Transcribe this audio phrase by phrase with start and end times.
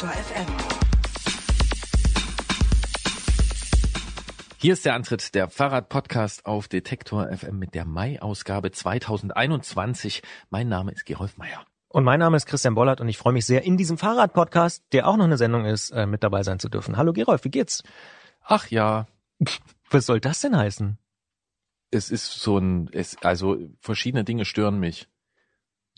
[0.00, 0.46] Detektor FM.
[4.56, 10.22] Hier ist der Antritt der Fahrrad-Podcast auf Detektor FM mit der Mai-Ausgabe 2021.
[10.48, 11.66] Mein Name ist Gerolf Meyer.
[11.88, 15.06] Und mein Name ist Christian Bollert und ich freue mich sehr, in diesem Fahrrad-Podcast, der
[15.06, 16.96] auch noch eine Sendung ist, äh, mit dabei sein zu dürfen.
[16.96, 17.82] Hallo Gerolf, wie geht's?
[18.42, 19.06] Ach ja,
[19.90, 20.96] Was soll das denn heißen?
[21.90, 25.08] es ist so ein, es, also verschiedene Dinge stören mich.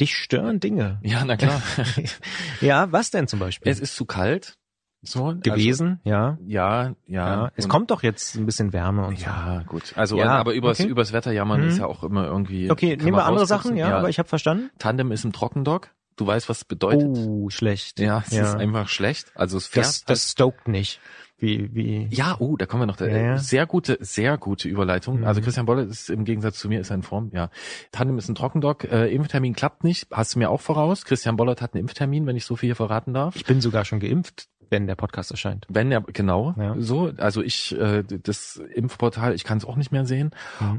[0.03, 0.99] Dich stören Dinge.
[1.03, 1.63] Ja, na klar.
[2.61, 3.71] Ja, was denn zum Beispiel?
[3.71, 4.57] es ist zu kalt.
[5.05, 6.31] So gewesen, ja.
[6.31, 7.45] Also, ja, ja.
[7.45, 7.51] ja.
[7.57, 9.27] Es kommt doch jetzt ein bisschen Wärme und so.
[9.27, 9.93] Ja, gut.
[9.97, 10.89] Also, Ja, aber übers, okay.
[10.89, 11.69] übers Wetter jammern Mhm.
[11.69, 12.71] ist ja auch immer irgendwie.
[12.71, 13.47] Okay, nehmen wir andere.
[13.47, 14.71] Sachen, ja, aber ich habe verstanden.
[14.79, 15.91] Tandem ist im Trockendock.
[16.17, 17.09] Du weißt, was es bedeutet.
[17.09, 17.99] Oh, schlecht.
[17.99, 19.33] Ja, es ist einfach schlecht.
[19.35, 19.87] Also es fährt.
[19.87, 21.01] das, das stoked nicht.
[21.43, 22.07] Wie, wie.
[22.11, 23.01] ja, oh, da kommen wir noch.
[23.01, 23.37] Ja, ja.
[23.39, 25.19] Sehr gute, sehr gute Überleitung.
[25.19, 25.25] Mhm.
[25.27, 27.31] Also Christian Bolle ist im Gegensatz zu mir ist er in Form.
[27.35, 27.51] Ja,
[27.91, 28.85] Tandem ist ein Trockendock.
[28.85, 30.07] Äh, Impftermin klappt nicht.
[30.13, 31.05] Hast du mir auch voraus?
[31.05, 33.35] Christian Bollert hat einen Impftermin, wenn ich so viel hier verraten darf.
[33.35, 35.67] Ich bin sogar schon geimpft, wenn der Podcast erscheint.
[35.69, 36.77] Wenn er genau Ja.
[36.79, 40.31] so, also ich äh, das Impfportal, ich kann es auch nicht mehr sehen.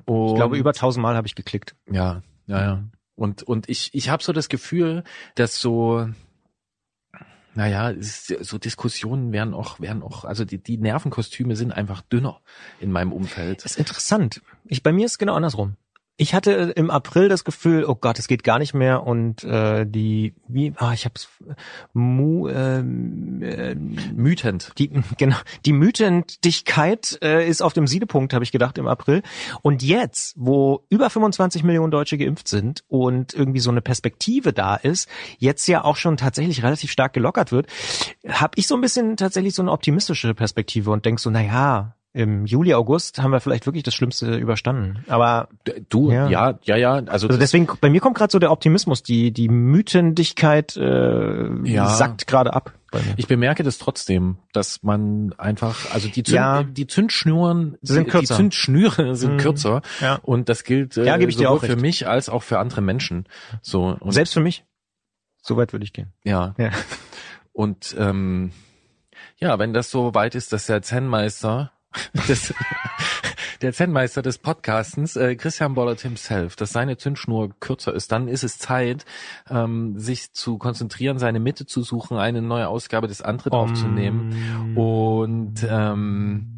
[0.05, 1.75] Und Ich glaube, über tausendmal habe ich geklickt.
[1.92, 2.83] Ja, ja, ja.
[3.16, 5.03] Und, und ich, ich habe so das Gefühl,
[5.36, 6.08] dass so,
[7.55, 12.41] naja, ist, so Diskussionen werden auch, werden auch, also die, die Nervenkostüme sind einfach dünner
[12.79, 13.63] in meinem Umfeld.
[13.63, 14.41] Das ist interessant.
[14.65, 15.75] Ich, bei mir ist es genau andersrum.
[16.16, 19.83] Ich hatte im April das Gefühl, oh Gott, es geht gar nicht mehr und äh,
[19.88, 21.28] die, wie, ah, ich hab's,
[21.92, 24.73] mu, ähm, äh, Mütend.
[24.78, 29.23] die, genau, die Mütendigkeit äh, ist auf dem Siedepunkt, habe ich gedacht, im April.
[29.64, 34.75] Und jetzt, wo über 25 Millionen Deutsche geimpft sind und irgendwie so eine Perspektive da
[34.75, 37.66] ist, jetzt ja auch schon tatsächlich relativ stark gelockert wird,
[38.27, 41.95] habe ich so ein bisschen tatsächlich so eine optimistische Perspektive und denk so, na ja,
[42.16, 45.03] im Juli, August haben wir vielleicht wirklich das Schlimmste überstanden.
[45.08, 45.50] Aber
[45.89, 46.30] Du, Ja.
[46.30, 49.49] ja, ja, ja, also, also deswegen, bei mir kommt gerade so der Optimismus, die, die
[49.49, 51.87] Mütendigkeit äh, Ja.
[51.89, 52.73] sackt gerade ab.
[53.17, 56.61] Ich bemerke das trotzdem, dass man einfach, also die, Zünd, Ja.
[56.61, 58.36] die Zündschnuren Sind kürzer.
[58.36, 59.37] Die Zündschnüre sind Mhm.
[59.39, 59.82] kürzer.
[59.99, 60.20] Ja.
[60.21, 61.82] Und das gilt äh, Ja, gebe ich dir sowohl auch für recht.
[61.82, 63.26] mich als auch für andere Menschen.
[63.64, 64.64] So und Selbst für mich.
[65.42, 66.14] So weit würde ich gehen.
[66.23, 66.54] Ja.
[66.60, 66.70] Ja.
[67.52, 68.52] Und ähm,
[69.37, 71.71] ja, wenn das so weit ist, dass der Zen-Meister
[72.27, 72.54] des,
[73.61, 78.43] der Zen-Meister des Podcastens, äh, Christian Bollert himself, dass seine Zündschnur kürzer ist, dann ist
[78.43, 79.05] es Zeit,
[79.49, 84.76] ähm, sich zu konzentrieren, seine Mitte zu suchen, eine neue Ausgabe des Antritt aufzunehmen.
[84.76, 86.58] Und ähm,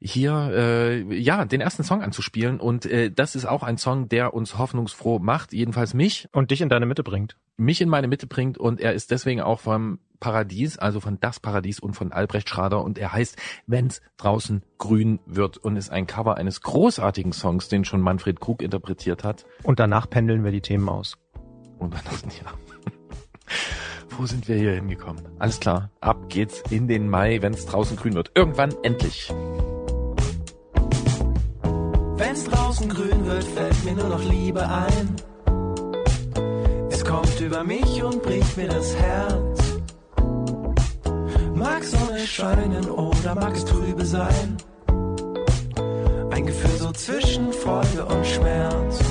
[0.00, 2.60] hier äh, ja den ersten Song anzuspielen.
[2.60, 6.28] Und äh, das ist auch ein Song, der uns hoffnungsfroh macht, jedenfalls mich.
[6.32, 7.36] Und dich in deine Mitte bringt.
[7.56, 8.58] mich in meine Mitte bringt.
[8.58, 12.82] Und er ist deswegen auch vom Paradies, also von Das Paradies und von Albrecht Schrader
[12.82, 17.84] und er heißt Wenn's draußen grün wird und ist ein Cover eines großartigen Songs, den
[17.84, 19.46] schon Manfred Krug interpretiert hat.
[19.62, 21.16] Und danach pendeln wir die Themen aus.
[21.78, 22.52] Und dann ja.
[24.18, 25.22] Wo sind wir hier hingekommen?
[25.38, 28.30] Alles klar, ab geht's in den Mai, wenn's draußen grün wird.
[28.34, 29.30] Irgendwann endlich.
[32.16, 35.16] Wenn's draußen grün wird, fällt mir nur noch Liebe ein.
[36.90, 39.55] Es kommt über mich und bricht mir das Herz.
[41.56, 44.58] Mag Sonne scheinen oder mag es trübe sein.
[46.30, 49.05] Ein Gefühl so zwischen Freude und Schmerz.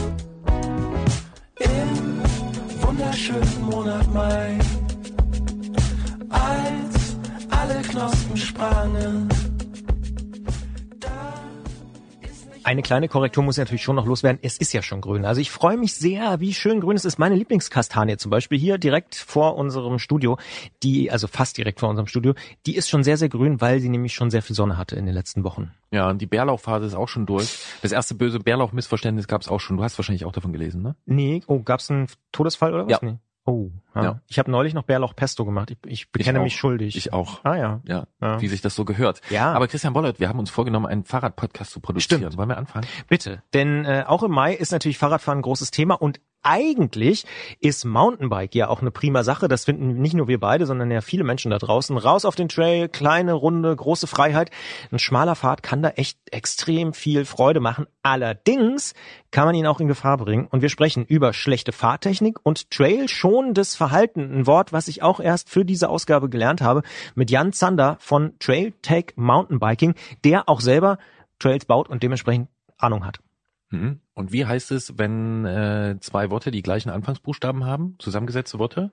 [12.66, 14.40] Eine kleine Korrektur muss ich natürlich schon noch loswerden.
[14.42, 15.24] Es ist ja schon grün.
[15.24, 17.20] Also ich freue mich sehr, wie schön grün es ist.
[17.20, 20.40] Meine Lieblingskastanie zum Beispiel hier direkt vor unserem Studio,
[20.82, 22.34] die, also fast direkt vor unserem Studio,
[22.66, 25.06] die ist schon sehr, sehr grün, weil sie nämlich schon sehr viel Sonne hatte in
[25.06, 25.74] den letzten Wochen.
[25.92, 27.56] Ja, und die Bärlauchphase ist auch schon durch.
[27.84, 29.78] Das erste böse Bärlauch-Missverständnis gab's auch schon.
[29.78, 30.96] Du hast wahrscheinlich auch davon gelesen, ne?
[31.06, 32.92] Nee, oh, gab's einen Todesfall oder was?
[32.94, 33.00] Ja.
[33.04, 33.20] Nee.
[33.48, 34.04] Oh, ja.
[34.04, 34.22] Ja.
[34.28, 35.70] Ich habe neulich noch Bärlauch Pesto gemacht.
[35.72, 36.44] Ich, ich bekenne auch.
[36.44, 36.96] mich schuldig.
[36.98, 37.44] Ich auch.
[37.44, 37.80] ah ja.
[37.86, 38.42] Ja, Ja.
[38.42, 39.22] wie sich das so gehört.
[39.30, 39.54] Ja.
[39.54, 42.22] Aber Christian Bollert, wir haben uns vorgenommen, einen Fahrradpodcast zu produzieren.
[42.22, 42.38] Stimmt.
[42.38, 42.88] Wollen wir anfangen?
[43.08, 47.26] Bitte, denn äh, auch im Mai ist natürlich Fahrradfahren ein großes Thema und eigentlich
[47.60, 49.48] ist Mountainbike ja auch eine prima Sache.
[49.48, 51.98] Das finden nicht nur wir beide, sondern ja viele Menschen da draußen.
[51.98, 54.52] Raus auf den Trail, kleine Runde, große Freiheit.
[54.92, 57.88] Ein schmaler Pfad kann da echt extrem viel Freude machen.
[58.04, 58.94] Allerdings
[59.32, 60.48] kann man ihn auch in Gefahr bringen.
[60.48, 64.22] Und wir sprechen über schlechte Fahrtechnik und Trail schonendes Verhalten.
[64.22, 66.84] Ein Wort, was ich auch erst für diese Ausgabe gelernt habe,
[67.16, 71.00] mit Jan Zander von Trail Tech Mountainbiking, der auch selber
[71.40, 73.20] Trails baut und dementsprechend Ahnung hat.
[73.72, 74.00] Mhm.
[74.16, 77.96] Und wie heißt es, wenn äh, zwei Worte die gleichen Anfangsbuchstaben haben?
[78.00, 78.92] Zusammengesetzte Worte?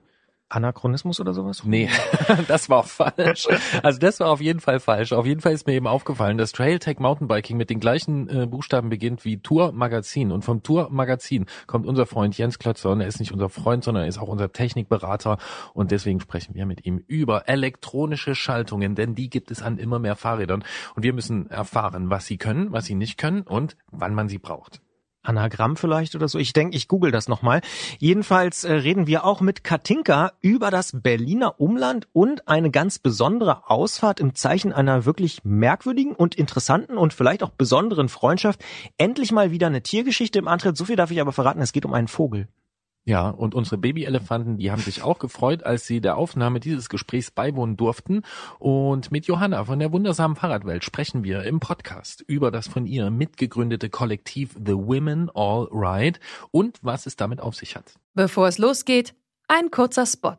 [0.49, 1.63] Anachronismus oder sowas?
[1.63, 1.89] Nee,
[2.47, 3.47] das war falsch.
[3.81, 5.13] Also das war auf jeden Fall falsch.
[5.13, 8.89] Auf jeden Fall ist mir eben aufgefallen, dass Trailtech Mountainbiking mit den gleichen äh, Buchstaben
[8.89, 10.31] beginnt wie Tour Magazin.
[10.31, 12.91] Und vom Tour Magazin kommt unser Freund Jens Klötzer.
[12.91, 15.37] Und er ist nicht unser Freund, sondern er ist auch unser Technikberater.
[15.73, 19.99] Und deswegen sprechen wir mit ihm über elektronische Schaltungen, denn die gibt es an immer
[19.99, 20.63] mehr Fahrrädern.
[20.95, 24.37] Und wir müssen erfahren, was sie können, was sie nicht können und wann man sie
[24.37, 24.82] braucht.
[25.23, 26.37] Anagramm vielleicht oder so.
[26.37, 27.61] Ich denke, ich google das nochmal.
[27.99, 33.69] Jedenfalls äh, reden wir auch mit Katinka über das Berliner Umland und eine ganz besondere
[33.69, 38.63] Ausfahrt im Zeichen einer wirklich merkwürdigen und interessanten und vielleicht auch besonderen Freundschaft.
[38.97, 40.77] Endlich mal wieder eine Tiergeschichte im Antritt.
[40.77, 42.47] So viel darf ich aber verraten, es geht um einen Vogel.
[43.05, 47.31] Ja, und unsere Babyelefanten, die haben sich auch gefreut, als sie der Aufnahme dieses Gesprächs
[47.31, 48.21] beiwohnen durften.
[48.59, 53.09] Und mit Johanna von der wundersamen Fahrradwelt sprechen wir im Podcast über das von ihr
[53.09, 56.19] mitgegründete Kollektiv The Women All Ride
[56.51, 57.95] und was es damit auf sich hat.
[58.13, 59.13] Bevor es losgeht,
[59.49, 60.37] ein kurzer Spot.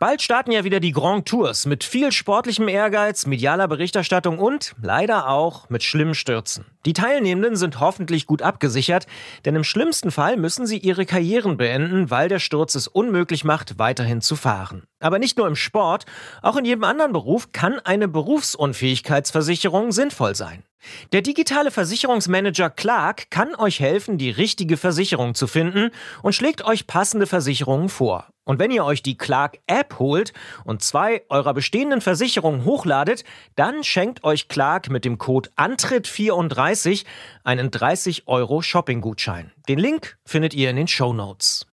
[0.00, 5.28] Bald starten ja wieder die Grand Tours mit viel sportlichem Ehrgeiz, medialer Berichterstattung und leider
[5.28, 6.64] auch mit schlimmen Stürzen.
[6.86, 9.06] Die Teilnehmenden sind hoffentlich gut abgesichert,
[9.44, 13.78] denn im schlimmsten Fall müssen sie ihre Karrieren beenden, weil der Sturz es unmöglich macht,
[13.78, 14.84] weiterhin zu fahren.
[15.00, 16.06] Aber nicht nur im Sport,
[16.40, 20.62] auch in jedem anderen Beruf kann eine Berufsunfähigkeitsversicherung sinnvoll sein.
[21.12, 25.90] Der digitale Versicherungsmanager Clark kann euch helfen, die richtige Versicherung zu finden
[26.22, 28.28] und schlägt euch passende Versicherungen vor.
[28.44, 30.32] Und wenn ihr euch die Clark App holt
[30.64, 37.04] und zwei eurer bestehenden Versicherungen hochladet, dann schenkt euch Clark mit dem Code Antritt34
[37.44, 39.52] einen 30 Euro Shopping-Gutschein.
[39.68, 41.69] Den Link findet ihr in den Show Notes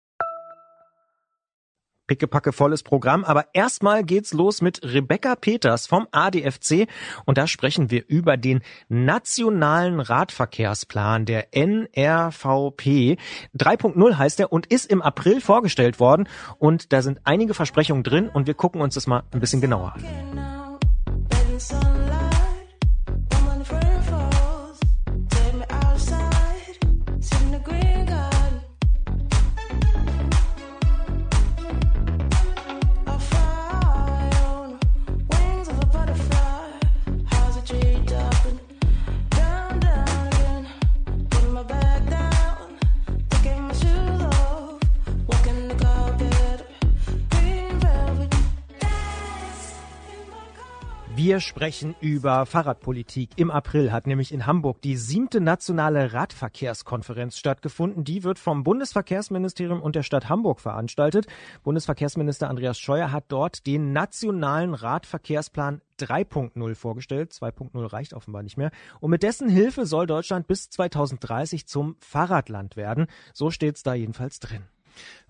[2.07, 3.25] pickepacke volles Programm.
[3.25, 6.89] Aber erstmal geht's los mit Rebecca Peters vom ADFC
[7.25, 13.17] und da sprechen wir über den nationalen Radverkehrsplan der NRVP.
[13.57, 18.29] 3.0 heißt er und ist im April vorgestellt worden und da sind einige Versprechungen drin
[18.29, 20.56] und wir gucken uns das mal ein bisschen genauer an.
[51.27, 53.31] Wir sprechen über Fahrradpolitik.
[53.35, 58.05] Im April hat nämlich in Hamburg die siebte nationale Radverkehrskonferenz stattgefunden.
[58.05, 61.27] Die wird vom Bundesverkehrsministerium und der Stadt Hamburg veranstaltet.
[61.65, 67.33] Bundesverkehrsminister Andreas Scheuer hat dort den nationalen Radverkehrsplan 3.0 vorgestellt.
[67.33, 68.71] 2.0 reicht offenbar nicht mehr.
[69.01, 73.09] Und mit dessen Hilfe soll Deutschland bis 2030 zum Fahrradland werden.
[73.35, 74.63] So steht es da jedenfalls drin.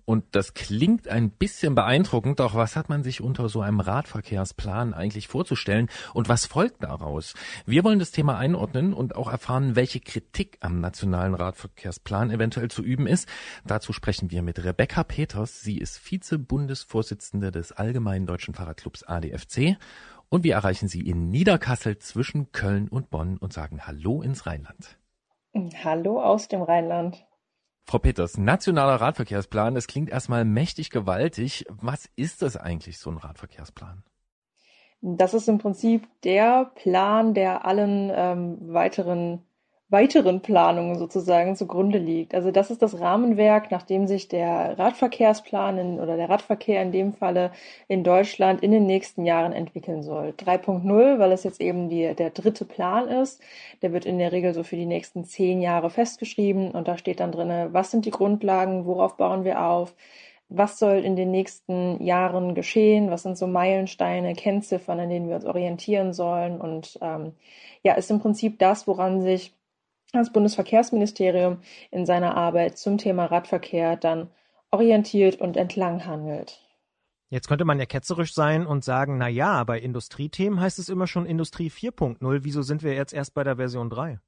[0.06, 4.94] Und das klingt ein bisschen beeindruckend, doch was hat man sich unter so einem Radverkehrsplan
[4.94, 7.35] eigentlich vorzustellen und was folgt daraus?
[7.67, 12.85] Wir wollen das Thema einordnen und auch erfahren, welche Kritik am nationalen Radverkehrsplan eventuell zu
[12.85, 13.29] üben ist.
[13.64, 15.62] Dazu sprechen wir mit Rebecca Peters.
[15.62, 19.76] Sie ist Vize-Bundesvorsitzende des Allgemeinen Deutschen Fahrradclubs ADFC.
[20.29, 24.99] Und wir erreichen sie in Niederkassel zwischen Köln und Bonn und sagen Hallo ins Rheinland.
[25.82, 27.26] Hallo aus dem Rheinland.
[27.88, 31.64] Frau Peters, nationaler Radverkehrsplan, das klingt erstmal mächtig gewaltig.
[31.68, 34.02] Was ist das eigentlich, so ein Radverkehrsplan?
[35.00, 39.45] Das ist im Prinzip der Plan, der allen ähm, weiteren
[39.88, 42.34] weiteren Planungen sozusagen zugrunde liegt.
[42.34, 46.90] Also das ist das Rahmenwerk, nach dem sich der Radverkehrsplan in, oder der Radverkehr in
[46.90, 47.52] dem Falle
[47.86, 50.34] in Deutschland in den nächsten Jahren entwickeln soll.
[50.36, 53.40] 3.0, weil es jetzt eben die, der dritte Plan ist.
[53.81, 57.20] Der wird in der Regel so für die nächsten zehn Jahre festgeschrieben und da steht
[57.20, 59.94] dann drinne, was sind die Grundlagen, worauf bauen wir auf,
[60.48, 65.36] was soll in den nächsten Jahren geschehen, was sind so Meilensteine, Kennziffern, an denen wir
[65.36, 67.34] uns orientieren sollen und ähm,
[67.82, 69.52] ja, ist im Prinzip das, woran sich
[70.13, 71.60] das Bundesverkehrsministerium
[71.91, 74.31] in seiner Arbeit zum Thema Radverkehr dann
[74.70, 76.60] orientiert und entlang handelt.
[77.29, 81.08] Jetzt könnte man ja ketzerisch sein und sagen, na ja, bei Industriethemen heißt es immer
[81.08, 82.41] schon Industrie 4.0.
[82.43, 84.20] Wieso sind wir jetzt erst bei der Version 3?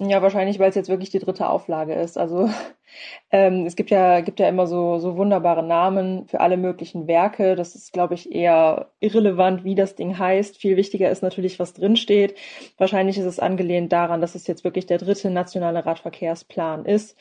[0.00, 2.18] Ja, wahrscheinlich, weil es jetzt wirklich die dritte Auflage ist.
[2.18, 2.50] Also
[3.30, 7.54] ähm, es gibt ja, gibt ja immer so, so wunderbare Namen für alle möglichen Werke.
[7.54, 10.58] Das ist, glaube ich, eher irrelevant, wie das Ding heißt.
[10.58, 12.36] Viel wichtiger ist natürlich, was drinsteht.
[12.76, 17.16] Wahrscheinlich ist es angelehnt daran, dass es jetzt wirklich der dritte nationale Radverkehrsplan ist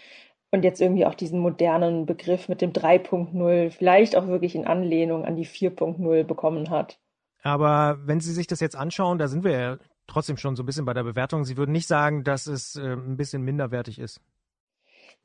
[0.50, 5.25] und jetzt irgendwie auch diesen modernen Begriff mit dem 3.0 vielleicht auch wirklich in Anlehnung
[5.25, 7.00] an die 4.0 bekommen hat.
[7.44, 10.65] Aber wenn Sie sich das jetzt anschauen, da sind wir ja trotzdem schon so ein
[10.65, 11.45] bisschen bei der Bewertung.
[11.45, 14.22] Sie würden nicht sagen, dass es äh, ein bisschen minderwertig ist.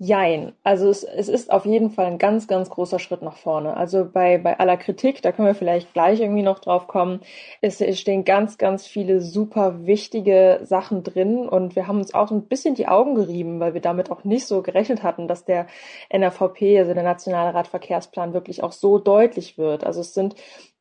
[0.01, 0.53] Jein.
[0.63, 3.77] Also es, es ist auf jeden Fall ein ganz, ganz großer Schritt nach vorne.
[3.77, 7.21] Also bei, bei aller Kritik, da können wir vielleicht gleich irgendwie noch drauf kommen,
[7.63, 12.31] es, es stehen ganz, ganz viele super wichtige Sachen drin und wir haben uns auch
[12.31, 15.67] ein bisschen die Augen gerieben, weil wir damit auch nicht so gerechnet hatten, dass der
[16.11, 19.83] NRVP, also der Nationale Radverkehrsplan, wirklich auch so deutlich wird.
[19.83, 20.37] Also es sind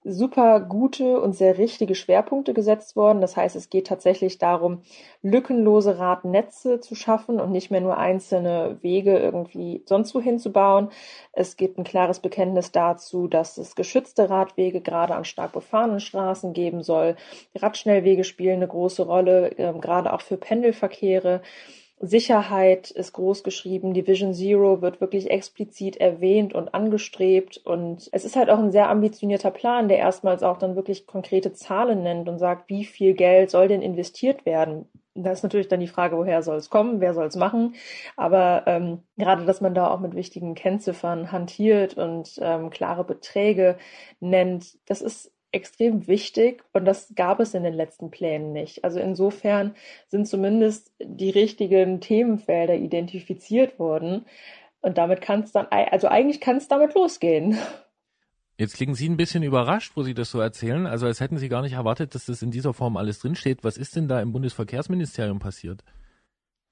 [0.10, 3.22] super gute und sehr richtige Schwerpunkte gesetzt worden.
[3.22, 4.82] Das heißt, es geht tatsächlich darum,
[5.22, 10.90] lückenlose Radnetze zu schaffen und nicht mehr nur einzelne Wege irgendwie sonst wohin zu bauen.
[11.34, 16.54] Es gibt ein klares Bekenntnis dazu, dass es geschützte Radwege gerade an stark befahrenen Straßen
[16.54, 17.16] geben soll.
[17.56, 21.42] Radschnellwege spielen eine große Rolle, äh, gerade auch für Pendelverkehre.
[22.00, 28.24] Sicherheit ist groß geschrieben, die Vision Zero wird wirklich explizit erwähnt und angestrebt und es
[28.24, 32.30] ist halt auch ein sehr ambitionierter Plan, der erstmals auch dann wirklich konkrete Zahlen nennt
[32.30, 34.86] und sagt, wie viel Geld soll denn investiert werden.
[35.16, 37.74] Da ist natürlich dann die Frage, woher soll es kommen, wer soll es machen.
[38.16, 43.78] Aber ähm, gerade, dass man da auch mit wichtigen Kennziffern hantiert und ähm, klare Beträge
[44.20, 48.84] nennt, das ist extrem wichtig und das gab es in den letzten Plänen nicht.
[48.84, 49.76] Also insofern
[50.08, 54.26] sind zumindest die richtigen Themenfelder identifiziert worden
[54.82, 57.58] und damit kann es dann, also eigentlich kann es damit losgehen.
[58.60, 61.48] Jetzt klingen Sie ein bisschen überrascht, wo Sie das so erzählen, also als hätten Sie
[61.48, 63.64] gar nicht erwartet, dass das in dieser Form alles drinsteht.
[63.64, 65.84] Was ist denn da im Bundesverkehrsministerium passiert?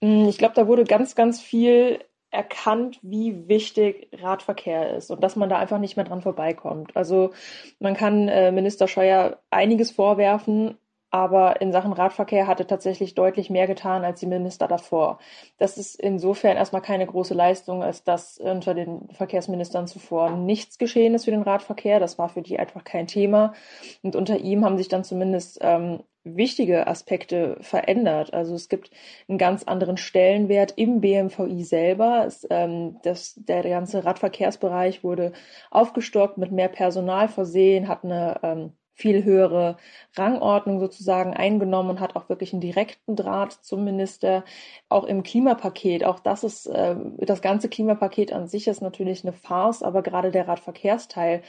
[0.04, 2.00] Hm, ich glaube, da wurde ganz, ganz viel
[2.36, 6.96] erkannt, wie wichtig Radverkehr ist und dass man da einfach nicht mehr dran vorbeikommt.
[6.96, 7.32] Also
[7.80, 10.78] man kann äh, Minister Scheuer einiges vorwerfen,
[11.16, 15.20] aber in Sachen Radverkehr hatte tatsächlich deutlich mehr getan als die Minister davor.
[15.58, 21.14] Das ist insofern erstmal keine große Leistung, als dass unter den Verkehrsministern zuvor nichts geschehen
[21.14, 22.02] ist für den Radverkehr.
[22.02, 23.54] Das war für die einfach kein Thema.
[24.02, 28.34] Und unter ihm haben sich dann zumindest ähm, wichtige Aspekte verändert.
[28.34, 28.92] Also es gibt
[29.28, 32.26] einen ganz anderen Stellenwert im BMVI selber.
[32.26, 35.32] Es, ähm, das, der ganze Radverkehrsbereich wurde
[35.72, 39.76] aufgestockt, mit mehr Personal versehen, hat eine ähm, viel höhere
[40.16, 44.46] Rangordnung sozusagen eingenommen und hat auch wirklich einen direkten Draht zum Minister.
[44.90, 49.34] Auch im Klimapaket, auch das ist, äh, das ganze Klimapaket an sich ist natürlich eine
[49.34, 51.44] Farce, aber gerade der Radverkehrsteil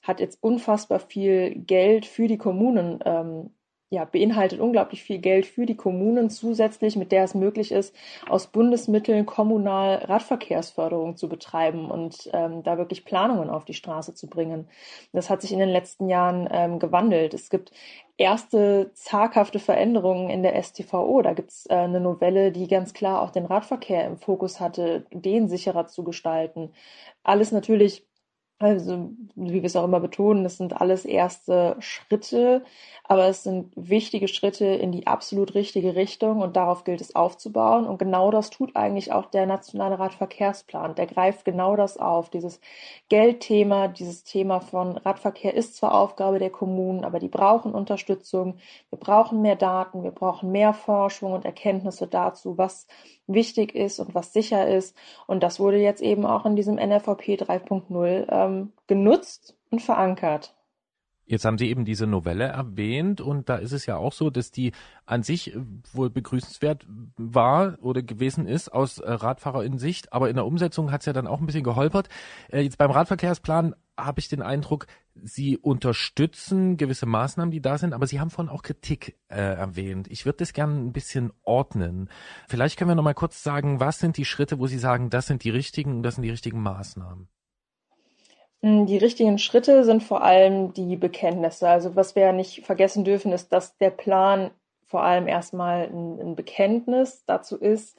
[0.00, 3.50] hat jetzt unfassbar viel Geld für die Kommunen ähm,
[3.92, 7.94] ja, beinhaltet unglaublich viel Geld für die Kommunen zusätzlich, mit der es möglich ist,
[8.26, 14.28] aus Bundesmitteln kommunal Radverkehrsförderung zu betreiben und ähm, da wirklich Planungen auf die Straße zu
[14.28, 14.66] bringen.
[15.12, 17.34] Das hat sich in den letzten Jahren ähm, gewandelt.
[17.34, 17.70] Es gibt
[18.16, 21.20] erste zaghafte Veränderungen in der STVO.
[21.20, 25.04] Da gibt es äh, eine Novelle, die ganz klar auch den Radverkehr im Fokus hatte,
[25.10, 26.72] den sicherer zu gestalten.
[27.24, 28.06] Alles natürlich
[28.62, 32.62] also, wie wir es auch immer betonen, das sind alles erste Schritte,
[33.04, 37.86] aber es sind wichtige Schritte in die absolut richtige Richtung und darauf gilt es aufzubauen.
[37.86, 40.94] Und genau das tut eigentlich auch der Nationale Radverkehrsplan.
[40.94, 42.30] Der greift genau das auf.
[42.30, 42.60] Dieses
[43.08, 48.56] Geldthema, dieses Thema von Radverkehr ist zwar Aufgabe der Kommunen, aber die brauchen Unterstützung.
[48.90, 52.86] Wir brauchen mehr Daten, wir brauchen mehr Forschung und Erkenntnisse dazu, was
[53.26, 54.96] wichtig ist und was sicher ist.
[55.26, 60.54] Und das wurde jetzt eben auch in diesem NFVP 3.0 ähm, genutzt und verankert.
[61.24, 64.50] Jetzt haben Sie eben diese Novelle erwähnt und da ist es ja auch so, dass
[64.50, 64.72] die
[65.06, 65.56] an sich
[65.92, 66.86] wohl begrüßenswert
[67.16, 71.26] war oder gewesen ist aus äh, Radfahrerinnen-Sicht, aber in der Umsetzung hat es ja dann
[71.26, 72.08] auch ein bisschen geholpert.
[72.50, 77.92] Äh, jetzt beim Radverkehrsplan habe ich den Eindruck, Sie unterstützen gewisse Maßnahmen, die da sind,
[77.92, 80.08] aber Sie haben vorhin auch Kritik äh, erwähnt.
[80.10, 82.08] Ich würde das gerne ein bisschen ordnen.
[82.48, 85.26] Vielleicht können wir noch mal kurz sagen, was sind die Schritte, wo Sie sagen, das
[85.26, 87.28] sind die richtigen und das sind die richtigen Maßnahmen?
[88.62, 91.68] Hm, die richtigen Schritte sind vor allem die Bekenntnisse.
[91.68, 94.50] Also was wir nicht vergessen dürfen, ist, dass der Plan
[94.86, 97.98] vor allem erstmal ein Bekenntnis dazu ist,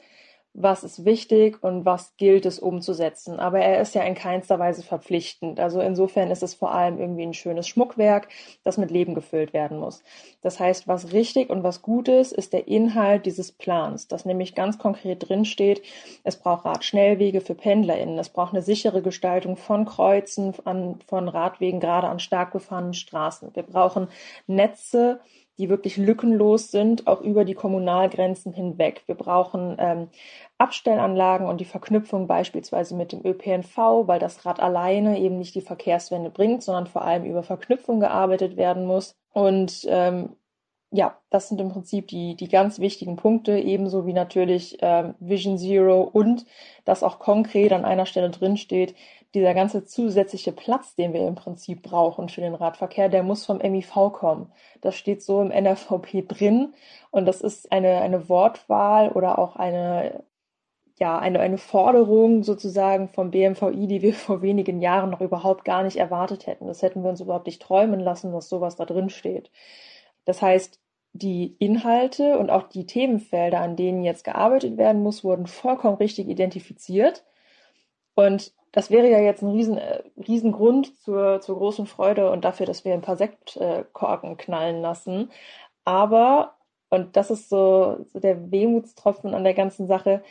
[0.54, 3.40] was ist wichtig und was gilt es umzusetzen.
[3.40, 5.58] Aber er ist ja in keinster Weise verpflichtend.
[5.58, 8.28] Also insofern ist es vor allem irgendwie ein schönes Schmuckwerk,
[8.62, 10.04] das mit Leben gefüllt werden muss.
[10.42, 14.54] Das heißt, was richtig und was gut ist, ist der Inhalt dieses Plans, das nämlich
[14.54, 15.82] ganz konkret drinsteht.
[16.22, 18.18] Es braucht Radschnellwege für PendlerInnen.
[18.18, 23.50] Es braucht eine sichere Gestaltung von Kreuzen, an, von Radwegen, gerade an stark befahrenen Straßen.
[23.54, 24.06] Wir brauchen
[24.46, 25.18] Netze,
[25.58, 29.02] die wirklich lückenlos sind, auch über die Kommunalgrenzen hinweg.
[29.06, 30.08] Wir brauchen ähm,
[30.58, 35.60] Abstellanlagen und die Verknüpfung beispielsweise mit dem ÖPNV, weil das Rad alleine eben nicht die
[35.60, 39.16] Verkehrswende bringt, sondern vor allem über Verknüpfung gearbeitet werden muss.
[39.32, 40.36] Und ähm,
[40.90, 45.58] ja, das sind im Prinzip die, die ganz wichtigen Punkte, ebenso wie natürlich ähm, Vision
[45.58, 46.46] Zero und
[46.84, 48.94] dass auch konkret an einer Stelle drinsteht,
[49.34, 53.58] dieser ganze zusätzliche Platz, den wir im Prinzip brauchen für den Radverkehr, der muss vom
[53.58, 54.52] MIV kommen.
[54.80, 56.74] Das steht so im NRVP drin
[57.10, 60.24] und das ist eine, eine Wortwahl oder auch eine
[61.00, 65.82] ja, eine, eine Forderung sozusagen vom BMVI, die wir vor wenigen Jahren noch überhaupt gar
[65.82, 66.66] nicht erwartet hätten.
[66.66, 69.50] Das hätten wir uns überhaupt nicht träumen lassen, dass sowas da drin steht.
[70.24, 70.80] Das heißt,
[71.12, 76.28] die Inhalte und auch die Themenfelder, an denen jetzt gearbeitet werden muss, wurden vollkommen richtig
[76.28, 77.24] identifiziert.
[78.14, 82.66] Und das wäre ja jetzt ein riesen, äh, Riesengrund zur, zur großen Freude und dafür,
[82.66, 85.30] dass wir ein paar Sektkorken knallen lassen.
[85.84, 86.56] Aber,
[86.90, 90.22] und das ist so, so der Wehmutstropfen an der ganzen Sache,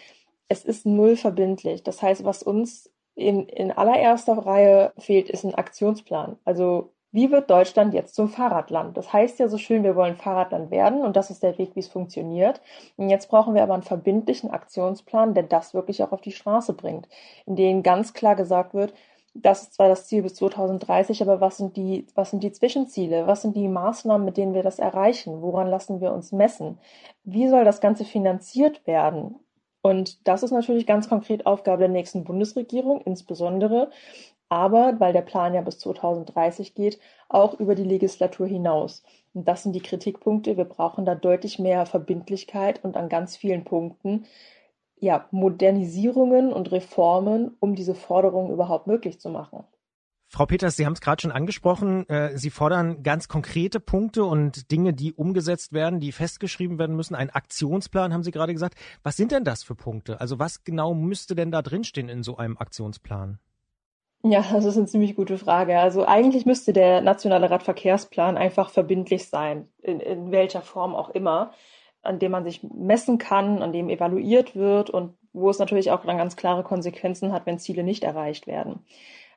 [0.50, 1.84] es ist null verbindlich.
[1.84, 6.38] Das heißt, was uns in, in allererster Reihe fehlt, ist ein Aktionsplan.
[6.46, 8.98] Also wie wird Deutschland jetzt zum Fahrradland?
[8.98, 11.80] Das heißt ja so schön, wir wollen Fahrradland werden und das ist der Weg, wie
[11.80, 12.60] es funktioniert.
[12.98, 16.74] Und jetzt brauchen wir aber einen verbindlichen Aktionsplan, der das wirklich auch auf die Straße
[16.74, 17.08] bringt,
[17.46, 18.94] in dem ganz klar gesagt wird,
[19.36, 23.26] das ist zwar das Ziel bis 2030, aber was sind die, was sind die Zwischenziele?
[23.26, 25.42] Was sind die Maßnahmen, mit denen wir das erreichen?
[25.42, 26.78] Woran lassen wir uns messen?
[27.24, 29.36] Wie soll das Ganze finanziert werden?
[29.82, 33.92] Und das ist natürlich ganz konkret Aufgabe der nächsten Bundesregierung, insbesondere
[34.54, 39.02] aber, weil der Plan ja bis 2030 geht, auch über die Legislatur hinaus.
[39.34, 40.58] Und das sind die Kritikpunkte.
[40.58, 44.26] Wir brauchen da deutlich mehr Verbindlichkeit und an ganz vielen Punkten
[45.00, 49.64] ja, Modernisierungen und Reformen, um diese Forderungen überhaupt möglich zu machen.
[50.30, 52.08] Frau Peters, Sie haben es gerade schon angesprochen.
[52.08, 57.16] Äh, Sie fordern ganz konkrete Punkte und Dinge, die umgesetzt werden, die festgeschrieben werden müssen.
[57.16, 58.76] Ein Aktionsplan, haben Sie gerade gesagt.
[59.02, 60.22] Was sind denn das für Punkte?
[60.22, 63.40] Also was genau müsste denn da drinstehen in so einem Aktionsplan?
[64.26, 65.78] Ja, das ist eine ziemlich gute Frage.
[65.80, 71.52] Also eigentlich müsste der nationale Radverkehrsplan einfach verbindlich sein, in, in welcher Form auch immer,
[72.04, 76.06] an dem man sich messen kann, an dem evaluiert wird und wo es natürlich auch
[76.06, 78.86] dann ganz klare Konsequenzen hat, wenn Ziele nicht erreicht werden.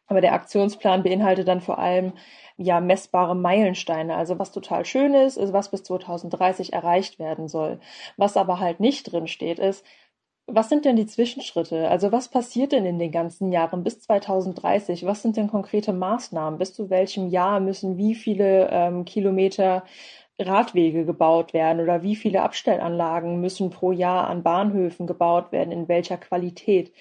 [0.07, 2.13] Aber der Aktionsplan beinhaltet dann vor allem
[2.57, 7.81] ja messbare Meilensteine, also was total schön ist, ist was bis 2030 erreicht werden soll.
[8.17, 9.85] Was aber halt nicht drin steht, ist,
[10.47, 11.89] was sind denn die Zwischenschritte?
[11.89, 15.05] Also was passiert denn in den ganzen Jahren bis 2030?
[15.05, 16.59] Was sind denn konkrete Maßnahmen?
[16.59, 19.85] Bis zu welchem Jahr müssen wie viele ähm, Kilometer
[20.39, 25.89] Radwege gebaut werden oder wie viele Abstellanlagen müssen pro Jahr an Bahnhöfen gebaut werden, in
[25.89, 26.93] welcher Qualität?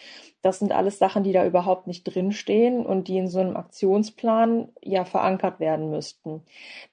[0.42, 4.70] Das sind alles Sachen, die da überhaupt nicht drinstehen und die in so einem Aktionsplan
[4.82, 6.44] ja verankert werden müssten.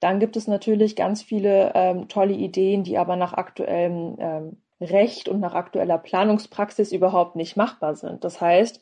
[0.01, 5.29] Dann gibt es natürlich ganz viele ähm, tolle Ideen, die aber nach aktuellem ähm, Recht
[5.29, 8.25] und nach aktueller Planungspraxis überhaupt nicht machbar sind.
[8.25, 8.81] Das heißt,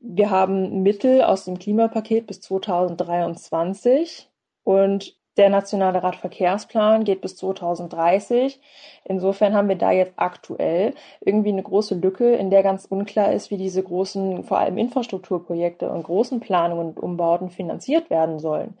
[0.00, 4.28] wir haben Mittel aus dem Klimapaket bis 2023
[4.64, 8.60] und der nationale Radverkehrsplan geht bis 2030.
[9.04, 13.50] Insofern haben wir da jetzt aktuell irgendwie eine große Lücke, in der ganz unklar ist,
[13.50, 18.78] wie diese großen, vor allem Infrastrukturprojekte und großen Planungen und Umbauten finanziert werden sollen.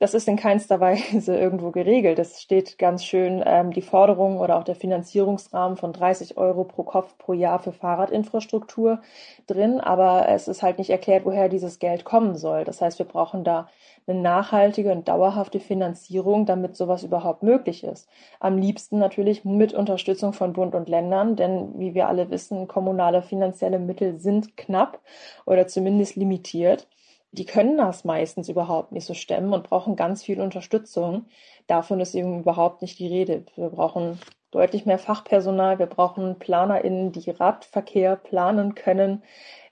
[0.00, 2.18] Das ist in keinster Weise irgendwo geregelt.
[2.18, 6.84] Es steht ganz schön ähm, die Forderung oder auch der Finanzierungsrahmen von 30 Euro pro
[6.84, 9.02] Kopf pro Jahr für Fahrradinfrastruktur
[9.46, 12.64] drin, aber es ist halt nicht erklärt, woher dieses Geld kommen soll.
[12.64, 13.68] Das heißt, wir brauchen da
[14.06, 18.08] eine nachhaltige und dauerhafte Finanzierung, damit sowas überhaupt möglich ist.
[18.40, 23.20] Am liebsten natürlich mit Unterstützung von Bund und Ländern, denn wie wir alle wissen, kommunale
[23.20, 24.98] finanzielle Mittel sind knapp
[25.44, 26.88] oder zumindest limitiert
[27.32, 31.26] die können das meistens überhaupt nicht so stemmen und brauchen ganz viel Unterstützung.
[31.66, 33.44] Davon ist eben überhaupt nicht die Rede.
[33.54, 34.18] Wir brauchen
[34.50, 39.22] deutlich mehr Fachpersonal, wir brauchen PlanerInnen, die Radverkehr planen können,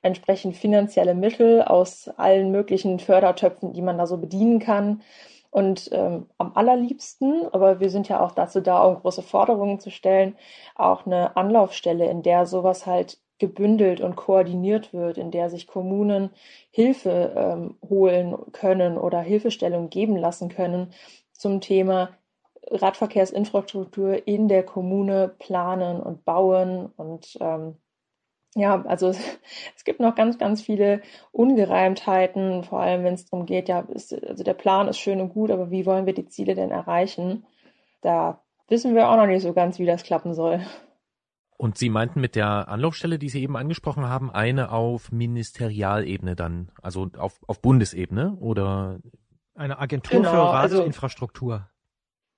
[0.02, 5.02] entsprechend finanzielle Mittel aus allen möglichen Fördertöpfen, die man da so bedienen kann.
[5.50, 9.90] Und ähm, am allerliebsten, aber wir sind ja auch dazu da, um große Forderungen zu
[9.90, 10.36] stellen,
[10.76, 16.31] auch eine Anlaufstelle, in der sowas halt gebündelt und koordiniert wird, in der sich Kommunen
[16.70, 20.92] Hilfe ähm, holen können oder Hilfestellung geben lassen können
[21.33, 22.11] zum Thema
[22.70, 27.77] Radverkehrsinfrastruktur in der Kommune planen und bauen und ähm,
[28.55, 29.11] ja, also
[29.77, 34.12] es gibt noch ganz, ganz viele Ungereimtheiten, vor allem wenn es darum geht, ja, ist,
[34.24, 37.46] also der Plan ist schön und gut, aber wie wollen wir die Ziele denn erreichen?
[38.01, 40.61] Da wissen wir auch noch nicht so ganz, wie das klappen soll.
[41.58, 46.70] Und Sie meinten mit der Anlaufstelle, die Sie eben angesprochen haben, eine auf Ministerialebene dann,
[46.80, 49.00] also auf, auf Bundesebene oder?
[49.56, 51.54] Eine Agentur genau, für also Radinfrastruktur.
[51.54, 51.64] Also,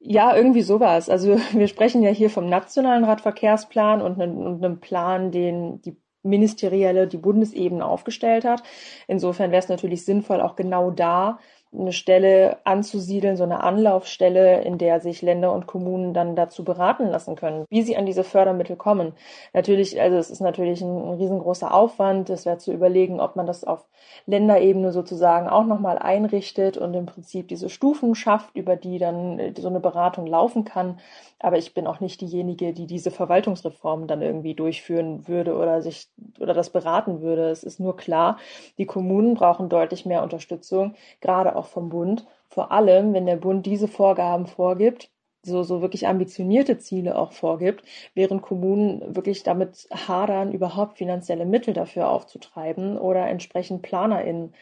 [0.00, 1.11] ja, irgendwie sowas.
[1.11, 6.00] Also wir sprechen ja hier vom nationalen Radverkehrsplan und, ne, und einem Plan, den die
[6.22, 8.62] ministerielle, die Bundesebene aufgestellt hat.
[9.06, 11.38] Insofern wäre es natürlich sinnvoll, auch genau da
[11.72, 17.06] eine Stelle anzusiedeln, so eine Anlaufstelle, in der sich Länder und Kommunen dann dazu beraten
[17.06, 19.12] lassen können, wie sie an diese Fördermittel kommen.
[19.52, 22.28] Natürlich, also es ist natürlich ein, riesengroßer Aufwand.
[22.30, 23.87] Es wäre zu überlegen, ob man das auf
[24.26, 29.54] Länderebene sozusagen auch nochmal einrichtet und im Prinzip diese Stufen schafft, über die dann äh,
[29.56, 30.98] so eine Beratung laufen kann.
[31.38, 36.09] Aber ich bin auch nicht diejenige, die diese Verwaltungsreform dann irgendwie durchführen würde oder sich
[36.38, 37.48] oder das beraten würde.
[37.48, 38.38] Es ist nur klar,
[38.76, 42.27] die Kommunen brauchen deutlich mehr Unterstützung, gerade auch vom Bund.
[42.49, 45.11] Vor allem, wenn der Bund diese Vorgaben vorgibt,
[45.42, 51.75] so, so wirklich ambitionierte Ziele auch vorgibt, während Kommunen wirklich damit hadern, überhaupt finanzielle Mittel
[51.75, 54.55] dafür aufzutreiben oder entsprechend PlanerInnen,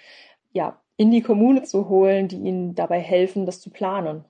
[0.53, 4.25] ja, in die Kommune zu holen, die ihnen dabei helfen, das zu planen.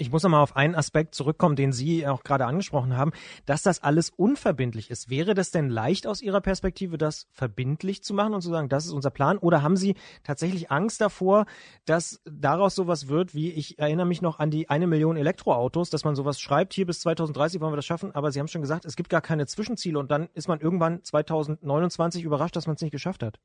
[0.00, 3.12] Ich muss nochmal auf einen Aspekt zurückkommen, den Sie auch gerade angesprochen haben,
[3.44, 5.10] dass das alles unverbindlich ist.
[5.10, 8.86] Wäre das denn leicht aus Ihrer Perspektive, das verbindlich zu machen und zu sagen, das
[8.86, 9.36] ist unser Plan?
[9.36, 11.44] Oder haben Sie tatsächlich Angst davor,
[11.84, 16.02] dass daraus sowas wird, wie ich erinnere mich noch an die eine Million Elektroautos, dass
[16.02, 18.86] man sowas schreibt, hier bis 2030 wollen wir das schaffen, aber Sie haben schon gesagt,
[18.86, 22.80] es gibt gar keine Zwischenziele und dann ist man irgendwann 2029 überrascht, dass man es
[22.80, 23.38] nicht geschafft hat.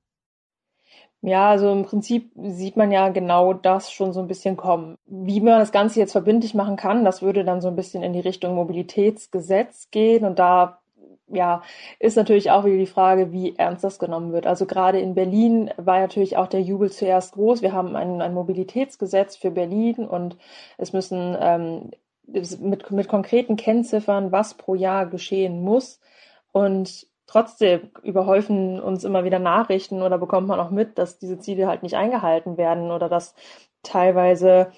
[1.26, 4.96] Ja, also im Prinzip sieht man ja genau das schon so ein bisschen kommen.
[5.08, 8.14] Wie man das Ganze jetzt verbindlich machen kann, das würde dann so ein bisschen in
[8.14, 10.82] die Richtung Mobilitätsgesetz gehen und da
[11.28, 11.64] ja,
[12.00, 14.46] ist natürlich auch wieder die Frage, wie ernst das genommen wird.
[14.46, 17.64] Also gerade in Berlin war natürlich auch der Jubel zuerst groß.
[17.64, 20.38] Wir haben ein, ein Mobilitätsgesetz für Berlin und
[20.78, 21.90] es müssen ähm,
[22.28, 26.00] mit, mit konkreten Kennziffern, was pro Jahr geschehen muss.
[26.52, 31.68] Und trotzdem überhäufen uns immer wieder Nachrichten oder bekommt man auch mit, dass diese Ziele
[31.68, 33.36] halt nicht eingehalten werden oder dass
[33.84, 34.72] teilweise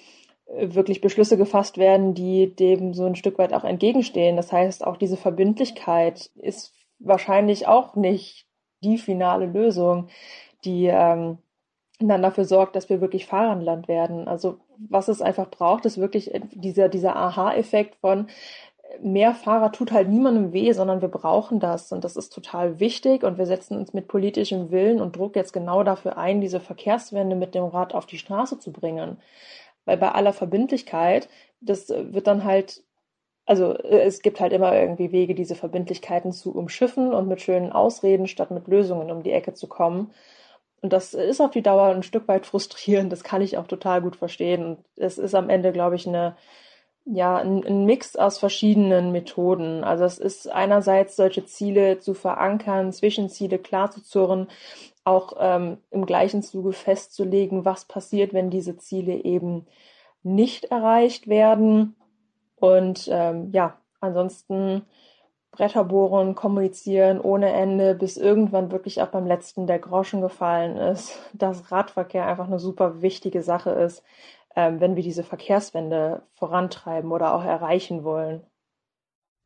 [0.46, 4.36] äh, wirklich Beschlüsse gefasst werden, die dem so ein Stück weit auch entgegenstehen.
[4.36, 8.46] Das heißt, auch diese Verbindlichkeit ist wahrscheinlich auch nicht
[8.82, 10.08] die finale Lösung,
[10.64, 11.38] die ähm,
[12.00, 14.28] dann dafür sorgt, dass wir wirklich Fahrenland werden.
[14.28, 18.28] Also was es einfach braucht, ist wirklich dieser, dieser Aha-Effekt von,
[19.00, 23.22] mehr Fahrer tut halt niemandem weh, sondern wir brauchen das und das ist total wichtig
[23.22, 27.36] und wir setzen uns mit politischem Willen und Druck jetzt genau dafür ein, diese Verkehrswende
[27.36, 29.18] mit dem Rad auf die Straße zu bringen.
[29.84, 31.28] Weil bei aller Verbindlichkeit,
[31.60, 32.82] das wird dann halt,
[33.46, 38.26] also es gibt halt immer irgendwie Wege, diese Verbindlichkeiten zu umschiffen und mit schönen Ausreden
[38.26, 40.12] statt mit Lösungen um die Ecke zu kommen.
[40.80, 44.00] Und das ist auf die Dauer ein Stück weit frustrierend, das kann ich auch total
[44.00, 44.64] gut verstehen.
[44.64, 46.36] Und es ist am Ende, glaube ich, eine,
[47.10, 49.82] ja, ein, ein Mix aus verschiedenen Methoden.
[49.84, 54.48] Also es ist einerseits solche Ziele zu verankern, Zwischenziele klar zu zurren,
[55.04, 59.66] auch ähm, im gleichen Zuge festzulegen, was passiert, wenn diese Ziele eben
[60.22, 61.96] nicht erreicht werden.
[62.56, 64.82] Und ähm, ja, ansonsten
[65.50, 71.18] Bretter bohren, kommunizieren ohne Ende, bis irgendwann wirklich auch beim letzten der Groschen gefallen ist,
[71.32, 74.02] dass Radverkehr einfach eine super wichtige Sache ist,
[74.58, 78.44] wenn wir diese Verkehrswende vorantreiben oder auch erreichen wollen.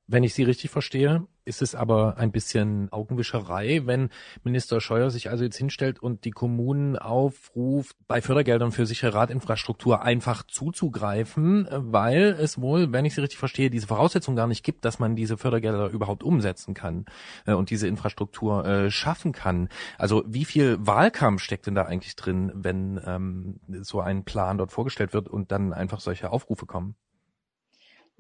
[0.07, 4.11] Wenn ich Sie richtig verstehe, ist es aber ein bisschen Augenwischerei, wenn
[4.45, 10.03] Minister Scheuer sich also jetzt hinstellt und die Kommunen aufruft, bei Fördergeldern für sichere Radinfrastruktur
[10.03, 14.85] einfach zuzugreifen, weil es wohl, wenn ich Sie richtig verstehe, diese Voraussetzung gar nicht gibt,
[14.85, 17.07] dass man diese Fördergelder überhaupt umsetzen kann
[17.47, 19.69] äh, und diese Infrastruktur äh, schaffen kann.
[19.99, 24.73] Also wie viel Wahlkampf steckt denn da eigentlich drin, wenn ähm, so ein Plan dort
[24.73, 26.95] vorgestellt wird und dann einfach solche Aufrufe kommen?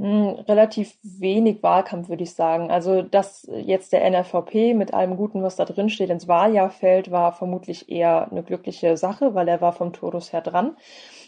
[0.05, 2.73] Relativ wenig Wahlkampf, würde ich sagen.
[2.73, 7.12] Also, dass jetzt der NRVP mit allem Guten, was da drin steht, ins Wahljahr fällt,
[7.12, 10.77] war vermutlich eher eine glückliche Sache, weil er war vom Todus her dran.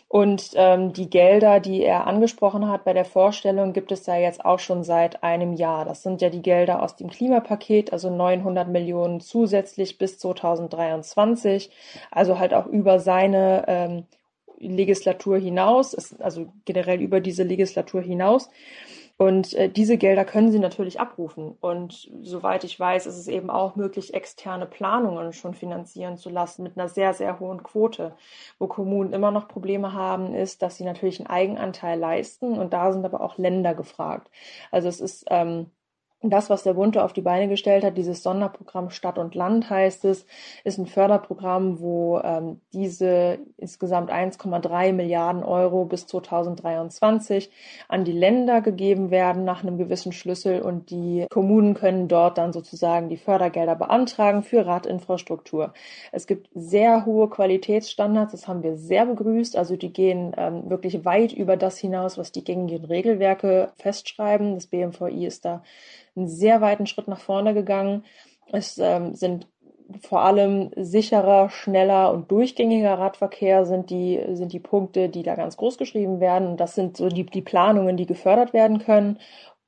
[0.08, 4.44] Und ähm, die Gelder, die er angesprochen hat bei der Vorstellung, gibt es ja jetzt
[4.44, 5.84] auch schon seit einem Jahr.
[5.84, 11.70] Das sind ja die Gelder aus dem Klimapaket, also 900 Millionen zusätzlich bis 2023,
[12.10, 14.06] also halt auch über seine ähm,
[14.58, 18.48] Legislatur hinaus, also generell über diese Legislatur hinaus.
[19.16, 21.56] Und äh, diese Gelder können sie natürlich abrufen.
[21.60, 26.64] Und soweit ich weiß, ist es eben auch möglich, externe Planungen schon finanzieren zu lassen
[26.64, 28.16] mit einer sehr, sehr hohen Quote.
[28.58, 32.58] Wo Kommunen immer noch Probleme haben, ist, dass sie natürlich einen Eigenanteil leisten.
[32.58, 34.30] Und da sind aber auch Länder gefragt.
[34.72, 35.70] Also es ist ähm,
[36.30, 40.04] das, was der Bund auf die Beine gestellt hat, dieses Sonderprogramm Stadt und Land heißt
[40.04, 40.26] es,
[40.64, 47.50] ist ein Förderprogramm, wo ähm, diese insgesamt 1,3 Milliarden Euro bis 2023
[47.88, 52.52] an die Länder gegeben werden nach einem gewissen Schlüssel und die Kommunen können dort dann
[52.52, 55.72] sozusagen die Fördergelder beantragen für Radinfrastruktur.
[56.12, 61.04] Es gibt sehr hohe Qualitätsstandards, das haben wir sehr begrüßt, also die gehen ähm, wirklich
[61.04, 64.54] weit über das hinaus, was die gängigen Regelwerke festschreiben.
[64.54, 65.62] Das BMVI ist da
[66.16, 68.04] einen sehr weiten Schritt nach vorne gegangen.
[68.52, 69.48] Es ähm, sind
[70.00, 75.56] vor allem sicherer, schneller und durchgängiger Radverkehr sind die, sind die Punkte, die da ganz
[75.56, 76.56] groß geschrieben werden.
[76.56, 79.18] Das sind so die, die Planungen, die gefördert werden können.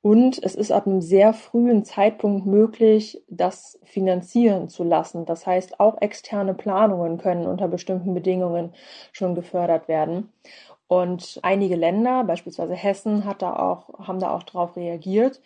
[0.01, 5.25] Und es ist ab einem sehr frühen Zeitpunkt möglich, das finanzieren zu lassen.
[5.25, 8.73] Das heißt, auch externe Planungen können unter bestimmten Bedingungen
[9.11, 10.31] schon gefördert werden.
[10.87, 15.41] Und einige Länder, beispielsweise Hessen, hat da auch, haben da auch darauf reagiert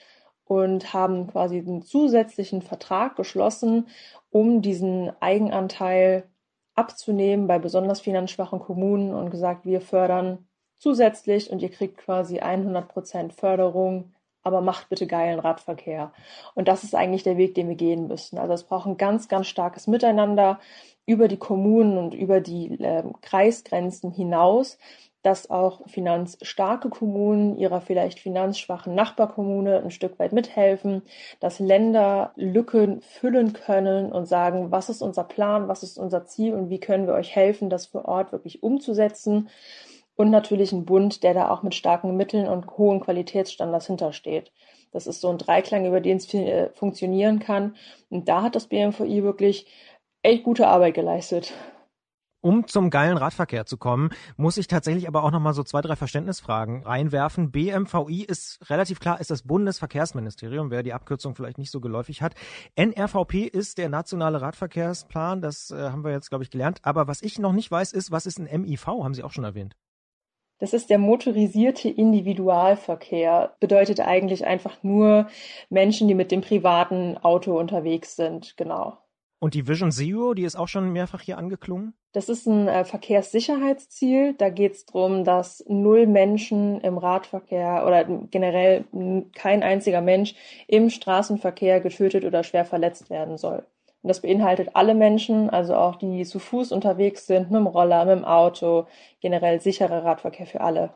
[0.52, 3.88] und haben quasi einen zusätzlichen Vertrag geschlossen,
[4.32, 6.26] um diesen Eigenanteil
[6.76, 12.90] abzunehmen bei besonders finanzschwachen Kommunen und gesagt, wir fördern zusätzlich und ihr kriegt quasi 100
[12.90, 14.12] Prozent Förderung,
[14.44, 16.12] aber macht bitte geilen Radverkehr.
[16.54, 18.38] Und das ist eigentlich der Weg, den wir gehen müssen.
[18.38, 20.60] Also es braucht ein ganz, ganz starkes Miteinander
[21.06, 24.78] über die Kommunen und über die äh, Kreisgrenzen hinaus,
[25.24, 31.04] dass auch finanzstarke Kommunen ihrer vielleicht finanzschwachen Nachbarkommune ein Stück weit mithelfen,
[31.40, 36.54] dass Länder Lücken füllen können und sagen, was ist unser Plan, was ist unser Ziel
[36.54, 39.50] und wie können wir euch helfen, das vor Ort wirklich umzusetzen.
[40.16, 44.52] Und natürlich ein Bund, der da auch mit starken Mitteln und hohen Qualitätsstandards hintersteht.
[44.92, 47.76] Das ist so ein Dreiklang, über den es äh, funktionieren kann.
[48.10, 49.68] Und da hat das BMVI wirklich
[50.22, 51.54] echt gute Arbeit geleistet.
[52.42, 55.96] Um zum geilen Radverkehr zu kommen, muss ich tatsächlich aber auch nochmal so zwei, drei
[55.96, 57.52] Verständnisfragen reinwerfen.
[57.52, 62.34] BMVI ist relativ klar, ist das Bundesverkehrsministerium, wer die Abkürzung vielleicht nicht so geläufig hat.
[62.76, 66.80] NRVP ist der nationale Radverkehrsplan, das äh, haben wir jetzt, glaube ich, gelernt.
[66.82, 68.88] Aber was ich noch nicht weiß, ist, was ist ein MIV?
[68.88, 69.76] Haben Sie auch schon erwähnt.
[70.58, 73.56] Das ist der motorisierte Individualverkehr.
[73.60, 75.28] Bedeutet eigentlich einfach nur
[75.70, 78.56] Menschen, die mit dem privaten Auto unterwegs sind.
[78.58, 78.98] Genau.
[79.44, 81.96] Und die Vision Zero, die ist auch schon mehrfach hier angeklungen?
[82.12, 84.36] Das ist ein äh, Verkehrssicherheitsziel.
[84.38, 88.86] Da geht es darum, dass null Menschen im Radverkehr oder generell
[89.34, 90.36] kein einziger Mensch
[90.68, 93.66] im Straßenverkehr getötet oder schwer verletzt werden soll.
[94.04, 97.68] Und das beinhaltet alle Menschen, also auch die, die zu Fuß unterwegs sind, mit dem
[97.68, 98.86] Roller, mit dem Auto,
[99.22, 100.94] generell sicherer Radverkehr für alle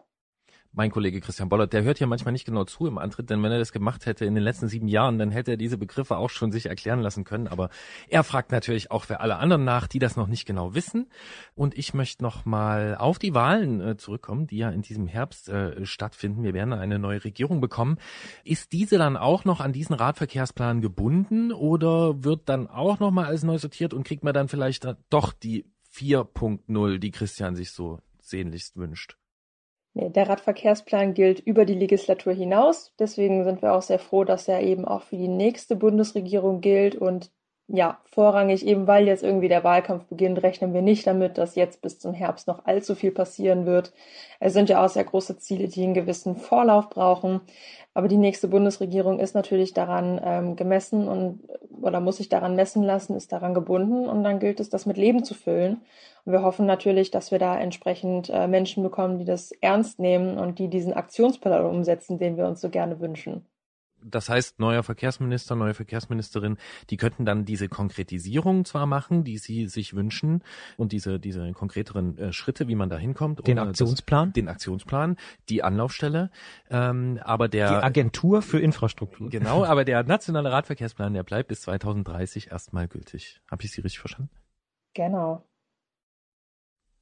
[0.75, 3.51] mein Kollege Christian Bollert, der hört ja manchmal nicht genau zu im Antritt, denn wenn
[3.51, 6.29] er das gemacht hätte in den letzten sieben Jahren, dann hätte er diese Begriffe auch
[6.29, 7.47] schon sich erklären lassen können.
[7.47, 7.69] Aber
[8.09, 11.07] er fragt natürlich auch für alle anderen nach, die das noch nicht genau wissen.
[11.55, 15.49] Und ich möchte noch mal auf die Wahlen äh, zurückkommen, die ja in diesem Herbst
[15.49, 16.43] äh, stattfinden.
[16.43, 17.97] Wir werden eine neue Regierung bekommen.
[18.43, 23.25] Ist diese dann auch noch an diesen Radverkehrsplan gebunden oder wird dann auch noch mal
[23.25, 27.99] alles neu sortiert und kriegt man dann vielleicht doch die 4.0, die Christian sich so
[28.19, 29.17] sehnlichst wünscht?
[29.97, 32.93] Der Radverkehrsplan gilt über die Legislatur hinaus.
[32.99, 36.95] Deswegen sind wir auch sehr froh, dass er eben auch für die nächste Bundesregierung gilt.
[36.95, 37.31] Und
[37.67, 41.81] ja, vorrangig eben, weil jetzt irgendwie der Wahlkampf beginnt, rechnen wir nicht damit, dass jetzt
[41.81, 43.91] bis zum Herbst noch allzu viel passieren wird.
[44.39, 47.41] Es sind ja auch sehr große Ziele, die einen gewissen Vorlauf brauchen.
[47.95, 51.39] Aber die nächste Bundesregierung ist natürlich daran ähm, gemessen und
[51.81, 54.97] oder muss sich daran messen lassen, ist daran gebunden und dann gilt es, das mit
[54.97, 55.81] Leben zu füllen.
[56.25, 60.37] Und wir hoffen natürlich, dass wir da entsprechend äh, Menschen bekommen, die das ernst nehmen
[60.37, 63.45] und die diesen Aktionsplan umsetzen, den wir uns so gerne wünschen
[64.05, 66.57] das heißt, neuer Verkehrsminister, neue Verkehrsministerin,
[66.89, 70.43] die könnten dann diese Konkretisierung zwar machen, die sie sich wünschen
[70.77, 73.45] und diese, diese konkreteren äh, Schritte, wie man da hinkommt.
[73.47, 74.29] Den Aktionsplan?
[74.29, 75.17] Das, den Aktionsplan,
[75.49, 76.29] die Anlaufstelle,
[76.69, 77.69] ähm, aber der...
[77.69, 79.29] Die Agentur für Infrastruktur.
[79.29, 83.41] Genau, aber der nationale Radverkehrsplan, der bleibt bis 2030 erstmal gültig.
[83.49, 84.29] Habe ich Sie richtig verstanden?
[84.93, 85.43] Genau.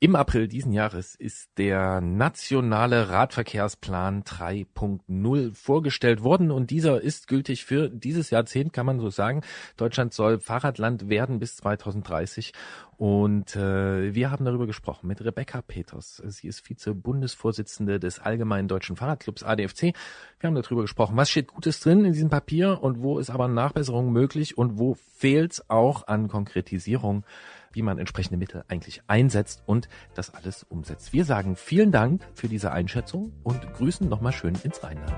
[0.03, 7.63] Im April diesen Jahres ist der nationale Radverkehrsplan 3.0 vorgestellt worden und dieser ist gültig
[7.63, 9.43] für dieses Jahrzehnt, kann man so sagen.
[9.77, 12.51] Deutschland soll Fahrradland werden bis 2030
[12.97, 16.21] und äh, wir haben darüber gesprochen mit Rebecca Peters.
[16.27, 19.93] Sie ist Vize-Bundesvorsitzende des Allgemeinen Deutschen Fahrradclubs ADFC.
[20.41, 23.47] Wir haben darüber gesprochen, was steht Gutes drin in diesem Papier und wo ist aber
[23.47, 27.23] Nachbesserung möglich und wo fehlt es auch an Konkretisierung
[27.73, 31.13] wie man entsprechende Mittel eigentlich einsetzt und das alles umsetzt.
[31.13, 35.13] Wir sagen vielen Dank für diese Einschätzung und grüßen nochmal schön ins Rheinland.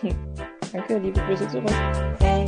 [0.00, 0.16] Hm.
[0.72, 1.72] Danke, liebe Grüße zurück.
[2.20, 2.46] Hey,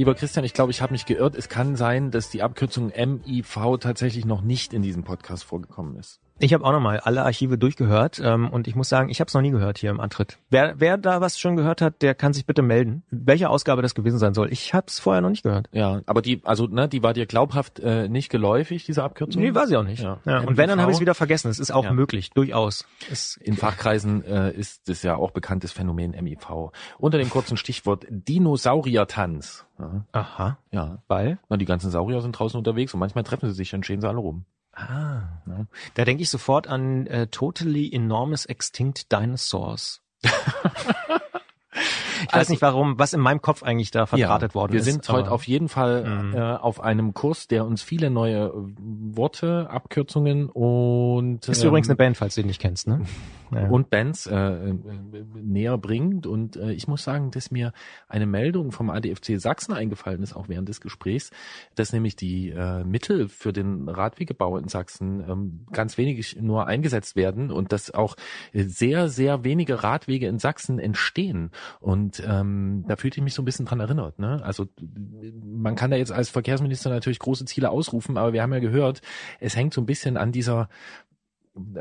[0.00, 1.34] Lieber Christian, ich glaube, ich habe mich geirrt.
[1.34, 6.22] Es kann sein, dass die Abkürzung MIV tatsächlich noch nicht in diesem Podcast vorgekommen ist.
[6.42, 9.34] Ich habe auch nochmal alle Archive durchgehört ähm, und ich muss sagen, ich habe es
[9.34, 10.38] noch nie gehört hier im Antritt.
[10.48, 13.94] Wer, wer da was schon gehört hat, der kann sich bitte melden, welche Ausgabe das
[13.94, 14.50] gewesen sein soll.
[14.50, 15.68] Ich habe es vorher noch nicht gehört.
[15.72, 19.42] Ja, aber die, also ne, die war dir glaubhaft äh, nicht geläufig, diese Abkürzung?
[19.42, 20.02] Nee, war sie auch nicht.
[20.02, 20.18] Ja.
[20.24, 20.40] Ja.
[20.40, 21.50] Und wenn, dann habe ich es wieder vergessen.
[21.50, 21.92] Es ist auch Ja.
[21.92, 22.86] möglich, durchaus.
[23.10, 26.72] Es, In Fachkreisen äh, ist es ja auch bekanntes Phänomen MIV.
[26.96, 29.66] Unter dem kurzen Stichwort Dinosauriertanz.
[29.78, 31.02] Ja, aha, ja.
[31.06, 31.38] weil?
[31.50, 34.08] Na, die ganzen Saurier sind draußen unterwegs und manchmal treffen sie sich, dann stehen sie
[34.08, 34.44] alle rum.
[34.72, 35.66] Ah, Ja.
[35.94, 40.02] da denke ich sofort an äh, Totally Enormous Extinct Dinosaurs.
[42.22, 44.84] Ich weiß Also- nicht warum, was in meinem Kopf eigentlich da verdrahtet worden wir ist.
[44.86, 46.34] sind heute auf jeden Fall Mhm.
[46.34, 48.52] äh, auf einem Kurs, der uns viele neue äh,
[49.16, 53.00] Worte, Abkürzungen und Ist ähm, übrigens eine Band, falls du die nicht kennst, ne?
[53.52, 53.66] Ja.
[53.68, 54.74] und Bands äh, äh,
[55.42, 56.24] näher bringt.
[56.24, 57.72] Und äh, ich muss sagen, dass mir
[58.06, 61.32] eine Meldung vom ADFC Sachsen eingefallen ist, auch während des Gesprächs,
[61.74, 67.16] dass nämlich die äh, Mittel für den Radwegebau in Sachsen ähm, ganz wenig nur eingesetzt
[67.16, 68.14] werden und dass auch
[68.52, 71.50] äh, sehr, sehr wenige Radwege in Sachsen entstehen.
[71.78, 74.18] Und ähm, da fühlte ich mich so ein bisschen dran erinnert.
[74.18, 74.42] Ne?
[74.42, 74.66] Also
[75.44, 79.02] man kann da jetzt als Verkehrsminister natürlich große Ziele ausrufen, aber wir haben ja gehört,
[79.38, 80.68] es hängt so ein bisschen an dieser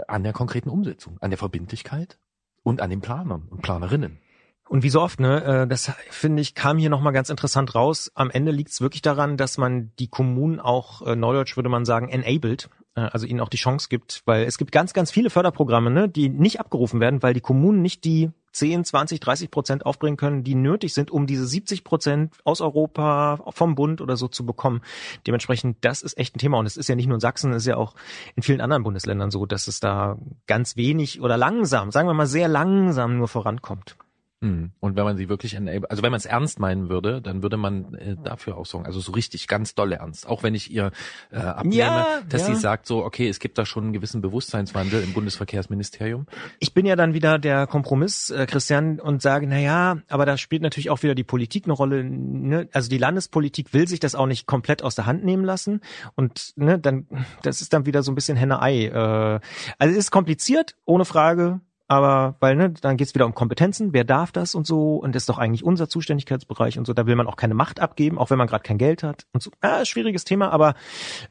[0.08, 2.18] an der konkreten Umsetzung, an der Verbindlichkeit
[2.64, 4.20] und an den Planern und Planerinnen.
[4.68, 8.12] Und wie so oft, ne, äh, das finde ich, kam hier nochmal ganz interessant raus.
[8.14, 11.86] Am Ende liegt es wirklich daran, dass man die Kommunen auch, äh, neudeutsch würde man
[11.86, 15.32] sagen, enabled, äh, also ihnen auch die Chance gibt, weil es gibt ganz, ganz viele
[15.32, 19.86] Förderprogramme, ne, die nicht abgerufen werden, weil die Kommunen nicht die 10, 20, 30 Prozent
[19.86, 24.28] aufbringen können, die nötig sind, um diese 70 Prozent aus Europa, vom Bund oder so
[24.28, 24.82] zu bekommen.
[25.28, 26.58] Dementsprechend, das ist echt ein Thema.
[26.60, 27.96] Und es ist ja nicht nur in Sachsen, es ist ja auch
[28.36, 32.28] in vielen anderen Bundesländern so, dass es da ganz wenig oder langsam, sagen wir mal
[32.28, 33.98] sehr langsam nur vorankommt.
[34.42, 34.72] Hm.
[34.80, 37.58] Und wenn man sie wirklich enable, also wenn man es ernst meinen würde, dann würde
[37.58, 40.28] man äh, dafür auch sorgen, also so richtig ganz dolle ernst.
[40.28, 40.92] Auch wenn ich ihr
[41.30, 42.54] äh, abnehme, Ja, dass ja.
[42.54, 46.26] sie sagt so, okay, es gibt da schon einen gewissen Bewusstseinswandel im Bundesverkehrsministerium.
[46.60, 50.38] Ich bin ja dann wieder der Kompromiss, äh, Christian, und sage, na ja, aber da
[50.38, 52.06] spielt natürlich auch wieder die Politik eine Rolle.
[52.06, 52.70] Ne?
[52.72, 55.82] Also die Landespolitik will sich das auch nicht komplett aus der Hand nehmen lassen.
[56.16, 57.08] Und ne, dann,
[57.42, 58.86] das ist dann wieder so ein bisschen Henne-Ei.
[58.86, 59.40] Äh,
[59.80, 61.60] also es ist kompliziert, ohne Frage.
[61.92, 65.24] Aber weil, ne, dann geht's wieder um Kompetenzen, wer darf das und so, und das
[65.24, 68.30] ist doch eigentlich unser Zuständigkeitsbereich und so, da will man auch keine Macht abgeben, auch
[68.30, 69.50] wenn man gerade kein Geld hat und so.
[69.62, 70.76] Ah, schwieriges Thema, aber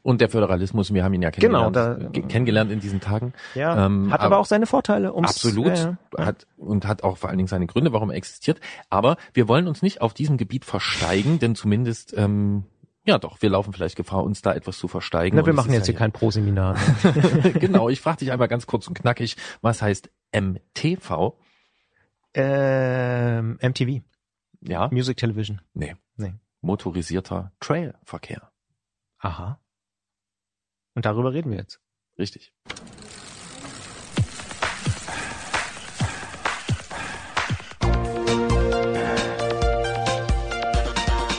[0.03, 3.31] Und der Föderalismus, wir haben ihn ja Genau, kennengelernt, da- äh, kennengelernt in diesen Tagen.
[3.55, 5.13] ja, Ähm, hat aber, auch seine Vorteile.
[5.15, 5.67] Ums, Absolut.
[5.77, 6.25] Ja, ja.
[6.25, 8.59] Hat, und hat auch vor allen Dingen seine Gründe, warum er existiert.
[8.89, 12.65] Aber wir wollen uns nicht auf diesem Gebiet versteigen, denn zumindest, ähm,
[13.05, 15.37] ja doch, wir laufen vielleicht Gefahr, uns da etwas zu versteigen.
[15.37, 16.75] Na, wir machen jetzt ja hier kein Pro-Seminar.
[17.59, 21.33] genau, ich frage dich einmal ganz kurz und knackig, was heißt MTV?
[22.35, 24.01] ähm, MTV,
[24.61, 24.87] Ja?
[24.91, 25.61] Music Television.
[25.73, 25.95] Nee.
[26.15, 26.33] Nee.
[26.61, 28.51] Motorisierter Trailverkehr.
[29.17, 29.59] Aha.
[30.95, 31.79] Und darüber reden wir jetzt.
[32.17, 32.53] Richtig.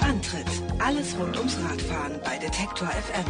[0.02, 0.46] Antritt.
[0.78, 3.24] Alles rund ums Radfahren bei Detektor FM.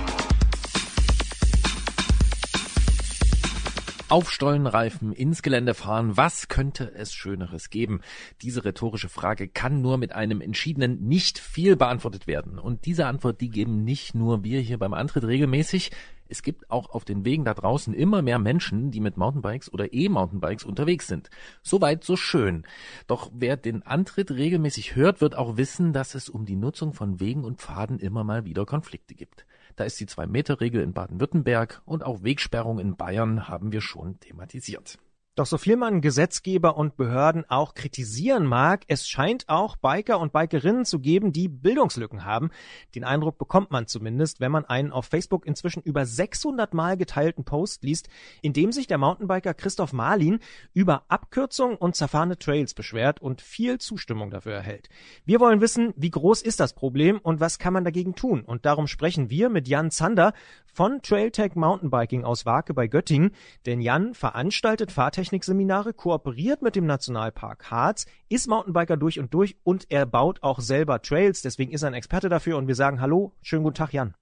[4.11, 8.01] Auf Stollenreifen ins Gelände fahren, was könnte es Schöneres geben?
[8.42, 12.59] Diese rhetorische Frage kann nur mit einem entschiedenen nicht viel beantwortet werden.
[12.59, 15.92] Und diese Antwort, die geben nicht nur wir hier beim Antritt regelmäßig.
[16.29, 19.92] Es gibt auch auf den Wegen da draußen immer mehr Menschen, die mit Mountainbikes oder
[19.92, 21.31] E-Mountainbikes unterwegs sind.
[21.62, 22.64] Soweit so schön.
[23.07, 27.20] Doch wer den Antritt regelmäßig hört, wird auch wissen, dass es um die Nutzung von
[27.20, 29.46] Wegen und Pfaden immer mal wieder Konflikte gibt.
[29.77, 34.99] Da ist die Zwei-Meter-Regel in Baden-Württemberg und auch Wegsperrung in Bayern haben wir schon thematisiert.
[35.37, 40.33] Doch so viel man Gesetzgeber und Behörden auch kritisieren mag, es scheint auch Biker und
[40.33, 42.51] Bikerinnen zu geben, die Bildungslücken haben.
[42.97, 47.45] Den Eindruck bekommt man zumindest, wenn man einen auf Facebook inzwischen über 600 Mal geteilten
[47.45, 48.09] Post liest,
[48.43, 50.40] in dem sich der Mountainbiker Christoph Marlin
[50.75, 54.88] über Abkürzungen und zerfahrene Trails beschwert und viel Zustimmung dafür erhält.
[55.25, 58.43] Wir wollen wissen, wie groß ist das Problem und was kann man dagegen tun?
[58.43, 60.33] Und darum sprechen wir mit Jan Zander
[60.66, 63.31] von Trailtech Mountainbiking aus Wake bei Göttingen,
[63.66, 64.90] denn Jan veranstaltet
[65.21, 70.61] Fahrtechnikseminare, kooperiert mit dem Nationalpark Harz, ist Mountainbiker durch und durch und er baut auch
[70.61, 73.93] selber Trails, deswegen ist er ein Experte dafür und wir sagen Hallo, schönen guten Tag
[73.93, 74.15] Jan.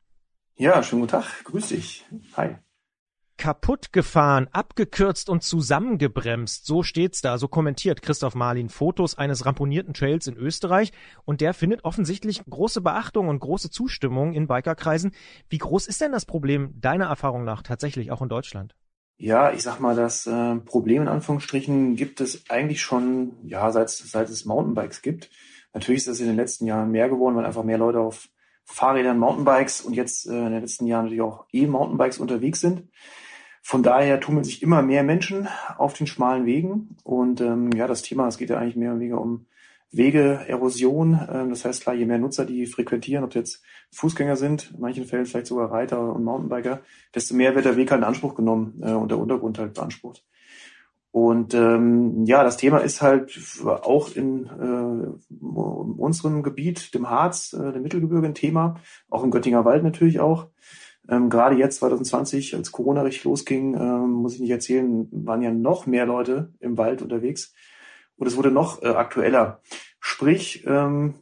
[0.56, 1.44] Ja, schönen guten Tag.
[1.44, 2.04] Grüß dich.
[2.36, 2.56] Hi.
[3.36, 9.94] Kaputt gefahren, abgekürzt und zusammengebremst, so steht's da, so kommentiert Christoph Marlin Fotos eines ramponierten
[9.94, 10.90] Trails in Österreich
[11.24, 15.12] und der findet offensichtlich große Beachtung und große Zustimmung in Bikerkreisen.
[15.48, 18.74] Wie groß ist denn das Problem deiner Erfahrung nach tatsächlich auch in Deutschland?
[19.20, 23.90] Ja, ich sag mal, das äh, Problem in Anführungsstrichen gibt es eigentlich schon, ja, seit,
[23.90, 25.28] seit es Mountainbikes gibt.
[25.74, 28.28] Natürlich ist das in den letzten Jahren mehr geworden, weil einfach mehr Leute auf
[28.64, 32.84] Fahrrädern, Mountainbikes und jetzt äh, in den letzten Jahren natürlich auch E-Mountainbikes unterwegs sind.
[33.60, 35.48] Von daher tummeln sich immer mehr Menschen
[35.78, 36.96] auf den schmalen Wegen.
[37.02, 39.46] Und ähm, ja, das Thema, es geht ja eigentlich mehr oder weniger um
[39.90, 41.18] Wegeerosion.
[41.32, 45.04] Ähm, das heißt klar, je mehr Nutzer die frequentieren, ob jetzt Fußgänger sind, in manchen
[45.04, 46.80] Fällen vielleicht sogar Reiter und Mountainbiker,
[47.14, 50.24] desto mehr wird der Weg halt in Anspruch genommen äh, und der Untergrund halt beansprucht.
[51.10, 57.72] Und ähm, ja, das Thema ist halt auch in äh, unserem Gebiet, dem Harz, äh,
[57.72, 58.76] dem Mittelgebirge ein Thema,
[59.08, 60.48] auch im Göttinger Wald natürlich auch.
[61.08, 65.50] Ähm, Gerade jetzt 2020, als Corona richtig losging, ähm, muss ich nicht erzählen, waren ja
[65.50, 67.54] noch mehr Leute im Wald unterwegs.
[68.16, 69.62] Und es wurde noch äh, aktueller.
[70.00, 71.14] Sprich, ähm,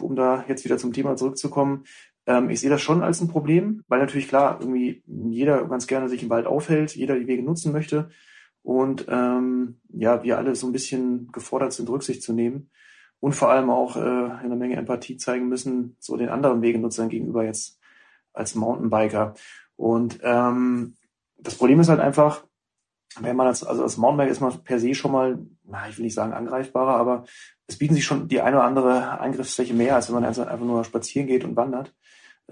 [0.00, 1.84] um da jetzt wieder zum Thema zurückzukommen,
[2.26, 6.08] ähm, ich sehe das schon als ein Problem, weil natürlich klar, irgendwie jeder ganz gerne
[6.08, 8.10] sich im Wald aufhält, jeder die Wege nutzen möchte
[8.62, 12.70] und ähm, ja, wir alle so ein bisschen gefordert sind, Rücksicht zu nehmen
[13.20, 17.44] und vor allem auch äh, eine Menge Empathie zeigen müssen, so den anderen Wegenutzern gegenüber
[17.44, 17.78] jetzt
[18.32, 19.34] als Mountainbiker.
[19.76, 20.94] Und ähm,
[21.38, 22.44] das Problem ist halt einfach,
[23.20, 26.04] wenn man als, also als Mountainbiker ist man per se schon mal, na, ich will
[26.04, 27.24] nicht sagen angreifbarer, aber
[27.66, 30.84] es bieten sich schon die eine oder andere Eingriffsfläche mehr, als wenn man einfach nur
[30.84, 31.92] spazieren geht und wandert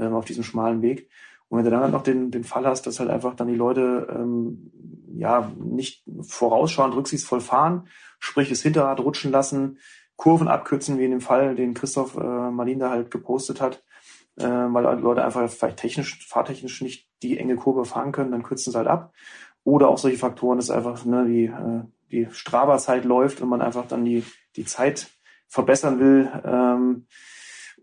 [0.00, 1.08] ähm, auf diesem schmalen Weg.
[1.48, 3.56] Und wenn du dann halt noch den, den Fall hast, dass halt einfach dann die
[3.56, 4.70] Leute ähm,
[5.16, 7.88] ja nicht vorausschauend rücksichtsvoll fahren,
[8.20, 9.78] sprich das Hinterrad rutschen lassen,
[10.16, 13.82] Kurven abkürzen, wie in dem Fall, den Christoph äh, Marlin da halt gepostet hat,
[14.36, 18.42] äh, weil die Leute einfach vielleicht technisch, fahrtechnisch nicht die enge Kurve fahren können, dann
[18.42, 19.12] kürzen sie halt ab.
[19.64, 23.86] Oder auch solche Faktoren, dass einfach ne, die, äh, die Strava-Zeit läuft und man einfach
[23.88, 24.24] dann die,
[24.56, 25.10] die Zeit
[25.48, 26.30] verbessern will.
[26.44, 27.06] Ähm,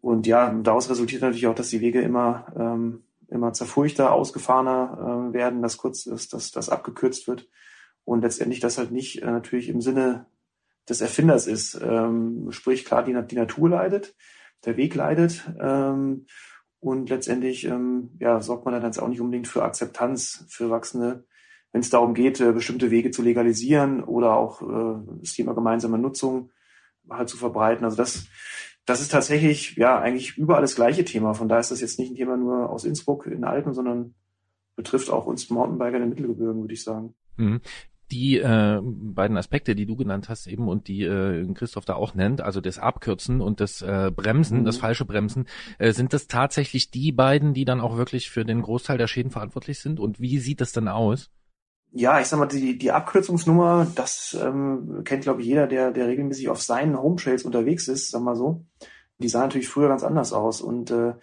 [0.01, 5.33] und ja, daraus resultiert natürlich auch, dass die Wege immer ähm, immer zerfurchter, ausgefahrener äh,
[5.33, 7.47] werden, dass kurz ist, dass das abgekürzt wird
[8.05, 10.27] und letztendlich das halt nicht äh, natürlich im Sinne
[10.87, 11.79] des Erfinders ist.
[11.81, 14.15] Ähm, sprich, klar, die, die Natur leidet,
[14.65, 16.25] der Weg leidet ähm,
[16.79, 21.25] und letztendlich ähm, ja, sorgt man dann jetzt auch nicht unbedingt für Akzeptanz für Erwachsene,
[21.73, 25.97] wenn es darum geht, äh, bestimmte Wege zu legalisieren oder auch äh, das Thema gemeinsame
[25.97, 26.51] Nutzung
[27.09, 27.83] halt zu verbreiten.
[27.83, 28.27] Also das
[28.87, 31.35] das ist tatsächlich ja eigentlich überall das gleiche Thema.
[31.35, 34.15] Von daher ist das jetzt nicht ein Thema nur aus Innsbruck in den Alpen, sondern
[34.75, 37.13] betrifft auch uns Mountainbiker in den Mittelgebirgen, würde ich sagen.
[37.35, 37.61] Mhm
[38.11, 42.13] die äh, beiden Aspekte, die du genannt hast eben und die äh, Christoph da auch
[42.13, 44.65] nennt, also das Abkürzen und das äh, Bremsen, mhm.
[44.65, 45.45] das falsche Bremsen,
[45.77, 49.31] äh, sind das tatsächlich die beiden, die dann auch wirklich für den Großteil der Schäden
[49.31, 49.99] verantwortlich sind?
[49.99, 51.29] Und wie sieht das dann aus?
[51.91, 56.07] Ja, ich sag mal, die, die Abkürzungsnummer, das ähm, kennt, glaube ich, jeder, der, der
[56.07, 58.65] regelmäßig auf seinen Hometrails unterwegs ist, sag mal so.
[59.19, 60.61] Die sah natürlich früher ganz anders aus.
[60.61, 61.13] Und äh,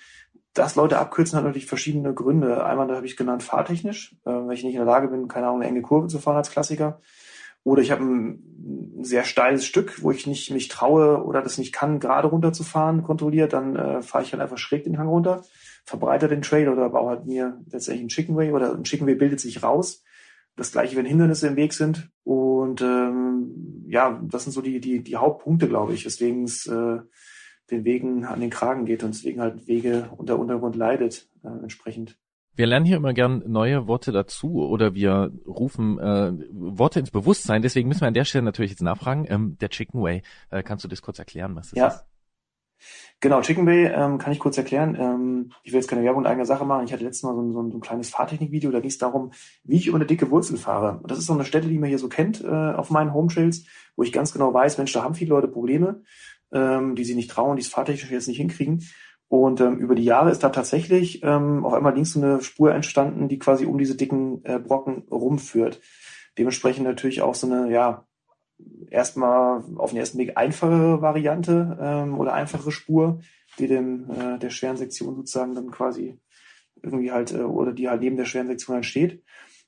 [0.55, 2.65] dass Leute abkürzen, hat natürlich verschiedene Gründe.
[2.65, 5.47] Einmal, da habe ich genannt, fahrtechnisch, äh, wenn ich nicht in der Lage bin, keine
[5.47, 7.01] Ahnung, eine enge Kurve zu fahren als Klassiker.
[7.65, 11.73] Oder ich habe ein sehr steiles Stück, wo ich nicht mich traue oder das nicht
[11.73, 15.45] kann, gerade runterzufahren, kontrolliert, dann äh, fahre ich halt einfach schräg den Hang runter,
[15.85, 19.15] verbreite den Trail oder baue halt mir letztendlich einen Chicken Way oder ein Chicken Way
[19.15, 20.05] bildet sich raus
[20.57, 22.11] das gleiche, wenn Hindernisse im Weg sind.
[22.23, 26.99] Und ähm, ja, das sind so die, die, die Hauptpunkte, glaube ich, weswegen es äh,
[27.71, 31.49] den Wegen an den Kragen geht und deswegen halt Wege und der Untergrund leidet äh,
[31.49, 32.19] entsprechend.
[32.57, 37.63] Wir lernen hier immer gern neue Worte dazu oder wir rufen äh, Worte ins Bewusstsein.
[37.63, 39.27] Deswegen müssen wir an der Stelle natürlich jetzt nachfragen.
[39.29, 41.87] Ähm, der Chicken Way, äh, kannst du das kurz erklären, was das ja.
[41.89, 42.05] ist?
[43.21, 44.97] Genau, Chicken Bay ähm, kann ich kurz erklären.
[45.01, 46.85] Ähm, ich will jetzt keine Werbung in eigener Sache machen.
[46.85, 48.99] Ich hatte letztes Mal so ein, so ein, so ein kleines Fahrtechnikvideo, da ging es
[48.99, 50.99] darum, wie ich über eine dicke Wurzel fahre.
[51.01, 53.65] Und das ist so eine Stelle, die man hier so kennt äh, auf meinen Home-Trails,
[53.97, 56.03] wo ich ganz genau weiß, Mensch, da haben viele Leute Probleme,
[56.53, 58.85] ähm, die sie nicht trauen, die es fahrtechnisch jetzt nicht hinkriegen.
[59.29, 62.75] Und ähm, über die Jahre ist da tatsächlich ähm, auf einmal links so eine Spur
[62.75, 65.81] entstanden, die quasi um diese dicken äh, Brocken rumführt.
[66.37, 68.07] Dementsprechend natürlich auch so eine, ja,
[68.91, 73.21] erstmal auf den ersten Weg einfache Variante ähm, oder einfache Spur,
[73.59, 76.19] die dem äh, der schweren Sektion sozusagen dann quasi
[76.83, 79.23] irgendwie halt äh, oder die halt neben der schweren Sektion entsteht.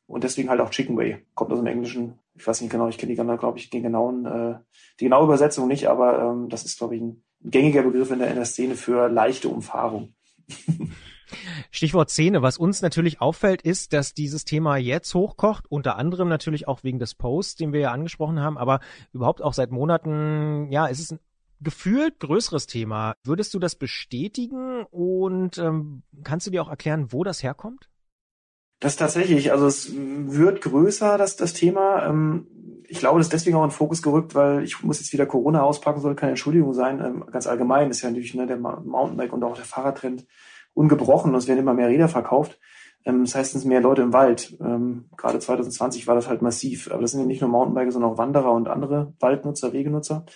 [0.07, 1.26] Und deswegen halt auch Chicken Way.
[1.34, 2.18] Kommt aus dem Englischen.
[2.34, 4.59] Ich weiß nicht genau, ich kenne die glaube ich, den genauen, äh,
[5.01, 8.28] die genaue Übersetzung nicht, aber ähm, das ist, glaube ich, ein gängiger Begriff in der,
[8.28, 10.14] in der Szene für leichte Umfahrung.
[11.70, 12.43] Stichwort Szene.
[12.43, 16.99] Was uns natürlich auffällt, ist, dass dieses Thema jetzt hochkocht, unter anderem natürlich auch wegen
[16.99, 18.81] des Posts, den wir ja angesprochen haben, aber
[19.12, 21.20] überhaupt auch seit Monaten, ja, es ist ein
[21.61, 23.14] gefühlt größeres Thema.
[23.24, 27.89] Würdest du das bestätigen und ähm, kannst du dir auch erklären, wo das herkommt?
[28.81, 32.07] Das tatsächlich, also es wird größer, das, das Thema.
[32.07, 32.47] Ähm,
[32.89, 35.27] ich glaube, das ist deswegen auch in den Fokus gerückt, weil ich muss jetzt wieder
[35.27, 37.01] Corona auspacken, soll keine Entschuldigung sein.
[37.01, 40.27] Ähm, ganz allgemein ist ja natürlich ne, der Mountainbike und auch der Fahrradtrend
[40.77, 42.59] ungebrochen es werden immer mehr Räder verkauft.
[43.05, 44.57] Ähm, das heißt, es sind mehr Leute im Wald.
[44.61, 46.91] Ähm, gerade 2020 war das halt massiv.
[46.93, 50.27] Aber das sind ja nicht nur Mountainbiker, sondern auch Wanderer und andere Waldnutzer, Wegenutzer.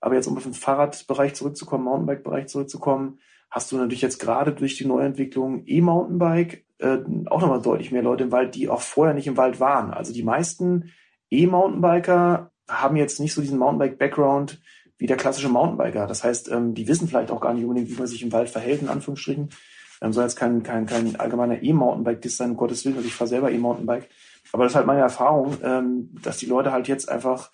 [0.00, 3.18] Aber jetzt, um auf den Fahrradbereich zurückzukommen, Mountainbike-Bereich zurückzukommen,
[3.50, 8.24] hast du natürlich jetzt gerade durch die Neuentwicklung E-Mountainbike äh, auch nochmal deutlich mehr Leute
[8.24, 9.92] im Wald, die auch vorher nicht im Wald waren.
[9.92, 10.90] Also die meisten
[11.30, 14.60] E-Mountainbiker haben jetzt nicht so diesen Mountainbike-Background
[14.96, 16.06] wie der klassische Mountainbiker.
[16.06, 18.48] Das heißt, ähm, die wissen vielleicht auch gar nicht unbedingt, wie man sich im Wald
[18.48, 19.50] verhält, in Anführungsstrichen.
[20.02, 23.28] Ähm, soll jetzt kein, kein, kein allgemeiner E-Mountainbike-Diss sein, um Gottes Willen, also ich fahre
[23.28, 24.08] selber E-Mountainbike.
[24.52, 27.50] Aber das ist halt meine Erfahrung, ähm, dass die Leute halt jetzt einfach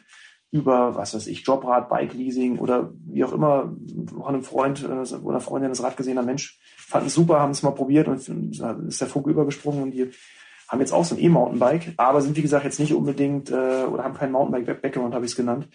[0.50, 3.74] über, was weiß ich, Jobrad, Bike-Leasing oder wie auch immer,
[4.08, 7.50] von einem Freund äh, oder Freundin das Rad gesehen, ein Mensch, fanden es super, haben
[7.50, 8.16] es mal probiert und
[8.88, 10.10] ist der Funke übergesprungen und die
[10.68, 14.04] haben jetzt auch so ein E-Mountainbike, aber sind wie gesagt jetzt nicht unbedingt äh, oder
[14.04, 15.68] haben keinen Mountainbike-Background, habe ich es genannt.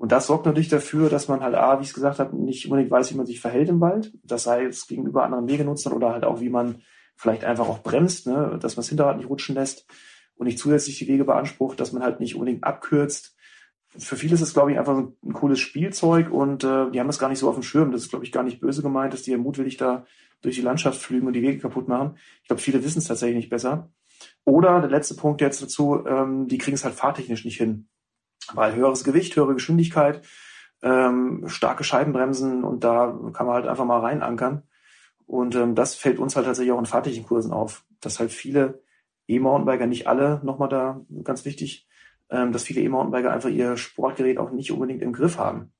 [0.00, 2.64] Und das sorgt natürlich dafür, dass man halt, A, wie ich es gesagt habe, nicht
[2.64, 4.14] unbedingt weiß, wie man sich verhält im Wald.
[4.24, 6.80] Das sei es gegenüber anderen Wegenutzern oder halt auch, wie man
[7.16, 8.58] vielleicht einfach auch bremst, ne?
[8.62, 9.86] dass man das Hinterrad nicht rutschen lässt
[10.36, 13.36] und nicht zusätzlich die Wege beansprucht, dass man halt nicht unbedingt abkürzt.
[13.98, 17.06] Für viele ist es, glaube ich, einfach so ein cooles Spielzeug und äh, die haben
[17.06, 17.92] das gar nicht so auf dem Schirm.
[17.92, 20.06] Das ist, glaube ich, gar nicht böse gemeint, dass die ja mutwillig da
[20.40, 22.16] durch die Landschaft flügen und die Wege kaputt machen.
[22.40, 23.90] Ich glaube, viele wissen es tatsächlich nicht besser.
[24.46, 27.90] Oder der letzte Punkt jetzt dazu, ähm, die kriegen es halt fahrtechnisch nicht hin.
[28.54, 30.22] Weil höheres Gewicht, höhere Geschwindigkeit,
[30.82, 34.62] ähm, starke Scheibenbremsen und da kann man halt einfach mal reinankern.
[35.26, 38.82] Und ähm, das fällt uns halt tatsächlich auch in fahrtlichen Kursen auf, dass halt viele
[39.28, 41.86] E-Mountainbiker, nicht alle, nochmal da ganz wichtig,
[42.30, 45.72] ähm, dass viele E-Mountainbiker einfach ihr Sportgerät auch nicht unbedingt im Griff haben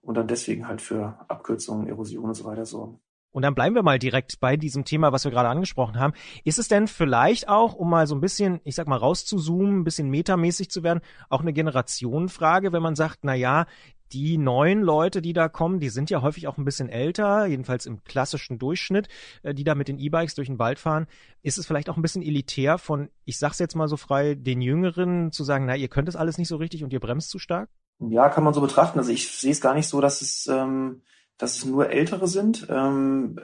[0.00, 3.00] und dann deswegen halt für Abkürzungen, Erosion und so weiter sorgen.
[3.34, 6.14] Und dann bleiben wir mal direkt bei diesem Thema, was wir gerade angesprochen haben.
[6.44, 9.84] Ist es denn vielleicht auch, um mal so ein bisschen, ich sag mal, rauszuzoomen, ein
[9.84, 13.66] bisschen metamäßig zu werden, auch eine Generationenfrage, wenn man sagt, na ja,
[14.12, 17.86] die neuen Leute, die da kommen, die sind ja häufig auch ein bisschen älter, jedenfalls
[17.86, 19.08] im klassischen Durchschnitt,
[19.42, 21.08] äh, die da mit den E-Bikes durch den Wald fahren.
[21.42, 24.60] Ist es vielleicht auch ein bisschen elitär von, ich sag's jetzt mal so frei, den
[24.60, 27.40] Jüngeren zu sagen, na, ihr könnt es alles nicht so richtig und ihr bremst zu
[27.40, 27.68] stark?
[27.98, 29.00] Ja, kann man so betrachten.
[29.00, 31.02] Also ich sehe es gar nicht so, dass es ähm,
[31.38, 32.66] dass es nur Ältere sind.
[32.70, 33.40] Ähm,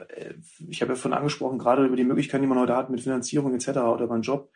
[0.69, 3.53] ich habe ja vorhin angesprochen, gerade über die Möglichkeiten, die man heute hat mit Finanzierung
[3.53, 3.79] etc.
[3.79, 4.51] oder beim Job,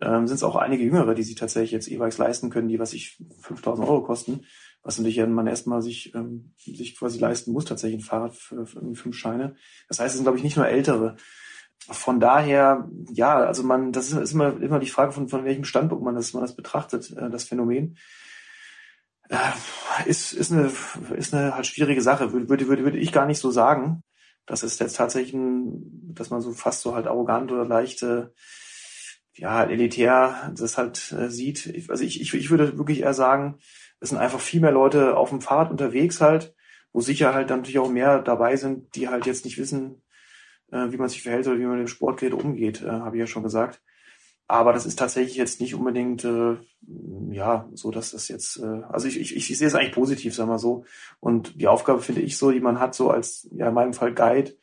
[0.00, 2.92] ähm, sind es auch einige Jüngere, die sich tatsächlich jetzt E-Bikes leisten können, die was
[2.92, 4.44] ich 5000 Euro kosten,
[4.82, 8.94] was natürlich man erstmal sich, ähm, sich quasi leisten muss, tatsächlich ein Fahrrad für, für
[8.94, 9.56] fünf Scheine.
[9.88, 11.16] Das heißt, es sind, glaube ich, nicht nur Ältere.
[11.90, 15.64] Von daher, ja, also man, das ist, ist immer, immer die Frage, von, von welchem
[15.64, 17.96] Standpunkt man das, man das betrachtet, äh, das Phänomen.
[19.28, 19.52] Äh,
[20.06, 20.72] ist, ist eine,
[21.16, 22.32] ist eine halt schwierige Sache.
[22.32, 24.02] Würde, würde, würde, ich gar nicht so sagen.
[24.46, 28.32] Das ist jetzt tatsächlich ein, dass man so fast so halt arrogant oder leichte,
[29.34, 31.88] ja, halt elitär das halt äh, sieht.
[31.88, 33.58] Also ich, ich, ich würde wirklich eher sagen,
[34.00, 36.54] es sind einfach viel mehr Leute auf dem Fahrrad unterwegs halt,
[36.92, 40.02] wo sicher halt dann natürlich auch mehr dabei sind, die halt jetzt nicht wissen,
[40.72, 43.20] äh, wie man sich verhält oder wie man mit dem Sportgerät umgeht, äh, habe ich
[43.20, 43.82] ja schon gesagt.
[44.50, 46.56] Aber das ist tatsächlich jetzt nicht unbedingt, äh,
[47.30, 50.48] ja, so dass das jetzt, äh, also ich, ich, ich sehe es eigentlich positiv, sagen
[50.48, 50.84] wir so.
[51.20, 54.14] Und die Aufgabe finde ich so, die man hat, so als, ja, in meinem Fall
[54.14, 54.54] Guide,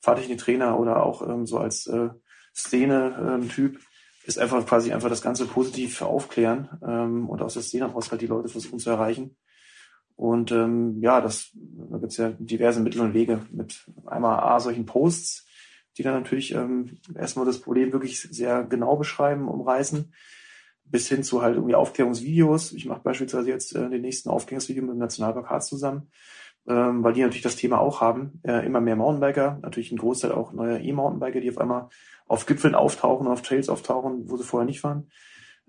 [0.00, 2.08] Fahrtechnik-Trainer oder auch ähm, so als äh,
[2.54, 3.80] Szene-Typ, ähm,
[4.24, 8.22] ist einfach quasi einfach das Ganze positiv aufklären ähm, und aus der Szene heraus halt
[8.22, 9.36] die Leute versuchen zu erreichen.
[10.16, 14.86] Und ähm, ja, das, da gibt's ja diverse Mittel und Wege mit einmal A, solchen
[14.86, 15.43] Posts,
[15.96, 20.12] die dann natürlich ähm, erstmal das Problem wirklich sehr genau beschreiben, umreißen,
[20.84, 22.72] bis hin zu halt irgendwie Aufklärungsvideos.
[22.72, 26.10] Ich mache beispielsweise jetzt äh, den nächsten Aufklärungsvideo mit dem Nationalpark Harz zusammen,
[26.66, 28.40] ähm, weil die natürlich das Thema auch haben.
[28.42, 31.88] Äh, immer mehr Mountainbiker, natürlich ein Großteil auch neuer E-Mountainbiker, die auf einmal
[32.26, 35.10] auf Gipfeln auftauchen, auf Trails auftauchen, wo sie vorher nicht waren.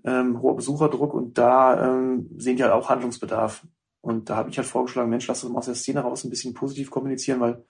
[0.04, 3.66] Ähm, hoher Besucherdruck und da ähm, sehen die halt auch Handlungsbedarf.
[4.00, 6.30] Und da habe ich halt vorgeschlagen, Mensch, lass uns mal aus der Szene raus ein
[6.30, 7.64] bisschen positiv kommunizieren, weil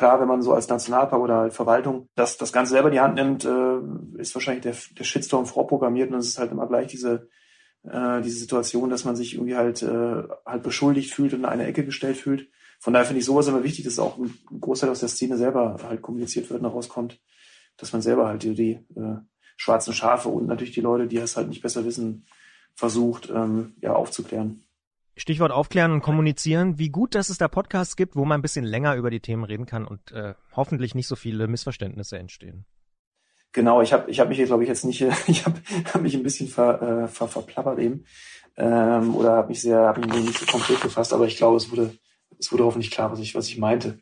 [0.00, 3.00] klar, wenn man so als Nationalpark oder halt Verwaltung das, das Ganze selber in die
[3.00, 6.86] Hand nimmt, äh, ist wahrscheinlich der, der Shitstorm vorprogrammiert und es ist halt immer gleich
[6.86, 7.28] diese,
[7.82, 11.66] äh, diese Situation, dass man sich irgendwie halt, äh, halt beschuldigt fühlt und in eine
[11.66, 12.48] Ecke gestellt fühlt.
[12.78, 15.76] Von daher finde ich sowas immer wichtig, dass auch ein Großteil aus der Szene selber
[15.86, 17.20] halt kommuniziert wird und rauskommt,
[17.76, 19.18] dass man selber halt die, die äh,
[19.58, 22.24] schwarzen Schafe und natürlich die Leute, die es halt nicht besser wissen,
[22.74, 24.64] versucht, ähm, ja, aufzuklären.
[25.16, 26.78] Stichwort aufklären und kommunizieren.
[26.78, 29.44] Wie gut, dass es da Podcasts gibt, wo man ein bisschen länger über die Themen
[29.44, 32.64] reden kann und äh, hoffentlich nicht so viele Missverständnisse entstehen.
[33.52, 35.60] Genau, ich habe ich hab mich, glaube ich, jetzt nicht, ich habe
[35.92, 38.04] hab mich ein bisschen ver, äh, ver, verplappert eben
[38.56, 41.70] ähm, oder habe mich sehr, habe mich nicht so konkret gefasst, aber ich glaube, es
[41.70, 41.96] wurde,
[42.38, 43.98] es wurde hoffentlich klar, was ich, was ich meinte.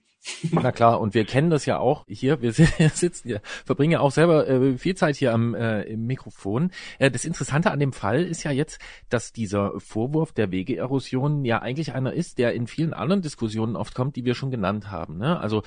[0.51, 2.41] Na klar, und wir kennen das ja auch hier.
[2.43, 2.53] Wir
[2.95, 6.71] sitzen hier, verbringen ja auch selber äh, viel Zeit hier am äh, im Mikrofon.
[6.99, 11.61] Äh, das Interessante an dem Fall ist ja jetzt, dass dieser Vorwurf der Wegeerosion ja
[11.61, 15.19] eigentlich einer ist, der in vielen anderen Diskussionen oft kommt, die wir schon genannt haben.
[15.19, 15.39] Ne?
[15.39, 15.63] Also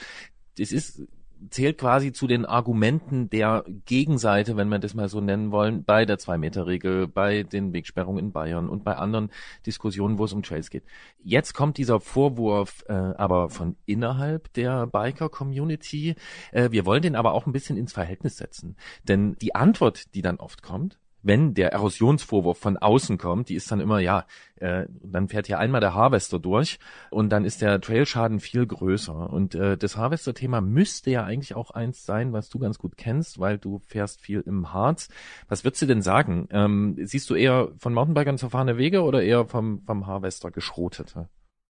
[0.57, 1.01] das ist
[1.49, 6.05] zählt quasi zu den Argumenten der Gegenseite, wenn wir das mal so nennen wollen, bei
[6.05, 9.31] der Zwei-Meter-Regel, bei den Wegsperrungen in Bayern und bei anderen
[9.65, 10.83] Diskussionen, wo es um Trails geht.
[11.23, 16.15] Jetzt kommt dieser Vorwurf äh, aber von innerhalb der Biker-Community.
[16.51, 18.75] Äh, wir wollen den aber auch ein bisschen ins Verhältnis setzen.
[19.03, 23.71] Denn die Antwort, die dann oft kommt, wenn der Erosionsvorwurf von außen kommt, die ist
[23.71, 27.81] dann immer, ja, äh, dann fährt hier einmal der Harvester durch und dann ist der
[27.81, 29.29] Trailschaden viel größer.
[29.31, 33.39] Und äh, das Harvester-Thema müsste ja eigentlich auch eins sein, was du ganz gut kennst,
[33.39, 35.09] weil du fährst viel im Harz.
[35.47, 36.47] Was würdest du denn sagen?
[36.51, 41.29] Ähm, siehst du eher von Mountainbikern zerfahrene Wege oder eher vom, vom Harvester geschrotete?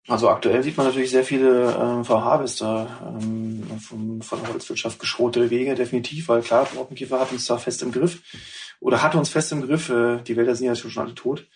[0.08, 2.88] Also aktuell sieht man natürlich sehr viele ähm, vom Harvester,
[3.20, 7.82] ähm, vom, von der Holzwirtschaft geschrotete Wege, definitiv, weil klar, Borkenkäfer hat uns da fest
[7.82, 8.20] im Griff
[8.80, 9.90] oder hatte uns fest im Griff.
[9.90, 11.46] Äh, die Wälder sind ja schon alle tot.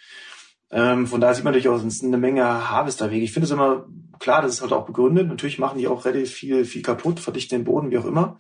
[0.71, 3.25] Ähm, von daher sieht man es eine Menge Harvesterwege.
[3.25, 3.87] Ich finde es immer
[4.19, 5.29] klar, das ist halt auch begründet.
[5.29, 8.39] Natürlich machen die auch relativ viel, viel kaputt, verdichten den Boden, wie auch immer.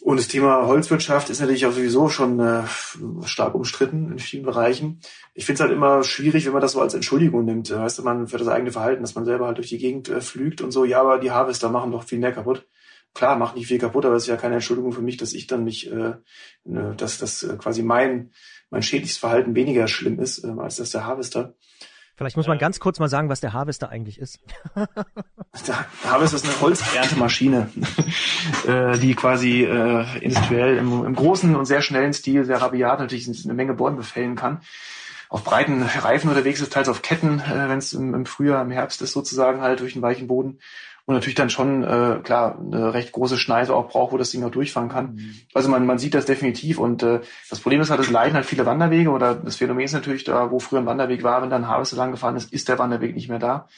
[0.00, 2.62] Und das Thema Holzwirtschaft ist natürlich auch sowieso schon äh,
[3.24, 5.00] stark umstritten in vielen Bereichen.
[5.34, 7.98] Ich finde es halt immer schwierig, wenn man das so als Entschuldigung nimmt, äh, weißt
[7.98, 10.60] du, man für das eigene Verhalten, dass man selber halt durch die Gegend äh, flügt
[10.60, 12.66] und so, ja, aber die Harvester machen doch viel mehr kaputt
[13.16, 15.46] klar, macht nicht viel kaputt, aber es ist ja keine Entschuldigung für mich, dass ich
[15.46, 16.14] dann mich, äh,
[16.64, 18.30] ne, dass das äh, quasi mein,
[18.70, 21.54] mein schädliches Verhalten weniger schlimm ist, äh, als das der Harvester.
[22.16, 24.38] Vielleicht muss man ganz kurz mal sagen, was der Harvester eigentlich ist.
[24.74, 27.70] der Harvester ist eine Holzerntemaschine,
[28.66, 33.28] äh, die quasi äh, industriell im, im großen und sehr schnellen Stil, sehr rabiat natürlich
[33.44, 34.60] eine Menge Bäume befällen kann
[35.28, 38.70] auf breiten Reifen unterwegs ist, teils auf Ketten, äh, wenn es im, im Frühjahr, im
[38.70, 40.60] Herbst ist, sozusagen halt durch den weichen Boden
[41.06, 44.42] und natürlich dann schon äh, klar eine recht große Schneise auch braucht, wo das Ding
[44.42, 45.14] auch durchfahren kann.
[45.14, 45.34] Mhm.
[45.54, 48.44] Also man, man sieht das definitiv und äh, das Problem ist halt, es leiden halt
[48.44, 51.68] viele Wanderwege oder das Phänomen ist natürlich da, wo früher ein Wanderweg war, wenn dann
[51.68, 53.68] Harvester lang gefahren ist, ist der Wanderweg nicht mehr da.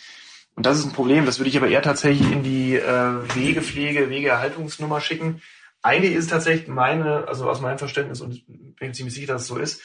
[0.55, 4.09] Und das ist ein Problem, das würde ich aber eher tatsächlich in die äh, Wegepflege,
[4.09, 5.43] Wegeerhaltungsnummer schicken.
[5.83, 9.49] Eigentlich ist tatsächlich meine, also aus meinem Verständnis, und ich bin ziemlich sicher, dass es
[9.49, 9.83] so ist,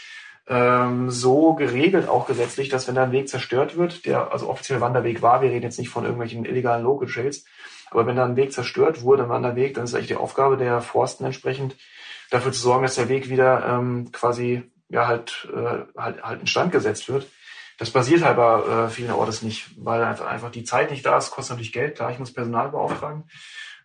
[0.48, 4.82] ähm, so geregelt, auch gesetzlich, dass wenn da ein Weg zerstört wird, der also offiziell
[4.82, 7.46] Wanderweg war, wir reden jetzt nicht von irgendwelchen illegalen Local Trails,
[7.92, 10.82] aber wenn da ein Weg zerstört wurde, ein Wanderweg, dann ist eigentlich die Aufgabe der
[10.82, 11.76] Forsten entsprechend,
[12.30, 16.72] dafür zu sorgen, dass der Weg wieder ähm, quasi ja halt, äh, halt halt instand
[16.72, 17.28] gesetzt wird.
[17.78, 21.18] Das passiert halt bei äh, vielen Ortes nicht, weil einfach, einfach die Zeit nicht da
[21.18, 21.96] ist, kostet natürlich Geld.
[21.96, 23.24] Klar, ich muss Personal beauftragen,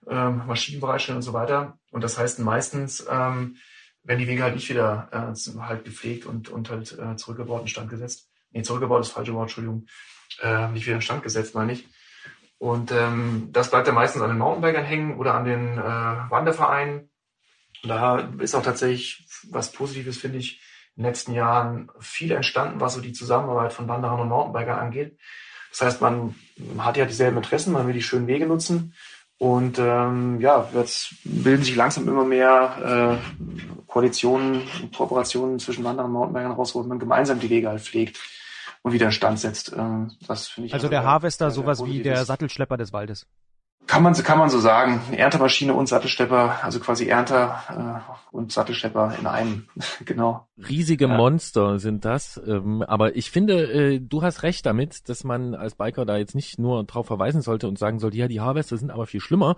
[0.08, 1.78] ähm, Maschinen bereitstellen und so weiter.
[1.90, 3.56] Und das heißt meistens ähm,
[4.04, 7.68] werden die Wege halt nicht wieder äh, halt gepflegt und, und halt äh, zurückgebaut in
[7.68, 8.28] Stand gesetzt.
[8.50, 9.86] Nee, zurückgebaut ist falsche Wort, Entschuldigung.
[10.42, 11.86] Äh, nicht wieder in Stand gesetzt, meine ich.
[12.58, 17.10] Und ähm, das bleibt ja meistens an den Mountainbikern hängen oder an den äh, Wandervereinen.
[17.84, 20.60] Da ist auch tatsächlich was Positives, finde ich,
[20.96, 25.18] in den letzten Jahren viel entstanden, was so die Zusammenarbeit von Wanderern und Mountainbikern angeht.
[25.70, 26.34] Das heißt, man
[26.78, 28.94] hat ja dieselben Interessen, man will die schönen Wege nutzen
[29.38, 36.10] und ähm, ja, jetzt bilden sich langsam immer mehr äh, Koalitionen und Kooperationen zwischen Wanderern
[36.10, 38.18] und Mountainbikern raus, wo man gemeinsam die Wege halt pflegt
[38.82, 39.72] und wieder in Stand setzt.
[39.72, 43.26] Äh, das finde ich also, also der Harvester sowas wie der Sattelschlepper des Waldes.
[43.88, 45.00] Kann man, kann man so sagen.
[45.12, 49.66] Erntemaschine und Sattelstepper, also quasi Ernter äh, und Sattelstepper in einem,
[50.04, 50.46] genau.
[50.58, 51.16] Riesige ja.
[51.16, 52.38] Monster sind das.
[52.46, 56.34] Ähm, aber ich finde, äh, du hast recht damit, dass man als Biker da jetzt
[56.34, 59.56] nicht nur drauf verweisen sollte und sagen sollte, ja, die Harvester sind aber viel schlimmer.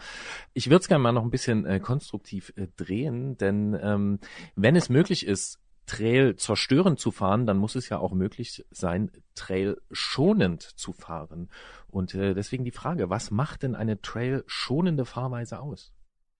[0.55, 4.21] Ich würde es gerne mal noch ein bisschen äh, konstruktiv äh, drehen, denn ähm,
[4.55, 5.59] wenn es möglich ist,
[5.91, 11.51] Trail zerstörend zu fahren, dann muss es ja auch möglich sein, Trail schonend zu fahren.
[11.89, 15.93] Und äh, deswegen die Frage, was macht denn eine Trail schonende Fahrweise aus?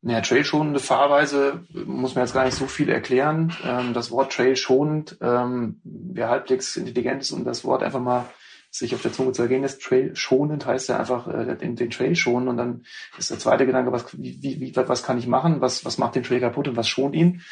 [0.03, 3.53] Naja, Trail-schonende Fahrweise muss man jetzt gar nicht so viel erklären.
[3.65, 8.25] Ähm, das Wort Trail-schonend, ähm, wer halbwegs intelligent ist, um das Wort einfach mal
[8.71, 11.91] sich auf der Zunge zu ergehen ist, Trail schonend heißt ja einfach äh, den, den
[11.91, 12.85] Trail schonen und dann
[13.19, 16.23] ist der zweite Gedanke, was, wie, wie, was kann ich machen, was, was macht den
[16.23, 17.43] Trail kaputt und was schont ihn?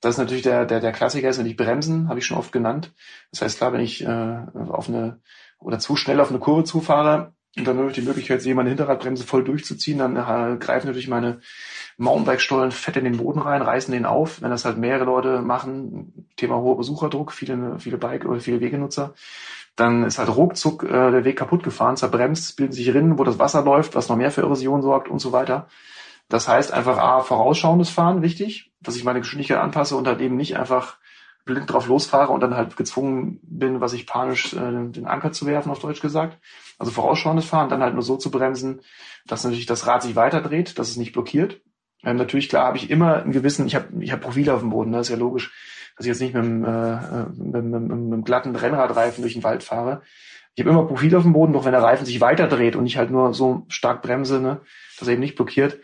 [0.00, 2.52] Das ist natürlich der, der, der Klassiker ist, wenn ich bremsen, habe ich schon oft
[2.52, 2.92] genannt.
[3.32, 4.38] Das heißt, klar, wenn ich äh,
[4.68, 5.20] auf eine
[5.58, 9.24] oder zu schnell auf eine Kurve zufahre und dann nur die Möglichkeit sehe, meine Hinterradbremse
[9.24, 11.40] voll durchzuziehen, dann äh, greifen natürlich meine
[11.96, 14.40] Mountainbike-Stollen fett in den Boden rein, reißen den auf.
[14.40, 19.14] Wenn das halt mehrere Leute machen, Thema hoher Besucherdruck, viele, viele Bike- oder viele Wegenutzer,
[19.74, 23.38] dann ist halt ruckzuck äh, der Weg kaputt gefahren, zerbremst, bilden sich Rinnen, wo das
[23.38, 25.68] Wasser läuft, was noch mehr für Erosion sorgt und so weiter.
[26.28, 30.36] Das heißt einfach A, vorausschauendes Fahren, wichtig, dass ich meine Geschwindigkeit anpasse und halt eben
[30.36, 30.98] nicht einfach
[31.48, 35.46] blind drauf losfahre und dann halt gezwungen bin, was ich panisch, äh, den Anker zu
[35.46, 36.38] werfen, auf Deutsch gesagt.
[36.78, 38.82] Also vorausschauendes Fahren, dann halt nur so zu bremsen,
[39.26, 41.62] dass natürlich das Rad sich weiterdreht, dass es nicht blockiert.
[42.04, 44.70] Ähm, natürlich, klar, habe ich immer einen gewissen, ich habe ich hab Profile auf dem
[44.70, 45.50] Boden, das ist ja logisch,
[45.96, 49.32] dass ich jetzt nicht mit einem, äh, mit, mit, mit, mit einem glatten Rennradreifen durch
[49.32, 50.02] den Wald fahre.
[50.54, 52.98] Ich habe immer Profil auf dem Boden, doch wenn der Reifen sich weiterdreht und ich
[52.98, 54.60] halt nur so stark bremse, ne,
[54.98, 55.80] dass er eben nicht blockiert,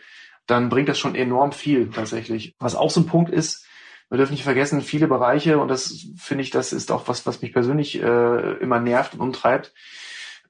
[0.47, 2.55] dann bringt das schon enorm viel tatsächlich.
[2.59, 3.65] Was auch so ein Punkt ist,
[4.09, 7.41] wir dürfen nicht vergessen, viele Bereiche, und das finde ich, das ist auch was, was
[7.41, 9.73] mich persönlich äh, immer nervt und umtreibt,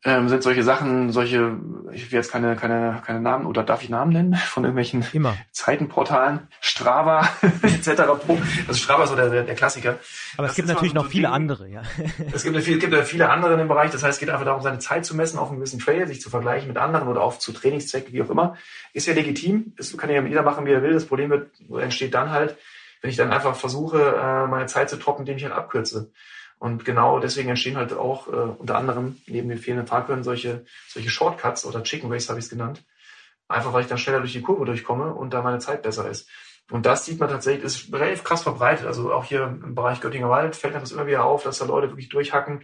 [0.06, 1.58] ähm, sind solche Sachen, solche,
[1.92, 5.36] ich will jetzt keine, keine, keine Namen oder darf ich Namen nennen von irgendwelchen Immer.
[5.52, 7.28] Zeitenportalen, Strava
[7.64, 8.02] etc.
[8.68, 9.98] Also Strava ist so der, der Klassiker.
[10.38, 11.34] Aber Das es gibt natürlich mal so noch viele Ding.
[11.34, 11.82] andere, ja.
[12.32, 13.90] Es gibt, es gibt viele andere in dem Bereich.
[13.90, 16.22] Das heißt, es geht einfach darum, seine Zeit zu messen auf einem gewissen Trail, sich
[16.22, 18.56] zu vergleichen mit anderen oder auch zu Trainingszwecken, wie auch immer.
[18.94, 19.74] Ist ja legitim.
[19.76, 20.94] Das kann ja jeder machen, wie er will.
[20.94, 21.50] Das Problem wird,
[21.82, 22.58] entsteht dann halt,
[23.02, 26.12] wenn ich dann einfach versuche, äh, meine Zeit zu toppen, indem ich halt abkürze.
[26.66, 31.12] Und genau deswegen entstehen halt auch äh, unter anderem neben den fehlenden Fahrkörnern solche, solche
[31.12, 32.84] Shortcuts oder Chicken Race habe ich es genannt.
[33.48, 36.28] Einfach weil ich dann schneller durch die Kurve durchkomme und da meine Zeit besser ist.
[36.72, 38.88] Und das sieht man tatsächlich, ist relativ krass verbreitet.
[38.88, 41.90] Also auch hier im Bereich Göttinger Wald fällt das immer wieder auf, dass da Leute
[41.90, 42.64] wirklich durchhacken.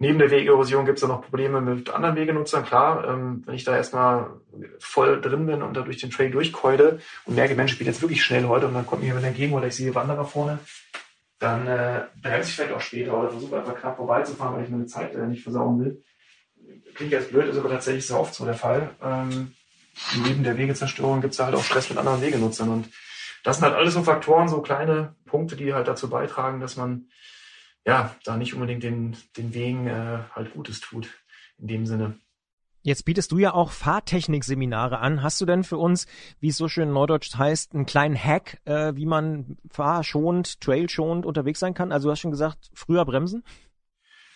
[0.00, 2.64] Neben der Wegeerosion gibt es da noch Probleme mit anderen Wegenutzern.
[2.64, 4.30] Klar, ähm, wenn ich da erstmal
[4.80, 8.02] voll drin bin und da durch den Trail durchkeule und merke, Mensch, ich bin jetzt
[8.02, 10.58] wirklich schnell heute und dann kommt mir jemand entgegen oder ich sehe Wanderer vorne,
[11.38, 14.86] dann äh, bremse ich vielleicht auch später oder versuche einfach knapp vorbeizufahren, weil ich meine
[14.86, 16.02] Zeit äh, nicht versauen will.
[16.94, 18.90] Klingt jetzt blöd, ist aber tatsächlich sehr oft so der Fall.
[19.02, 19.52] Ähm,
[20.24, 22.68] neben der Wegezerstörung gibt es halt auch Stress mit anderen Wegenutzern.
[22.70, 22.90] Und
[23.44, 27.08] das sind halt alles so Faktoren, so kleine Punkte, die halt dazu beitragen, dass man
[27.86, 31.08] ja da nicht unbedingt den, den Wegen äh, halt Gutes tut.
[31.58, 32.18] In dem Sinne.
[32.88, 35.22] Jetzt bietest du ja auch Fahrtechnik-Seminare an.
[35.22, 36.06] Hast du denn für uns,
[36.40, 41.26] wie es so schön in Neudeutsch heißt, einen kleinen Hack, äh, wie man fahrschonend, trailschonend
[41.26, 41.92] unterwegs sein kann?
[41.92, 43.44] Also du hast schon gesagt, früher bremsen?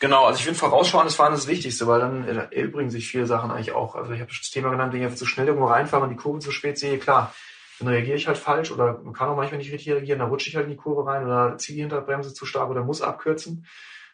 [0.01, 3.73] Genau, also ich finde vorausschauendes Fahren das Wichtigste, weil dann erübrigen sich viele Sachen eigentlich
[3.73, 3.95] auch.
[3.95, 6.41] Also ich habe das Thema genannt, wenn ich zu schnell irgendwo reinfahre und die Kurve
[6.41, 7.35] zu spät sehe, klar,
[7.79, 10.51] dann reagiere ich halt falsch oder man kann auch manchmal nicht richtig reagieren, dann rutsche
[10.51, 13.65] ich halt in die Kurve rein oder ziehe die Hinterbremse zu stark oder muss abkürzen.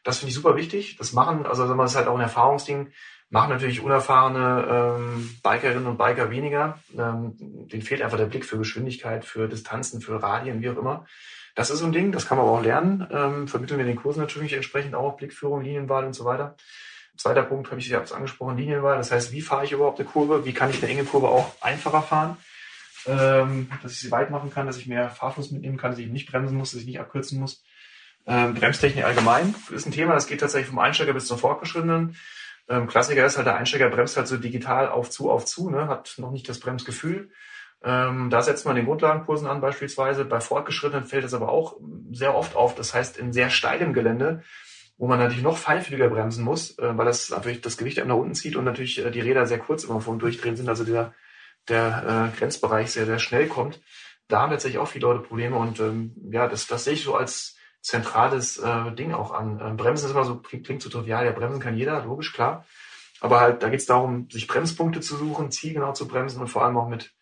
[0.05, 0.97] Das finde ich super wichtig.
[0.97, 2.93] Das machen, also sagen wir, das ist halt auch ein Erfahrungsding,
[3.31, 6.79] machen natürlich unerfahrene ähm, Bikerinnen und Biker weniger.
[6.97, 7.35] Ähm,
[7.69, 11.07] denen fehlt einfach der Blick für Geschwindigkeit, für Distanzen, für Radien, wie auch immer.
[11.55, 13.07] Das ist so ein Ding, das kann man aber auch lernen.
[13.11, 16.57] Ähm, vermitteln wir den Kursen natürlich entsprechend auch Blickführung, Linienwahl und so weiter.
[17.17, 18.97] Zweiter Punkt habe ich ja angesprochen, Linienwahl.
[18.97, 20.45] Das heißt, wie fahre ich überhaupt eine Kurve?
[20.45, 22.37] Wie kann ich eine enge Kurve auch einfacher fahren?
[23.07, 26.09] Ähm, dass ich sie weit machen kann, dass ich mehr Fahrfluss mitnehmen kann, dass ich
[26.09, 27.65] nicht bremsen muss, dass ich nicht abkürzen muss.
[28.27, 32.17] Ähm, Bremstechnik allgemein ist ein Thema, das geht tatsächlich vom Einsteiger bis zum Fortgeschrittenen.
[32.69, 35.89] Ähm, Klassiker ist halt, der Einsteiger bremst halt so digital auf zu, auf zu, ne?
[35.89, 37.31] hat noch nicht das Bremsgefühl.
[37.83, 40.25] Ähm, da setzt man den Grundlagenkursen an beispielsweise.
[40.25, 41.77] Bei Fortgeschrittenen fällt es aber auch
[42.11, 42.75] sehr oft auf.
[42.75, 44.43] Das heißt, in sehr steilem Gelände,
[44.97, 48.35] wo man natürlich noch feinfühliger bremsen muss, äh, weil das natürlich das Gewicht nach unten
[48.35, 51.15] zieht und natürlich äh, die Räder sehr kurz immer vor dem Durchdrehen sind, also der,
[51.69, 53.81] der äh, Grenzbereich sehr, sehr schnell kommt.
[54.27, 57.15] Da haben tatsächlich auch viele Leute Probleme und ähm, ja, das, das sehe ich so
[57.15, 59.61] als zentrales äh, Ding auch an.
[59.63, 62.65] Ähm, Bremsen ist immer so, klingt, klingt so trivial, ja, bremsen kann jeder, logisch, klar.
[63.21, 66.65] Aber halt, da geht es darum, sich Bremspunkte zu suchen, zielgenau zu bremsen und vor
[66.65, 67.13] allem auch mit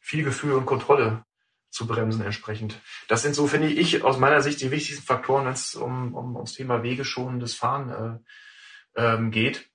[0.00, 1.24] viel Gefühl und Kontrolle
[1.70, 2.80] zu bremsen entsprechend.
[3.08, 6.36] Das sind so, finde ich, aus meiner Sicht die wichtigsten Faktoren, wenn es um, um
[6.36, 8.22] ums Thema wegeschonendes Fahren
[8.96, 9.68] äh, ähm, geht.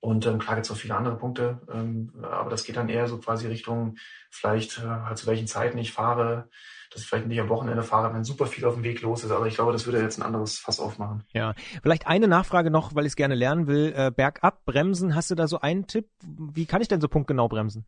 [0.00, 3.06] Und ähm, klar gibt es noch viele andere Punkte, ähm, aber das geht dann eher
[3.06, 3.96] so quasi Richtung
[4.30, 6.48] vielleicht äh, halt zu welchen Zeiten ich fahre,
[6.90, 9.30] dass ich vielleicht nicht am Wochenende fahre, wenn super viel auf dem Weg los ist.
[9.30, 11.22] Aber ich glaube, das würde jetzt ein anderes Fass aufmachen.
[11.32, 13.92] Ja, vielleicht eine Nachfrage noch, weil ich es gerne lernen will.
[13.94, 16.08] Äh, bergab bremsen, hast du da so einen Tipp?
[16.22, 17.84] Wie kann ich denn so punktgenau bremsen?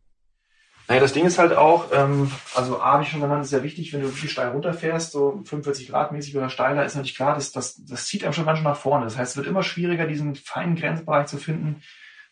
[0.87, 3.63] Naja, das Ding ist halt auch, ähm, also A, wie ich schon genannt, ist sehr
[3.63, 7.35] wichtig, wenn du wirklich steil runterfährst, so 45 Grad mäßig oder steiler, ist natürlich klar,
[7.35, 9.05] dass das, das zieht einem schon ganz schön nach vorne.
[9.05, 11.81] Das heißt, es wird immer schwieriger, diesen feinen Grenzbereich zu finden.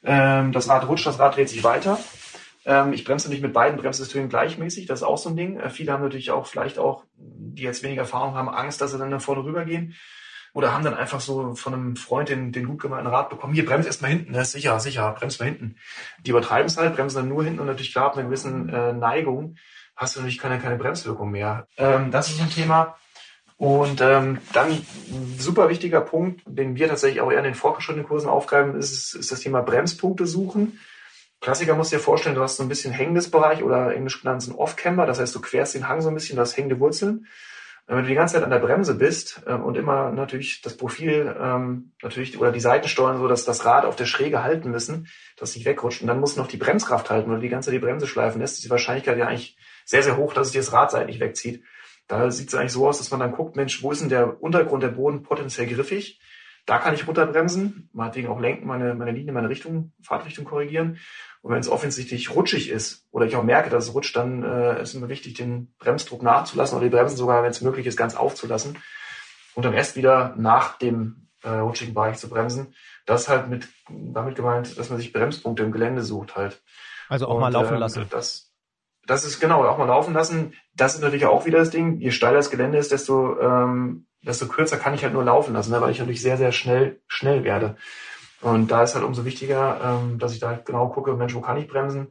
[0.04, 2.00] Ähm, das Rad rutscht, das Rad dreht sich weiter.
[2.66, 5.60] Ähm, ich bremse nicht mit beiden Bremssystemen gleichmäßig, das ist auch so ein Ding.
[5.60, 8.98] Äh, viele haben natürlich auch, vielleicht auch, die jetzt weniger Erfahrung haben, Angst, dass sie
[8.98, 9.96] dann da vorne rübergehen.
[10.54, 13.66] Oder haben dann einfach so von einem Freund den, den gut gemeinten Rat bekommen, hier,
[13.66, 15.78] bremst erst mal hinten, ist sicher, sicher, bremst mal hinten.
[16.20, 18.92] Die übertreiben es halt, bremsen dann nur hinten und natürlich klar, ab einer gewissen äh,
[18.92, 19.56] Neigung
[19.96, 21.68] hast du natürlich keine, keine Bremswirkung mehr.
[21.78, 22.98] Ähm, das ist ein Thema.
[23.62, 24.84] Und ähm, dann
[25.38, 29.32] super wichtiger Punkt, den wir tatsächlich auch eher in den fortgeschrittenen Kursen aufgreifen, ist, ist
[29.32, 30.80] das Thema Bremspunkte suchen.
[31.42, 34.48] Klassiker musst du dir vorstellen, du hast so ein bisschen hängendes Bereich oder englisch genannt
[34.48, 37.28] ein Off-Camber, das heißt, du querst den Hang so ein bisschen, du hast hängende Wurzeln.
[37.86, 41.36] Wenn du die ganze Zeit an der Bremse bist ähm, und immer natürlich das Profil
[41.40, 45.08] ähm, natürlich oder die Seiten steuern, so dass das Rad auf der Schräge halten müssen,
[45.38, 47.76] dass nicht wegrutscht und dann musst du noch die Bremskraft halten oder die ganze Zeit
[47.76, 49.56] die Bremse schleifen lässt, ist die Wahrscheinlichkeit ja eigentlich
[49.86, 51.64] sehr, sehr hoch, dass es dir das Rad seitlich wegzieht.
[52.12, 54.44] Da sieht es eigentlich so aus, dass man dann guckt, Mensch, wo ist denn der
[54.44, 56.20] Untergrund, der Boden potenziell griffig?
[56.66, 61.00] Da kann ich runterbremsen, meinetwegen auch lenken, meine, meine Linie, meine Richtung, Fahrtrichtung korrigieren.
[61.42, 64.82] Und wenn es offensichtlich rutschig ist oder ich auch merke, dass es rutscht, dann äh,
[64.82, 68.16] ist immer wichtig, den Bremsdruck nachzulassen oder die Bremsen sogar, wenn es möglich ist, ganz
[68.16, 68.78] aufzulassen
[69.56, 72.76] und dann erst wieder nach dem äh, rutschigen Bereich zu bremsen.
[73.06, 76.62] Das ist halt mit damit gemeint, dass man sich Bremspunkte im Gelände sucht halt.
[77.08, 78.06] Also auch Und, mal laufen ähm, lassen.
[78.10, 78.51] Das,
[79.12, 80.54] das ist genau, auch mal laufen lassen.
[80.74, 82.00] Das ist natürlich auch wieder das Ding.
[82.00, 85.72] Je steiler das Gelände ist, desto, ähm, desto kürzer kann ich halt nur laufen lassen,
[85.72, 87.76] ne, weil ich natürlich sehr, sehr schnell, schnell werde.
[88.40, 91.42] Und da ist halt umso wichtiger, ähm, dass ich da halt genau gucke, Mensch, wo
[91.42, 92.08] kann ich bremsen?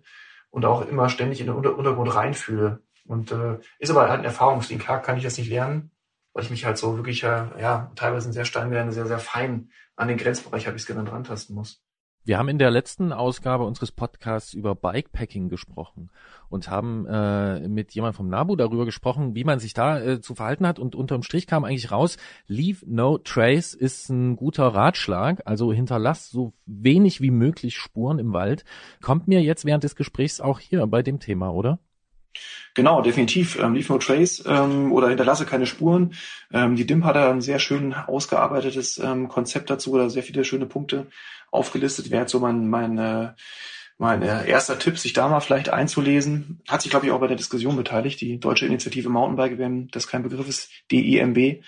[0.51, 2.83] Und auch immer ständig in den Unter Untergrund reinfühle.
[3.07, 4.79] Und äh, ist aber halt ein Erfahrungsding.
[4.79, 5.93] Klar kann ich das nicht lernen,
[6.35, 9.71] weil ich mich halt so wirklich, äh, ja, teilweise sehr steilen Gelände sehr, sehr fein
[9.97, 11.83] an den Grenzbereich, habe ich es genannt, rantasten muss.
[12.23, 16.11] Wir haben in der letzten Ausgabe unseres Podcasts über Bikepacking gesprochen
[16.51, 20.35] und haben äh, mit jemand vom NABU darüber gesprochen, wie man sich da äh, zu
[20.35, 25.41] verhalten hat und unterm Strich kam eigentlich raus, Leave No Trace ist ein guter Ratschlag,
[25.47, 28.65] also hinterlass so wenig wie möglich Spuren im Wald.
[29.01, 31.79] Kommt mir jetzt während des Gesprächs auch hier bei dem Thema, oder?
[32.75, 33.59] Genau, definitiv.
[33.59, 36.15] Ähm, Leave No Trace ähm, oder hinterlasse keine Spuren.
[36.53, 40.45] Ähm, die DIMP hat da ein sehr schön ausgearbeitetes ähm, Konzept dazu oder sehr viele
[40.45, 41.07] schöne Punkte
[41.51, 42.11] aufgelistet.
[42.11, 43.33] Wäre jetzt so mein, mein, äh,
[43.99, 46.61] mein äh, erster Tipp, sich da mal vielleicht einzulesen.
[46.69, 48.21] Hat sich, glaube ich, auch bei der Diskussion beteiligt.
[48.21, 51.63] Die Deutsche Initiative Mountainbike, wenn das kein Begriff ist, DIMB.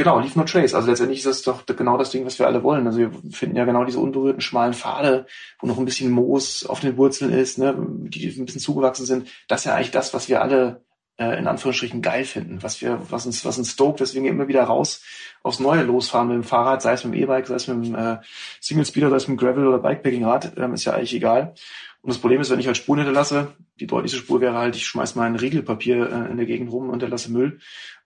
[0.00, 0.72] Genau, Leave No Trace.
[0.72, 2.86] Also letztendlich ist das doch genau das Ding, was wir alle wollen.
[2.86, 5.26] Also wir finden ja genau diese unberührten schmalen Pfade,
[5.58, 7.76] wo noch ein bisschen Moos auf den Wurzeln ist, ne,
[8.08, 9.28] die ein bisschen zugewachsen sind.
[9.46, 10.86] Das ist ja eigentlich das, was wir alle
[11.18, 14.62] äh, in Anführungsstrichen geil finden, was wir, was uns, was uns stoked, deswegen immer wieder
[14.62, 15.02] raus
[15.42, 17.94] aufs Neue losfahren mit dem Fahrrad, sei es mit dem E-Bike, sei es mit dem
[17.94, 18.20] äh,
[18.58, 21.52] Single Speeder, sei es mit dem Gravel oder Bikepacking-Rad, ähm, ist ja eigentlich egal.
[22.00, 23.48] Und das Problem ist, wenn ich halt Spuren hinterlasse,
[23.78, 26.84] die deutlichste Spur wäre halt, ich schmeiß mal ein Riegelpapier äh, in der Gegend rum
[26.84, 27.60] und hinterlasse Müll.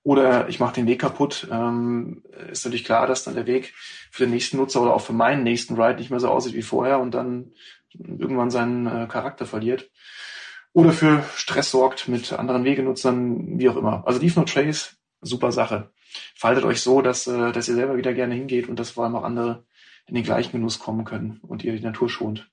[0.05, 1.48] Oder ich mache den Weg kaputt.
[1.50, 3.74] Ähm, ist natürlich klar, dass dann der Weg
[4.11, 6.62] für den nächsten Nutzer oder auch für meinen nächsten Ride nicht mehr so aussieht wie
[6.62, 7.52] vorher und dann
[7.98, 9.90] irgendwann seinen äh, Charakter verliert.
[10.74, 14.07] Oder für Stress sorgt mit anderen Wegenutzern, wie auch immer.
[14.07, 15.90] Also Leave No Trace, super Sache.
[16.34, 19.16] Faltet euch so, dass, äh, dass ihr selber wieder gerne hingeht und dass vor allem
[19.16, 19.64] auch andere
[20.07, 22.50] in den gleichen Genuss kommen können und ihr die Natur schont.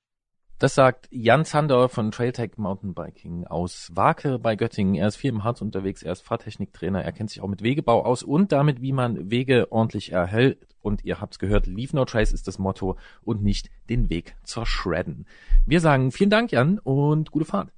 [0.62, 4.94] Das sagt Jan Zander von Trailtech Mountainbiking aus Wake bei Göttingen.
[4.94, 8.06] Er ist viel im Harz unterwegs, er ist Fahrtechniktrainer, er kennt sich auch mit Wegebau
[8.06, 10.68] aus und damit, wie man Wege ordentlich erhält.
[10.80, 15.26] Und ihr habt's gehört, Leave No Trace ist das Motto und nicht den Weg zerschredden.
[15.66, 17.70] Wir sagen vielen Dank, Jan, und gute Fahrt.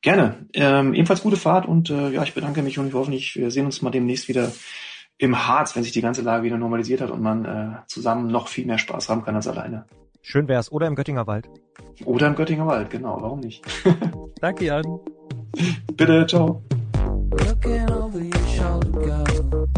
[0.00, 0.46] Gerne.
[0.54, 3.66] Ähm, ebenfalls gute Fahrt und äh, ja, ich bedanke mich und wir hoffentlich, wir sehen
[3.66, 4.52] uns mal demnächst wieder
[5.18, 8.46] im Harz, wenn sich die ganze Lage wieder normalisiert hat und man äh, zusammen noch
[8.46, 9.86] viel mehr Spaß haben kann als alleine.
[10.28, 10.72] Schön wär's.
[10.72, 11.48] Oder im Göttinger Wald.
[12.04, 13.16] Oder im Göttinger Wald, genau.
[13.20, 13.64] Warum nicht?
[14.40, 14.98] Danke, Jan.
[15.96, 16.64] Bitte, ciao.
[17.30, 19.68] Looking over your shoulder, girl.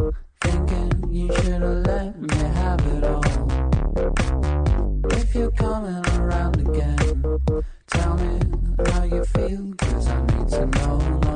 [0.40, 3.20] Thinking you should have let me have it all.
[5.12, 7.22] If you're coming around again,
[7.88, 8.40] tell me
[8.90, 11.27] how you feel, cause I need to know.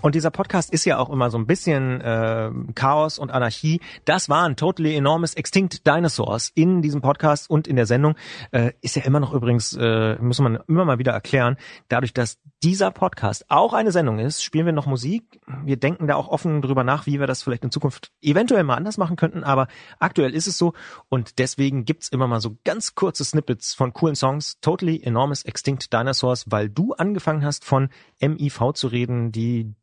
[0.00, 3.80] Und dieser Podcast ist ja auch immer so ein bisschen äh, Chaos und Anarchie.
[4.04, 8.14] Das waren Totally Enormous Extinct Dinosaurs in diesem Podcast und in der Sendung.
[8.52, 11.56] Äh, ist ja immer noch übrigens, äh, muss man immer mal wieder erklären,
[11.88, 15.40] dadurch, dass dieser Podcast auch eine Sendung ist, spielen wir noch Musik.
[15.64, 18.76] Wir denken da auch offen drüber nach, wie wir das vielleicht in Zukunft eventuell mal
[18.76, 19.66] anders machen könnten, aber
[19.98, 20.74] aktuell ist es so
[21.08, 24.58] und deswegen gibt's immer mal so ganz kurze Snippets von coolen Songs.
[24.60, 27.90] Totally Enormous Extinct Dinosaurs, weil du angefangen hast von
[28.20, 29.74] MIV zu reden, die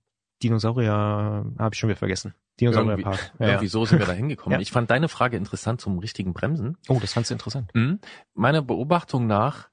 [0.43, 2.33] Dinosaurier habe ich schon wieder vergessen.
[2.59, 3.33] Irgendwie, Dinosaurierpark.
[3.39, 3.69] Ja, irgendwie ja.
[3.69, 4.57] so sind wir da hingekommen.
[4.57, 4.61] Ja.
[4.61, 6.77] Ich fand deine Frage interessant zum richtigen Bremsen.
[6.87, 7.69] Oh, das fandst du interessant.
[7.73, 7.99] Mhm.
[8.33, 9.69] Meiner Beobachtung nach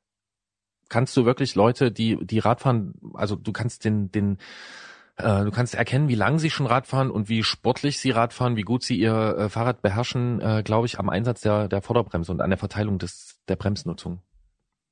[0.88, 4.38] kannst du wirklich Leute, die die Radfahren, also du kannst den den
[5.16, 8.62] äh, du kannst erkennen, wie lang sie schon Radfahren und wie sportlich sie Radfahren, wie
[8.62, 12.40] gut sie ihr äh, Fahrrad beherrschen, äh, glaube ich, am Einsatz der der Vorderbremse und
[12.40, 14.20] an der Verteilung des der Bremsnutzung.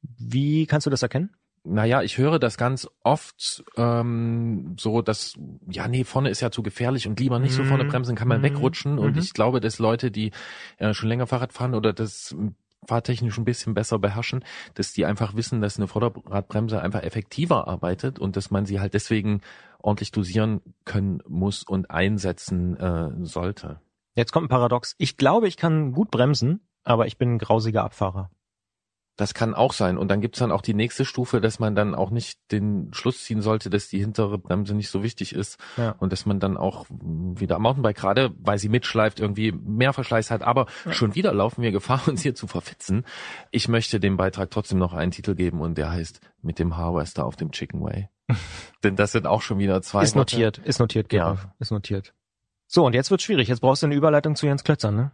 [0.02, 1.34] Wie kannst du das erkennen?
[1.62, 5.34] Naja, ich höre das ganz oft ähm, so, dass,
[5.70, 7.66] ja, nee, vorne ist ja zu gefährlich und lieber nicht so Mhm.
[7.66, 8.44] vorne bremsen, kann man Mhm.
[8.44, 8.98] wegrutschen.
[8.98, 9.18] Und Mhm.
[9.18, 10.30] ich glaube, dass Leute, die
[10.78, 12.34] äh, schon länger Fahrrad fahren oder das
[12.88, 14.42] fahrtechnisch ein bisschen besser beherrschen,
[14.74, 18.94] dass die einfach wissen, dass eine Vorderradbremse einfach effektiver arbeitet und dass man sie halt
[18.94, 19.42] deswegen
[19.80, 23.80] ordentlich dosieren können muss und einsetzen äh, sollte.
[24.16, 24.94] Jetzt kommt ein Paradox.
[24.96, 28.30] Ich glaube, ich kann gut bremsen, aber ich bin ein grausiger Abfahrer.
[29.20, 29.98] Das kann auch sein.
[29.98, 33.22] Und dann gibt's dann auch die nächste Stufe, dass man dann auch nicht den Schluss
[33.24, 35.90] ziehen sollte, dass die hintere Bremse nicht so wichtig ist Ja.
[35.98, 40.30] und dass man dann auch wieder am Mountainbike gerade, weil sie mitschleift, irgendwie mehr Verschleiß
[40.30, 40.40] hat.
[40.40, 43.04] Aber schon wieder laufen wir Gefahr, uns hier zu verfitzen.
[43.50, 47.26] Ich möchte dem Beitrag trotzdem noch einen Titel geben und der heißt Mit dem Harvester
[47.26, 48.08] auf dem Chicken Way.
[48.82, 50.02] Denn das sind auch schon wieder zwei.
[50.02, 50.36] Ist Worte.
[50.36, 51.24] notiert, ist notiert, Ja.
[51.24, 51.48] Gerolf.
[51.58, 52.14] Ist notiert.
[52.66, 53.48] So, und jetzt wird's schwierig.
[53.48, 55.10] Jetzt brauchst du eine Überleitung zu Jens Klötzer, ne?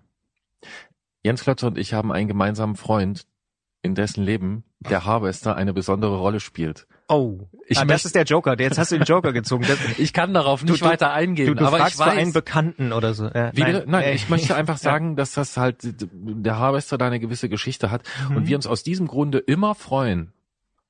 [1.25, 3.27] Jens Klötzer und ich haben einen gemeinsamen Freund,
[3.87, 6.87] in dessen Leben der Harvester eine besondere Rolle spielt.
[7.09, 8.59] Oh, Ich ah, das ist der Joker.
[8.61, 9.65] Jetzt hast du den Joker gezogen.
[9.67, 12.13] Das, Ich kann darauf nicht Du- weiter eingehen, du, du aber fragst ich weiß.
[12.13, 13.27] für einen Bekannten oder so.
[13.29, 13.85] Ja, Wie bitte?
[13.87, 17.91] Nein, Äh, ich möchte einfach sagen, dass das halt der Harvester da eine gewisse Geschichte
[17.91, 18.37] hat Mhm.
[18.37, 20.33] und wir uns aus diesem Grunde immer freuen,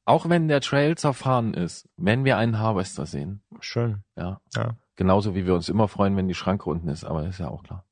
[0.05, 3.42] auch wenn der Trail zerfahren ist, wenn wir einen Harvester sehen.
[3.61, 4.03] Schön.
[4.16, 4.40] Ja.
[4.57, 4.74] Ja.
[4.97, 7.62] Genauso wie wir uns immer freuen, wenn die Schranke unten ist, aber ist ja auch
[7.62, 7.84] klar.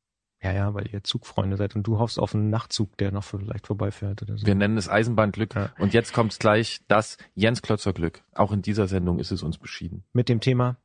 [0.45, 3.67] Ja, ja, weil ihr Zugfreunde seid und du hoffst auf einen Nachtzug, der noch vielleicht
[3.67, 4.47] vorbeifährt oder so.
[4.47, 5.71] Wir nennen es Eisenbahnglück Ja.
[5.79, 8.23] und jetzt kommt's gleich das Jens Klötzer Glück.
[8.35, 10.05] Auch in dieser Sendung ist es uns beschieden.
[10.13, 10.77] Mit dem Thema,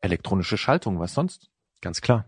[0.00, 1.50] Elektronische Schaltung, was sonst?
[1.82, 2.26] ganz klar.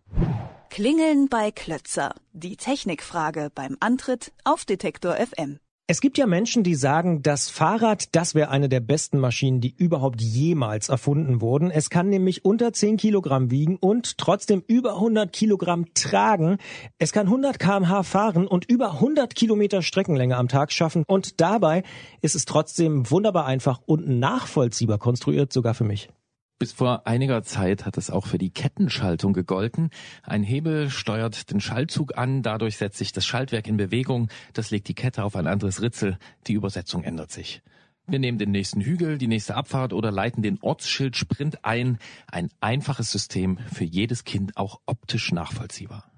[0.71, 2.15] Klingeln bei Klötzer.
[2.33, 5.59] Die Technikfrage beim Antritt auf Detektor FM.
[5.89, 9.75] Es gibt ja Menschen, die sagen, das Fahrrad, das wäre eine der besten Maschinen, die
[9.77, 11.73] überhaupt jemals erfunden wurden.
[11.73, 16.59] Es kann nämlich unter 10 Kilogramm wiegen und trotzdem über 100 Kilogramm tragen.
[16.99, 21.03] Es kann 100 kmh fahren und über 100 Kilometer Streckenlänge am Tag schaffen.
[21.09, 21.83] Und dabei
[22.21, 26.11] ist es trotzdem wunderbar einfach und nachvollziehbar konstruiert, sogar für mich.
[26.63, 29.91] Bis vor einiger Zeit hat es auch für die Kettenschaltung gegolten.
[30.23, 34.87] Ein Hebel steuert den Schaltzug an, dadurch setzt sich das Schaltwerk in Bewegung, das legt
[34.87, 37.63] die Kette auf ein anderes Ritzel, die Übersetzung ändert sich.
[38.07, 41.99] Wir nehmen den nächsten Hügel, die nächste Abfahrt oder leiten den Ortsschild Sprint ein.
[42.29, 46.12] Ein einfaches System, für jedes Kind auch optisch nachvollziehbar.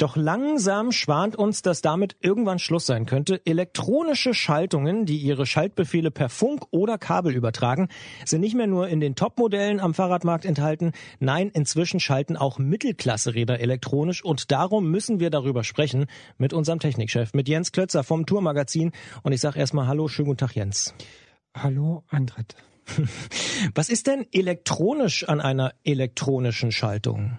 [0.00, 3.44] Doch langsam schwant uns, dass damit irgendwann Schluss sein könnte.
[3.44, 7.88] Elektronische Schaltungen, die ihre Schaltbefehle per Funk oder Kabel übertragen,
[8.24, 10.92] sind nicht mehr nur in den Top-Modellen am Fahrradmarkt enthalten.
[11.18, 16.06] Nein, inzwischen schalten auch Mittelklasse-Räder elektronisch und darum müssen wir darüber sprechen
[16.38, 18.92] mit unserem Technikchef, mit Jens Klötzer vom Tourmagazin.
[19.22, 20.94] Und ich sage erstmal Hallo, schönen guten Tag, Jens.
[21.54, 22.54] Hallo, Antritt.
[23.74, 27.36] Was ist denn elektronisch an einer elektronischen Schaltung?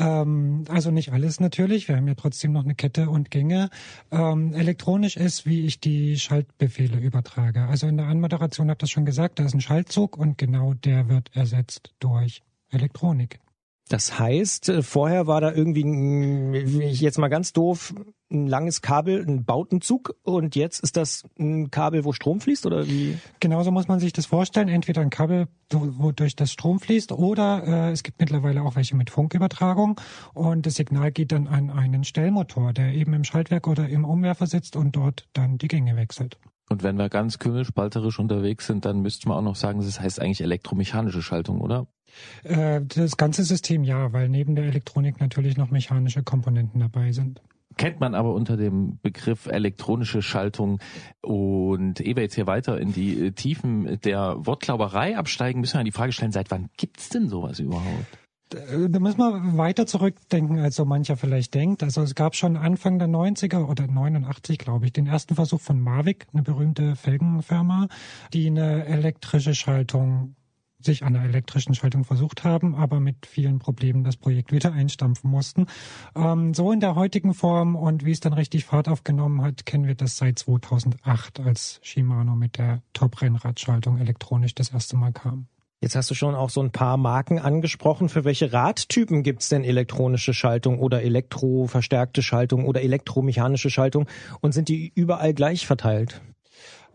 [0.00, 1.86] Ähm, also nicht alles natürlich.
[1.88, 3.68] Wir haben ja trotzdem noch eine Kette und Gänge.
[4.10, 7.66] Ähm, elektronisch ist, wie ich die Schaltbefehle übertrage.
[7.66, 11.08] Also in der Anmoderation ihr das schon gesagt, da ist ein Schaltzug und genau der
[11.08, 13.40] wird ersetzt durch Elektronik.
[13.88, 15.82] Das heißt, äh, vorher war da irgendwie,
[16.92, 17.94] jetzt mal ganz doof,
[18.30, 22.86] ein langes Kabel, ein Bautenzug und jetzt ist das ein Kabel, wo Strom fließt oder
[22.86, 23.18] wie?
[23.40, 24.68] Genauso muss man sich das vorstellen.
[24.68, 28.76] Entweder ein Kabel, wo wo durch das Strom fließt, oder äh, es gibt mittlerweile auch
[28.76, 30.00] welche mit Funkübertragung
[30.34, 34.46] und das Signal geht dann an einen Stellmotor, der eben im Schaltwerk oder im Umwerfer
[34.46, 36.38] sitzt und dort dann die Gänge wechselt.
[36.68, 40.20] Und wenn wir ganz kümmelspalterisch unterwegs sind, dann müsste man auch noch sagen, das heißt
[40.20, 41.88] eigentlich elektromechanische Schaltung, oder?
[42.44, 47.42] Äh, Das ganze System ja, weil neben der Elektronik natürlich noch mechanische Komponenten dabei sind.
[47.80, 50.80] Kennt man aber unter dem Begriff elektronische Schaltung.
[51.22, 55.84] Und ehe wir jetzt hier weiter in die äh, Tiefen der Wortklauberei absteigen, müssen wir
[55.84, 58.18] die Frage stellen, seit wann gibt's denn sowas überhaupt?
[58.52, 61.82] Äh, Da müssen wir weiter zurückdenken, als so mancher vielleicht denkt.
[61.82, 65.80] Also es gab schon Anfang der 90er oder 89, glaube ich, den ersten Versuch von
[65.80, 67.88] Mavic, eine berühmte Felgenfirma,
[68.34, 70.34] die eine elektrische Schaltung
[70.84, 75.30] sich an einer elektrischen Schaltung versucht haben, aber mit vielen Problemen das Projekt wieder einstampfen
[75.30, 75.66] mussten.
[76.14, 79.86] Ähm, so in der heutigen Form und wie es dann richtig Fahrt aufgenommen hat, kennen
[79.86, 85.46] wir das seit 2008, als Shimano mit der Top-Rennradschaltung elektronisch das erste Mal kam.
[85.82, 88.10] Jetzt hast du schon auch so ein paar Marken angesprochen.
[88.10, 94.06] Für welche Radtypen gibt's denn elektronische Schaltung oder elektroverstärkte Schaltung oder elektromechanische Schaltung
[94.42, 96.20] und sind die überall gleich verteilt?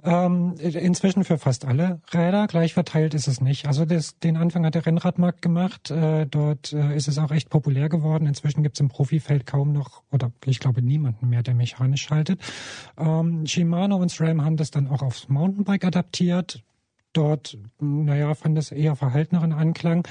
[0.06, 2.46] Ähm, inzwischen für fast alle Räder.
[2.46, 3.68] Gleich verteilt ist es nicht.
[3.68, 5.90] Also das, den Anfang hat der Rennradmarkt gemacht.
[5.90, 8.28] Äh, dort äh, ist es auch echt populär geworden.
[8.28, 12.40] Inzwischen gibt es im Profifeld kaum noch, oder ich glaube niemanden mehr, der mechanisch schaltet.
[12.98, 16.64] Ähm, Shimano und SRAM haben das dann auch aufs Mountainbike adaptiert.
[17.14, 20.08] Dort, naja, fand es eher verhalteneren Anklang.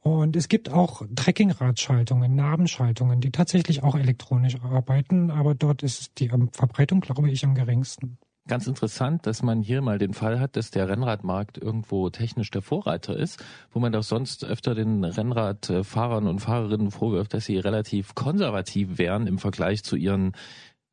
[0.00, 6.28] Und es gibt auch Trekkingradschaltungen, Nabenschaltungen, die tatsächlich auch elektronisch arbeiten, aber dort ist die
[6.52, 8.18] Verbreitung, glaube ich, am geringsten.
[8.48, 12.62] Ganz interessant, dass man hier mal den Fall hat, dass der Rennradmarkt irgendwo technisch der
[12.62, 18.14] Vorreiter ist, wo man doch sonst öfter den Rennradfahrern und Fahrerinnen vorwirft, dass sie relativ
[18.14, 20.32] konservativ wären im Vergleich zu ihren,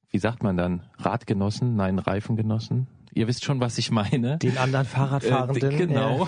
[0.10, 2.88] wie sagt man dann, Radgenossen, nein, Reifengenossen.
[3.14, 4.38] Ihr wisst schon, was ich meine.
[4.40, 5.72] Den anderen Fahrradfahrenden.
[5.72, 6.28] Äh, genau.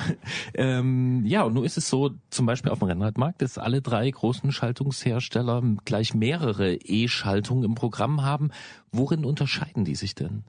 [0.53, 4.09] Ähm, ja, und nun ist es so, zum Beispiel auf dem Rennradmarkt, dass alle drei
[4.09, 8.51] großen Schaltungshersteller gleich mehrere E-Schaltungen im Programm haben.
[8.93, 10.45] Worin unterscheiden die sich denn?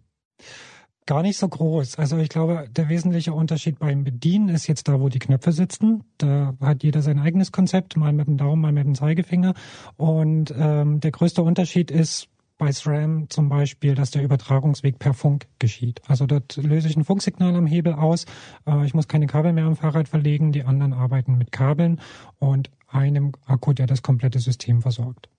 [1.08, 1.96] Gar nicht so groß.
[1.96, 6.04] Also ich glaube, der wesentliche Unterschied beim Bedienen ist jetzt da, wo die Knöpfe sitzen.
[6.18, 9.54] Da hat jeder sein eigenes Konzept, mal mit dem Daumen, mal mit dem Zeigefinger.
[9.96, 12.28] Und ähm, der größte Unterschied ist
[12.58, 16.02] bei SRAM zum Beispiel, dass der Übertragungsweg per Funk geschieht.
[16.06, 18.26] Also dort löse ich ein Funksignal am Hebel aus.
[18.66, 20.52] Äh, ich muss keine Kabel mehr am Fahrrad verlegen.
[20.52, 22.02] Die anderen arbeiten mit Kabeln
[22.38, 25.30] und einem Akku, der das komplette System versorgt.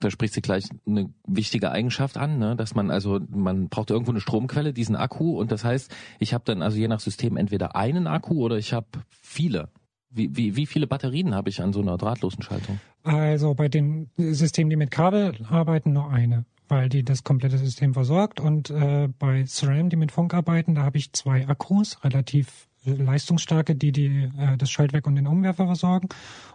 [0.00, 2.56] Da spricht sie gleich eine wichtige Eigenschaft an, ne?
[2.56, 6.44] dass man also, man braucht irgendwo eine Stromquelle, diesen Akku und das heißt, ich habe
[6.44, 9.68] dann also je nach System entweder einen Akku oder ich habe viele.
[10.10, 12.80] Wie, wie, wie viele Batterien habe ich an so einer drahtlosen Schaltung?
[13.02, 17.92] Also bei den Systemen, die mit Kabel arbeiten, nur eine, weil die das komplette System
[17.92, 18.40] versorgt.
[18.40, 23.74] Und äh, bei SRAM, die mit Funk arbeiten, da habe ich zwei Akkus, relativ leistungsstarke,
[23.74, 26.08] die, die äh, das Schaltwerk und den Umwerfer versorgen.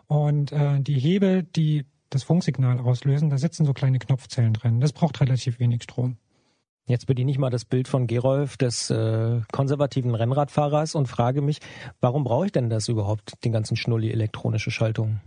[0.07, 4.79] Und äh, die Hebel, die das Funksignal auslösen, da sitzen so kleine Knopfzellen drin.
[4.79, 6.17] Das braucht relativ wenig Strom.
[6.85, 11.59] Jetzt bediene ich mal das Bild von Gerolf, des äh, konservativen Rennradfahrers, und frage mich,
[12.01, 15.21] warum brauche ich denn das überhaupt, den ganzen Schnulli elektronische Schaltung?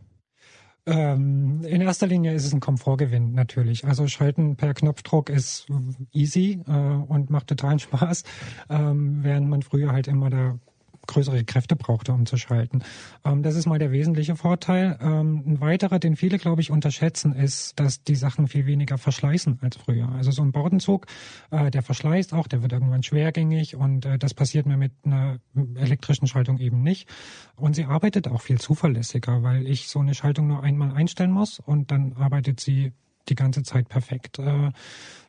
[0.87, 3.87] Ähm, in erster Linie ist es ein Komfortgewinn natürlich.
[3.87, 5.67] Also Schalten per Knopfdruck ist
[6.13, 8.25] easy äh, und macht totalen Spaß,
[8.69, 10.59] ähm, während man früher halt immer da
[11.07, 12.83] größere Kräfte brauchte, um zu schalten.
[13.25, 14.99] Ähm, das ist mal der wesentliche Vorteil.
[15.01, 19.59] Ähm, ein weiterer, den viele, glaube ich, unterschätzen, ist, dass die Sachen viel weniger verschleißen
[19.63, 20.09] als früher.
[20.11, 21.07] Also so ein Bordenzug,
[21.51, 25.39] äh, der verschleißt auch, der wird irgendwann schwergängig und äh, das passiert mir mit einer
[25.77, 27.09] elektrischen Schaltung eben nicht.
[27.57, 31.61] Und sie arbeitet auch viel zuverlässiger, weil ich so eine Schaltung nur einmal einstellen muss
[31.61, 32.93] und dann arbeitet sie
[33.29, 34.39] die ganze Zeit perfekt.
[34.39, 34.71] Äh,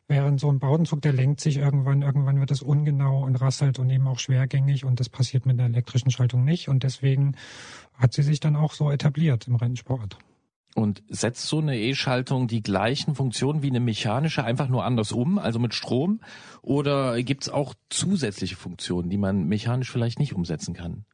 [0.08, 3.90] Während so ein Baudenzug, der lenkt sich irgendwann, irgendwann wird es ungenau und rasselt und
[3.90, 7.34] eben auch schwergängig und das passiert mit der elektrischen Schaltung nicht und deswegen
[7.94, 10.16] hat sie sich dann auch so etabliert im Rennsport.
[10.76, 15.38] Und setzt so eine E-Schaltung die gleichen Funktionen wie eine mechanische einfach nur anders um,
[15.38, 16.20] also mit Strom?
[16.60, 21.06] Oder gibt's auch zusätzliche Funktionen, die man mechanisch vielleicht nicht umsetzen kann?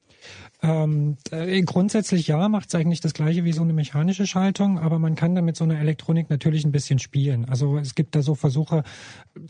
[0.65, 5.01] Ähm, äh, grundsätzlich ja, macht es eigentlich das gleiche wie so eine mechanische Schaltung, aber
[5.01, 7.45] man kann damit so einer Elektronik natürlich ein bisschen spielen.
[7.47, 8.85] Also es gibt da so Versuche,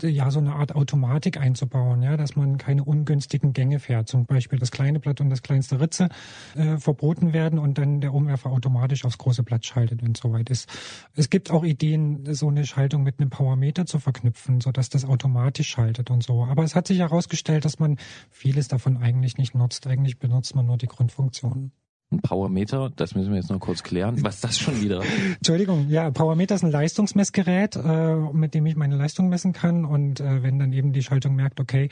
[0.00, 4.08] ja, so eine Art Automatik einzubauen, ja, dass man keine ungünstigen Gänge fährt.
[4.08, 6.08] Zum Beispiel das kleine Blatt und das kleinste Ritze
[6.54, 10.48] äh, verboten werden und dann der Umwerfer automatisch aufs große Blatt schaltet, wenn es soweit
[10.48, 10.66] ist.
[11.14, 15.04] Es gibt auch Ideen, so eine Schaltung mit einem Powermeter zu verknüpfen, so dass das
[15.04, 16.44] automatisch schaltet und so.
[16.44, 17.98] Aber es hat sich herausgestellt, dass man
[18.30, 19.86] vieles davon eigentlich nicht nutzt.
[19.86, 21.72] Eigentlich benutzt man nur die Grundfunktionen.
[22.12, 24.22] Ein Powermeter, das müssen wir jetzt noch kurz klären.
[24.22, 25.02] Was ist das schon wieder?
[25.36, 29.86] Entschuldigung, ja, Powermeter ist ein Leistungsmessgerät, äh, mit dem ich meine Leistung messen kann.
[29.86, 31.88] Und äh, wenn dann eben die Schaltung merkt, okay,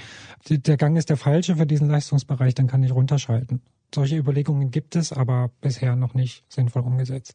[0.48, 3.62] der Gang ist der falsche für diesen Leistungsbereich, dann kann ich runterschalten.
[3.94, 7.34] Solche Überlegungen gibt es, aber bisher noch nicht sinnvoll umgesetzt.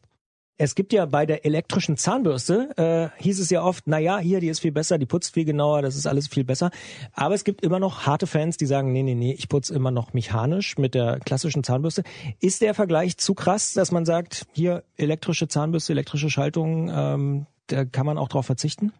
[0.58, 4.40] Es gibt ja bei der elektrischen Zahnbürste, äh, hieß es ja oft, na ja, hier,
[4.40, 6.70] die ist viel besser, die putzt viel genauer, das ist alles viel besser.
[7.12, 9.90] Aber es gibt immer noch harte Fans, die sagen, nee, nee, nee, ich putze immer
[9.90, 12.04] noch mechanisch mit der klassischen Zahnbürste.
[12.40, 17.84] Ist der Vergleich zu krass, dass man sagt, hier elektrische Zahnbürste, elektrische Schaltung, ähm, da
[17.84, 18.92] kann man auch drauf verzichten?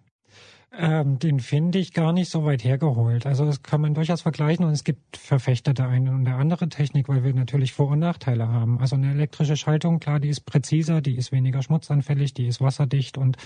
[0.73, 3.25] Ähm, den finde ich gar nicht so weit hergeholt.
[3.25, 6.69] Also das kann man durchaus vergleichen und es gibt Verfechter der eine und der andere
[6.69, 8.79] Technik, weil wir natürlich Vor- und Nachteile haben.
[8.81, 13.17] Also eine elektrische Schaltung, klar, die ist präziser, die ist weniger schmutzanfällig, die ist wasserdicht
[13.17, 13.37] und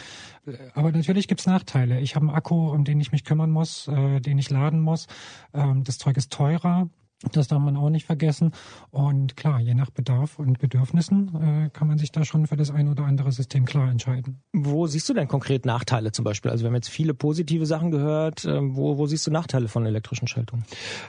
[0.46, 2.00] äh, aber natürlich gibt's Nachteile.
[2.00, 5.06] Ich habe einen Akku, um den ich mich kümmern muss, äh, den ich laden muss.
[5.54, 6.88] Ähm, das Zeug ist teurer.
[7.32, 8.52] Das darf man auch nicht vergessen.
[8.90, 12.70] Und klar, je nach Bedarf und Bedürfnissen äh, kann man sich da schon für das
[12.70, 14.40] ein oder andere System klar entscheiden.
[14.54, 16.50] Wo siehst du denn konkret Nachteile zum Beispiel?
[16.50, 18.46] Also wir haben jetzt viele positive Sachen gehört.
[18.46, 20.64] Äh, wo, wo siehst du Nachteile von elektrischen Schaltungen?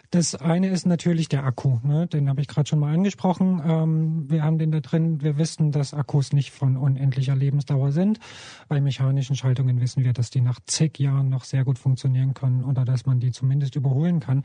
[0.09, 1.79] Das eine ist natürlich der Akku.
[1.81, 2.07] Ne?
[2.07, 3.61] Den habe ich gerade schon mal angesprochen.
[3.65, 5.21] Ähm, wir haben den da drin.
[5.21, 8.19] Wir wissen, dass Akkus nicht von unendlicher Lebensdauer sind.
[8.67, 12.65] Bei mechanischen Schaltungen wissen wir, dass die nach zig Jahren noch sehr gut funktionieren können
[12.65, 14.43] oder dass man die zumindest überholen kann.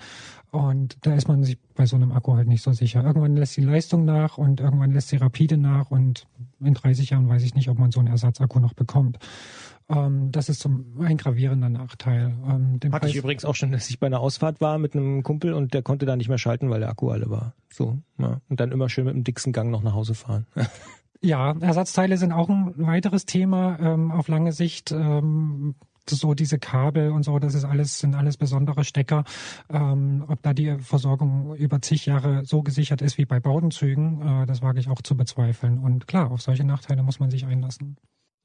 [0.53, 3.05] Und da ist man sich bei so einem Akku halt nicht so sicher.
[3.05, 6.27] Irgendwann lässt die Leistung nach und irgendwann lässt sie rapide nach und
[6.61, 9.19] in 30 Jahren weiß ich nicht, ob man so einen Ersatzakku noch bekommt.
[9.89, 12.35] Ähm, das ist zum ein gravierender Nachteil.
[12.49, 15.23] Ähm, Hatte Preis ich übrigens auch schon, dass ich bei einer Ausfahrt war mit einem
[15.23, 17.55] Kumpel und der konnte da nicht mehr schalten, weil der Akku alle war.
[17.71, 18.41] So, ja.
[18.49, 20.47] Und dann immer schön mit dem dicksten Gang noch nach Hause fahren.
[21.23, 24.93] Ja, Ersatzteile sind auch ein weiteres Thema ähm, auf lange Sicht.
[24.93, 25.75] Ähm,
[26.11, 29.25] so diese Kabel und so, das ist alles, sind alles besondere Stecker.
[29.69, 34.47] Ähm, ob da die Versorgung über zig Jahre so gesichert ist wie bei Baudenzügen, äh,
[34.47, 35.79] das wage ich auch zu bezweifeln.
[35.79, 37.97] Und klar, auf solche Nachteile muss man sich einlassen.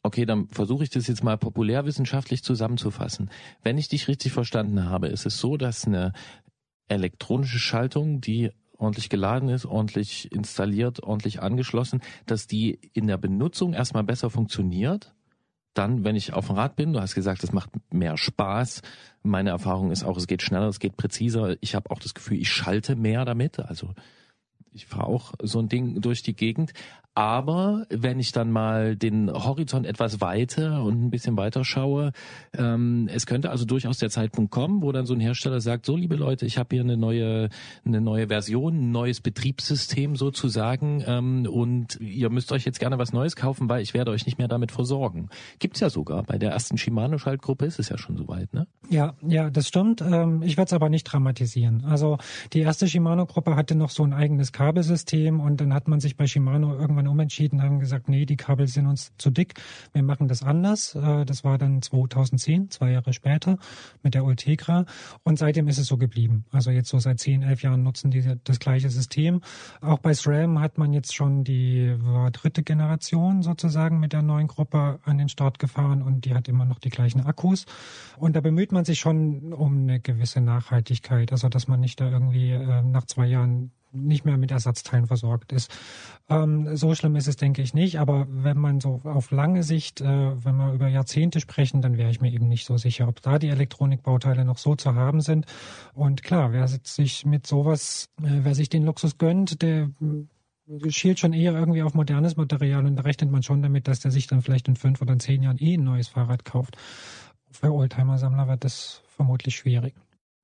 [0.04, 3.30] Okay, dann versuche ich das jetzt mal populärwissenschaftlich zusammenzufassen.
[3.62, 6.14] Wenn ich dich richtig verstanden habe, ist es so, dass eine
[6.88, 13.74] elektronische Schaltung, die ordentlich geladen ist, ordentlich installiert, ordentlich angeschlossen, dass die in der Benutzung
[13.74, 15.14] erstmal besser funktioniert
[15.74, 18.82] dann, wenn ich auf dem Rad bin, du hast gesagt, es macht mehr Spaß.
[19.24, 21.56] Meine Erfahrung ist auch, es geht schneller, es geht präziser.
[21.62, 23.60] Ich habe auch das Gefühl, ich schalte mehr damit.
[23.60, 23.94] Also
[24.74, 26.74] ich fahre auch so ein Ding durch die Gegend.
[27.14, 32.14] Aber wenn ich dann mal den Horizont etwas weiter und ein bisschen weiter schaue,
[32.58, 35.98] ähm, es könnte also durchaus der Zeitpunkt kommen, wo dann so ein Hersteller sagt, so
[35.98, 37.50] liebe Leute, ich habe hier eine neue,
[37.84, 43.12] eine neue Version, ein neues Betriebssystem sozusagen ähm, und ihr müsst euch jetzt gerne was
[43.12, 45.30] Neues kaufen, weil ich werde euch nicht mehr damit versorgen.
[45.60, 46.24] Gibt's ja sogar.
[46.24, 48.68] Bei der ersten Shimano-Schaltgruppe ist es ja schon soweit, ne?
[48.90, 50.02] Ja, ja, das stimmt.
[50.02, 51.84] Ähm, ich werde es aber nicht dramatisieren.
[51.84, 52.20] Also
[52.54, 56.26] die erste Shimano-Gruppe hatte noch so ein eigenes Kabelsystem und dann hat man sich bei
[56.26, 59.56] Shimano irgendwann umentschieden, haben gesagt, nee, die Kabel sind uns zu dick,
[59.94, 60.96] wir machen das anders.
[60.96, 63.58] Äh, das war dann 2010, zwei Jahre später
[64.04, 64.86] mit der Ultegra
[65.24, 66.46] und seitdem ist es so geblieben.
[66.52, 69.42] Also jetzt so seit zehn, elf Jahren nutzen die das gleiche System.
[69.82, 71.96] Auch bei SRAM hat man jetzt schon die
[72.32, 76.66] dritte Generation sozusagen mit der neuen Gruppe an den Start gefahren und die hat immer
[76.66, 77.66] noch die gleichen Akkus.
[78.18, 82.10] Und da bemüht man sich schon um eine gewisse Nachhaltigkeit, also dass man nicht da
[82.10, 85.72] irgendwie äh, nach zwei Jahren nicht mehr mit Ersatzteilen versorgt ist.
[86.30, 88.00] Ähm, so schlimm ist es, denke ich, nicht.
[88.00, 90.06] Aber wenn man so auf lange Sicht, äh,
[90.46, 93.40] wenn wir über Jahrzehnte sprechen, dann wäre ich mir eben nicht so sicher, ob da
[93.40, 95.46] die Elektronikbauteile noch so zu haben sind.
[95.94, 99.90] Und klar, wer sich mit sowas, äh, wer sich den Luxus gönnt, der
[100.90, 104.12] schielt schon eher irgendwie auf modernes Material und da rechnet man schon damit, dass der
[104.12, 106.78] sich dann vielleicht in fünf oder in zehn Jahren eh ein neues Fahrrad kauft.
[107.52, 109.94] Für Oldtimer-Sammler wird das vermutlich schwierig.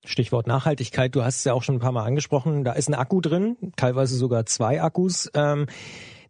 [0.07, 2.93] Stichwort Nachhaltigkeit, du hast es ja auch schon ein paar Mal angesprochen, da ist ein
[2.93, 5.29] Akku drin, teilweise sogar zwei Akkus.
[5.34, 5.67] Ähm,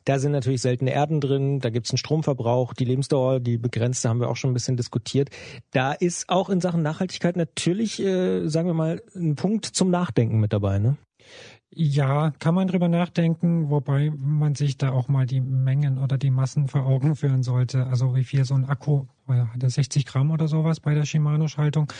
[0.07, 4.07] da sind natürlich seltene Erden drin, da gibt es einen Stromverbrauch, die Lebensdauer, die begrenzte
[4.07, 5.29] haben wir auch schon ein bisschen diskutiert.
[5.71, 10.39] Da ist auch in Sachen Nachhaltigkeit natürlich, äh, sagen wir mal, ein Punkt zum Nachdenken
[10.39, 10.97] mit dabei, ne?
[11.79, 16.31] Ja, kann man drüber nachdenken, wobei man sich da auch mal die Mengen oder die
[16.31, 17.85] Massen vor Augen führen sollte.
[17.85, 21.93] Also wie viel so ein Akku, hat er 60 Gramm oder sowas bei der Shimano-Schaltung?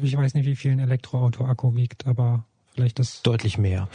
[0.00, 3.90] Ich weiß nicht, wie viel ein Elektroauto-Akku wiegt, aber vielleicht das deutlich mehr.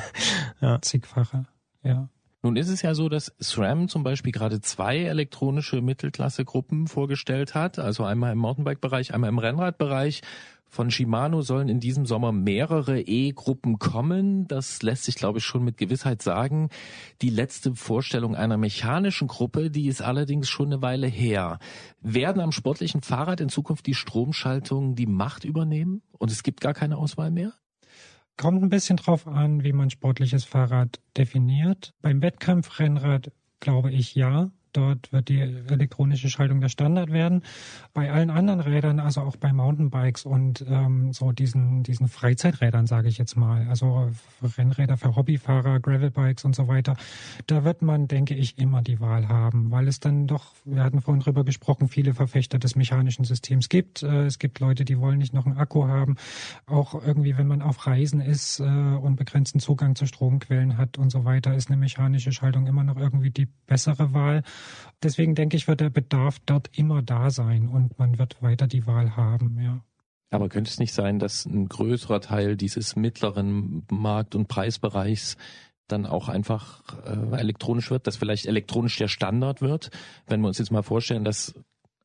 [0.60, 0.78] ja.
[0.82, 1.46] Zigfache,
[1.82, 2.10] ja.
[2.42, 7.78] Nun ist es ja so, dass SRAM zum Beispiel gerade zwei elektronische Mittelklasse-Gruppen vorgestellt hat,
[7.78, 10.20] also einmal im Mountainbike-Bereich, einmal im Rennradbereich.
[10.76, 14.46] Von Shimano sollen in diesem Sommer mehrere E-Gruppen kommen.
[14.46, 16.68] Das lässt sich, glaube ich, schon mit Gewissheit sagen.
[17.22, 21.60] Die letzte Vorstellung einer mechanischen Gruppe, die ist allerdings schon eine Weile her.
[22.02, 26.74] Werden am sportlichen Fahrrad in Zukunft die Stromschaltungen die Macht übernehmen und es gibt gar
[26.74, 27.54] keine Auswahl mehr?
[28.36, 31.94] Kommt ein bisschen drauf an, wie man sportliches Fahrrad definiert.
[32.02, 34.50] Beim Wettkampfrennrad glaube ich ja.
[34.76, 37.42] Dort wird die elektronische Schaltung der Standard werden.
[37.94, 43.08] Bei allen anderen Rädern, also auch bei Mountainbikes und ähm, so diesen, diesen Freizeiträdern, sage
[43.08, 44.10] ich jetzt mal, also
[44.42, 46.96] Rennräder für Hobbyfahrer, Gravelbikes und so weiter,
[47.46, 51.00] da wird man, denke ich, immer die Wahl haben, weil es dann doch, wir hatten
[51.00, 54.02] vorhin drüber gesprochen, viele Verfechter des mechanischen Systems gibt.
[54.02, 56.16] Äh, es gibt Leute, die wollen nicht noch einen Akku haben.
[56.66, 61.10] Auch irgendwie, wenn man auf Reisen ist äh, und begrenzten Zugang zu Stromquellen hat und
[61.10, 64.42] so weiter, ist eine mechanische Schaltung immer noch irgendwie die bessere Wahl.
[65.02, 68.86] Deswegen denke ich, wird der Bedarf dort immer da sein und man wird weiter die
[68.86, 69.84] Wahl haben, ja.
[70.30, 75.36] Aber könnte es nicht sein, dass ein größerer Teil dieses mittleren Markt- und Preisbereichs
[75.86, 79.90] dann auch einfach äh, elektronisch wird, dass vielleicht elektronisch der Standard wird?
[80.26, 81.54] Wenn wir uns jetzt mal vorstellen, dass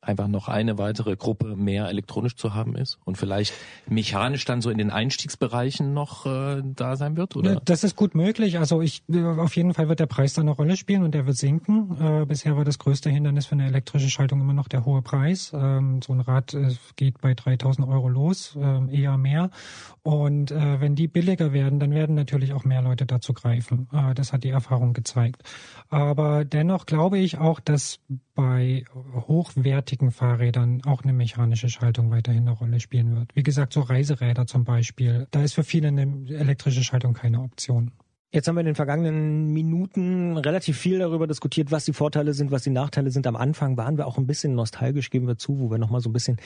[0.01, 3.53] einfach noch eine weitere Gruppe mehr elektronisch zu haben ist und vielleicht
[3.87, 7.61] mechanisch dann so in den Einstiegsbereichen noch äh, da sein wird, oder?
[7.63, 8.57] Das ist gut möglich.
[8.57, 9.03] Also ich
[9.37, 11.97] auf jeden Fall wird der Preis da eine Rolle spielen und der wird sinken.
[12.01, 15.51] Äh, bisher war das größte Hindernis für eine elektrische Schaltung immer noch der hohe Preis.
[15.53, 19.51] Ähm, so ein Rad äh, geht bei 3000 Euro los, äh, eher mehr.
[20.01, 23.87] Und äh, wenn die billiger werden, dann werden natürlich auch mehr Leute dazu greifen.
[23.93, 25.43] Äh, das hat die Erfahrung gezeigt.
[25.89, 27.99] Aber dennoch glaube ich auch, dass
[28.33, 28.85] bei
[29.27, 33.35] hochwertigen Fahrrädern auch eine mechanische Schaltung weiterhin eine Rolle spielen wird.
[33.35, 37.91] Wie gesagt, so Reiseräder zum Beispiel, da ist für viele eine elektrische Schaltung keine Option.
[38.33, 42.49] Jetzt haben wir in den vergangenen Minuten relativ viel darüber diskutiert, was die Vorteile sind,
[42.49, 43.27] was die Nachteile sind.
[43.27, 46.09] Am Anfang waren wir auch ein bisschen nostalgisch, geben wir zu, wo wir nochmal so
[46.09, 46.37] ein bisschen,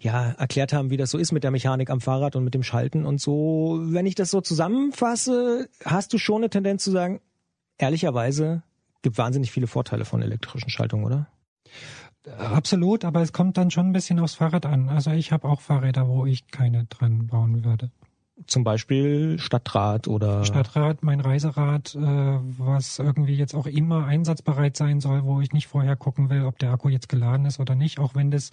[0.00, 2.64] ja, erklärt haben, wie das so ist mit der Mechanik am Fahrrad und mit dem
[2.64, 3.78] Schalten und so.
[3.80, 7.20] Wenn ich das so zusammenfasse, hast du schon eine Tendenz zu sagen,
[7.78, 8.64] ehrlicherweise
[9.02, 11.28] gibt wahnsinnig viele Vorteile von elektrischen Schaltungen, oder?
[12.26, 14.88] Absolut, aber es kommt dann schon ein bisschen aufs Fahrrad an.
[14.88, 17.90] Also ich habe auch Fahrräder, wo ich keine dran bauen würde
[18.46, 25.00] zum Beispiel Stadtrat oder Stadtrat, mein Reiserad, äh, was irgendwie jetzt auch immer einsatzbereit sein
[25.00, 27.98] soll, wo ich nicht vorher gucken will, ob der Akku jetzt geladen ist oder nicht,
[27.98, 28.50] auch wenn das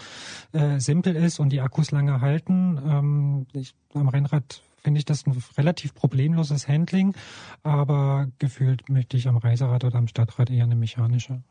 [0.54, 2.80] äh, simpel ist und die Akkus lange halten.
[2.86, 7.16] Ähm, ich, am Rennrad finde ich das ein relativ problemloses Handling,
[7.64, 11.42] aber gefühlt möchte ich am Reiserad oder am Stadtrad eher eine mechanische.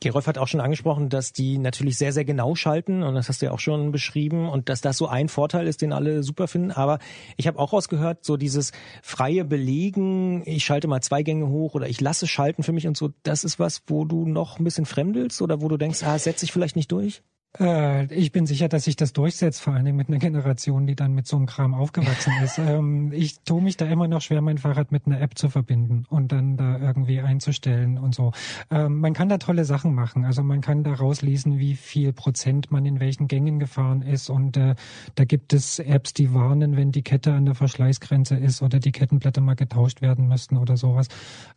[0.00, 3.42] Gerolf hat auch schon angesprochen, dass die natürlich sehr, sehr genau schalten und das hast
[3.42, 6.48] du ja auch schon beschrieben und dass das so ein Vorteil ist, den alle super
[6.48, 6.70] finden.
[6.70, 6.98] Aber
[7.36, 8.72] ich habe auch rausgehört, so dieses
[9.02, 12.96] freie Belegen, ich schalte mal zwei Gänge hoch oder ich lasse schalten für mich und
[12.96, 16.18] so, das ist was, wo du noch ein bisschen fremdelst oder wo du denkst, ah,
[16.18, 17.22] setze ich vielleicht nicht durch?
[17.58, 20.94] Äh, ich bin sicher, dass sich das durchsetzt, vor allen Dingen mit einer Generation, die
[20.94, 22.58] dann mit so einem Kram aufgewachsen ist.
[22.58, 26.04] ähm, ich tue mich da immer noch schwer, mein Fahrrad mit einer App zu verbinden
[26.08, 28.32] und dann da irgendwie einzustellen und so.
[28.70, 30.24] Ähm, man kann da tolle Sachen machen.
[30.24, 34.56] Also man kann da rauslesen, wie viel Prozent man in welchen Gängen gefahren ist und
[34.56, 34.76] äh,
[35.16, 38.92] da gibt es Apps, die warnen, wenn die Kette an der Verschleißgrenze ist oder die
[38.92, 41.08] Kettenblätter mal getauscht werden müssten oder sowas.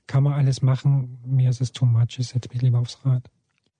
[0.07, 1.19] Kann man alles machen.
[1.25, 2.17] Mir ist es too much.
[2.17, 3.29] Ich setze mich lieber aufs Rad.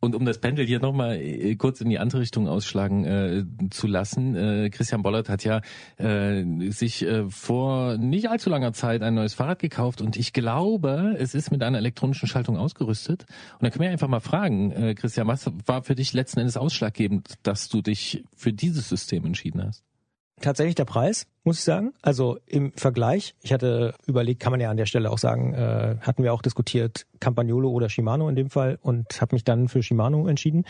[0.04, 3.88] Und um das Pendel hier nochmal äh, kurz in die andere Richtung ausschlagen äh, zu
[3.88, 5.62] lassen, äh, Christian Bollert hat ja
[5.96, 11.16] äh, sich äh, vor nicht allzu langer Zeit ein neues Fahrrad gekauft und ich glaube,
[11.18, 13.26] es ist mit einer elektronischen Schaltung ausgerüstet.
[13.54, 16.58] Und da können wir einfach mal fragen, äh, Christian, was war für dich letzten Endes
[16.58, 19.86] ausschlaggebend, dass du dich für dieses System entschieden hast?
[20.44, 21.94] Tatsächlich der Preis, muss ich sagen.
[22.02, 25.96] Also im Vergleich, ich hatte überlegt, kann man ja an der Stelle auch sagen, äh,
[26.02, 29.82] hatten wir auch diskutiert, Campagnolo oder Shimano in dem Fall und habe mich dann für
[29.82, 30.66] Shimano entschieden,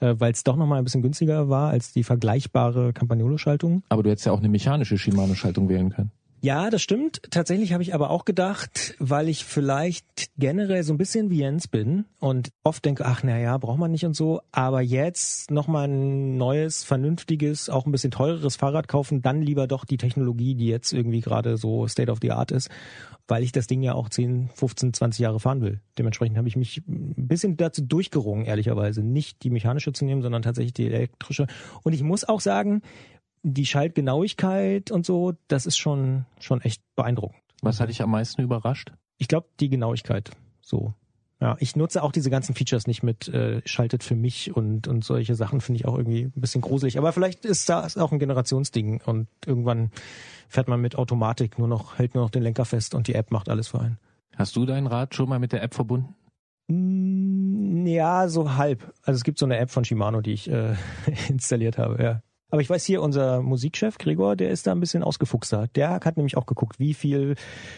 [0.00, 3.82] äh, weil es doch nochmal ein bisschen günstiger war als die vergleichbare Campagnolo-Schaltung.
[3.88, 6.10] Aber du hättest ja auch eine mechanische Shimano-Schaltung wählen können.
[6.40, 7.20] Ja, das stimmt.
[7.30, 11.66] Tatsächlich habe ich aber auch gedacht, weil ich vielleicht generell so ein bisschen wie Jens
[11.66, 15.88] bin und oft denke, ach na ja, braucht man nicht und so, aber jetzt nochmal
[15.88, 20.68] ein neues, vernünftiges, auch ein bisschen teureres Fahrrad kaufen, dann lieber doch die Technologie, die
[20.68, 22.70] jetzt irgendwie gerade so State of the Art ist,
[23.26, 25.80] weil ich das Ding ja auch 10, 15, 20 Jahre fahren will.
[25.98, 30.42] Dementsprechend habe ich mich ein bisschen dazu durchgerungen, ehrlicherweise, nicht die mechanische zu nehmen, sondern
[30.42, 31.48] tatsächlich die elektrische.
[31.82, 32.82] Und ich muss auch sagen,
[33.54, 37.40] die Schaltgenauigkeit und so, das ist schon, schon echt beeindruckend.
[37.62, 38.92] Was hat dich am meisten überrascht?
[39.18, 40.30] Ich glaube, die Genauigkeit.
[40.60, 40.94] So.
[41.40, 45.04] Ja, ich nutze auch diese ganzen Features nicht mit äh, schaltet für mich und und
[45.04, 46.98] solche Sachen finde ich auch irgendwie ein bisschen gruselig.
[46.98, 49.92] Aber vielleicht ist das auch ein Generationsding und irgendwann
[50.48, 53.30] fährt man mit Automatik nur noch hält nur noch den Lenker fest und die App
[53.30, 53.98] macht alles für einen.
[54.36, 56.16] Hast du dein Rad schon mal mit der App verbunden?
[56.66, 58.92] Mm, ja, so halb.
[59.04, 60.74] Also es gibt so eine App von Shimano, die ich äh,
[61.28, 62.02] installiert habe.
[62.02, 62.22] Ja.
[62.50, 65.68] Aber ich weiß hier, unser Musikchef Gregor, der ist da ein bisschen ausgefuchster.
[65.74, 67.34] Der hat nämlich auch geguckt, wie viel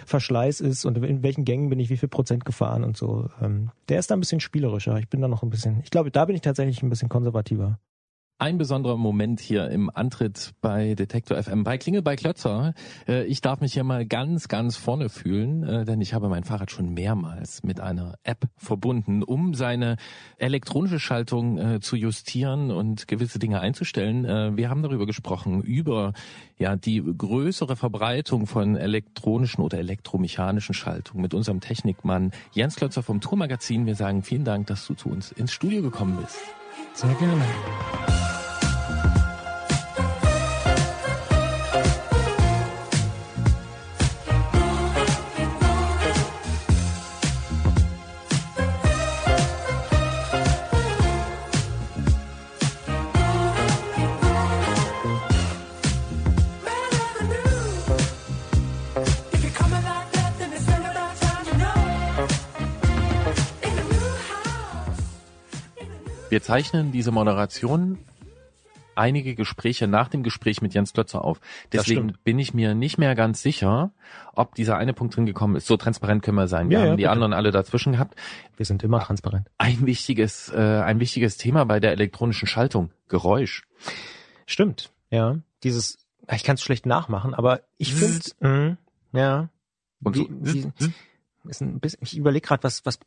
[0.06, 3.28] Verschleiß ist und in welchen Gängen bin ich wie viel Prozent gefahren und so.
[3.42, 4.96] Ähm, der ist da ein bisschen spielerischer.
[4.98, 7.78] Ich bin da noch ein bisschen, ich glaube, da bin ich tatsächlich ein bisschen konservativer
[8.40, 12.72] ein besonderer Moment hier im Antritt bei Detektor FM bei Klingel bei Klötzer.
[13.06, 16.44] Äh, ich darf mich hier mal ganz, ganz vorne fühlen, äh, denn ich habe mein
[16.44, 19.96] Fahrrad schon mehrmals mit einer App verbunden, um seine
[20.38, 24.56] elektronische Schaltung äh, zu justieren und gewisse Dinge einzustellen.
[24.56, 26.12] Wir haben darüber gesprochen, über
[26.58, 33.20] ja die größere Verbreitung von elektronischen oder elektromechanischen Schaltungen mit unserem Technikmann Jens Klötzer vom
[33.20, 33.86] Tourmagazin.
[33.86, 36.38] Wir sagen vielen Dank, dass du zu uns ins Studio gekommen bist.
[36.94, 37.44] それだけなんよ
[66.30, 67.98] Wir zeichnen diese Moderation
[68.94, 71.40] einige Gespräche nach dem Gespräch mit Jens Klötzer auf.
[71.72, 73.90] Deswegen bin ich mir nicht mehr ganz sicher,
[74.34, 75.66] ob dieser eine Punkt drin gekommen ist.
[75.66, 76.70] So transparent können wir sein.
[76.70, 78.14] Wir ja, haben ja, die anderen alle dazwischen gehabt.
[78.56, 79.48] Wir sind immer transparent.
[79.58, 82.90] Ein wichtiges, äh, ein wichtiges Thema bei der elektronischen Schaltung.
[83.08, 83.64] Geräusch.
[84.46, 85.38] Stimmt, ja.
[85.64, 85.98] Dieses,
[86.32, 88.76] ich kann es schlecht nachmachen, aber ich finde,
[89.12, 89.48] ja.
[90.02, 90.92] Und so, wie, wie,
[91.48, 92.98] ist ein bisschen, ich überlege gerade, was, was,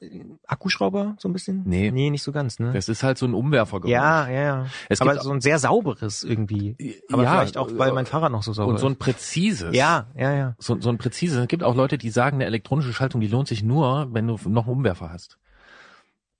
[0.48, 1.64] Akkuschrauber so ein bisschen?
[1.66, 1.92] Nee.
[1.92, 2.74] Nee, nicht so ganz, ne?
[2.74, 3.92] Das ist halt so ein Umwerfergeräusch.
[3.92, 4.66] Ja, ja, ja.
[4.90, 7.02] Es aber so ein sehr sauberes irgendwie.
[7.12, 8.76] Aber ja, vielleicht auch, weil mein Fahrrad noch so sauber ist.
[8.76, 9.76] Und so ein präzises.
[9.76, 10.56] Ja, ja, ja.
[10.58, 11.38] So, so ein präzises.
[11.38, 14.40] Es gibt auch Leute, die sagen, eine elektronische Schaltung, die lohnt sich nur, wenn du
[14.48, 15.38] noch einen Umwerfer hast.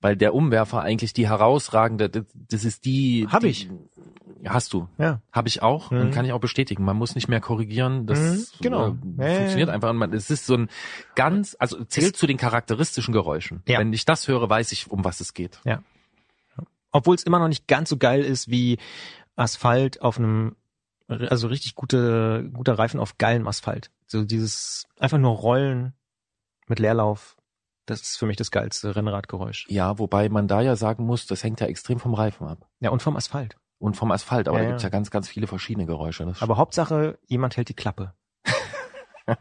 [0.02, 3.28] Weil der Umwerfer eigentlich die herausragende, das ist die.
[3.30, 3.70] Hab die, ich.
[4.46, 4.88] Hast du.
[4.98, 5.22] Ja.
[5.32, 6.02] Habe ich auch mhm.
[6.02, 6.84] und kann ich auch bestätigen.
[6.84, 8.06] Man muss nicht mehr korrigieren.
[8.06, 8.98] Das mhm, genau.
[9.18, 9.90] äh, funktioniert einfach.
[9.90, 10.70] Und man, es ist so ein
[11.16, 13.64] ganz, also zählt zu den charakteristischen Geräuschen.
[13.68, 13.80] Ja.
[13.80, 15.60] Wenn ich das höre, weiß ich, um was es geht.
[15.66, 15.82] Ja.
[16.92, 18.78] Obwohl es immer noch nicht ganz so geil ist wie
[19.36, 20.56] Asphalt auf einem,
[21.08, 23.92] also richtig gute, guter Reifen auf geilem Asphalt.
[24.06, 25.94] So dieses einfach nur Rollen
[26.68, 27.36] mit Leerlauf.
[27.86, 29.66] Das ist für mich das geilste Rennradgeräusch.
[29.70, 32.70] Ja, wobei man da ja sagen muss, das hängt ja extrem vom Reifen ab.
[32.80, 35.46] Ja, und vom Asphalt und vom Asphalt, aber ja, da gibt's ja ganz, ganz viele
[35.46, 36.34] verschiedene Geräusche.
[36.40, 38.14] aber Hauptsache, jemand hält die Klappe.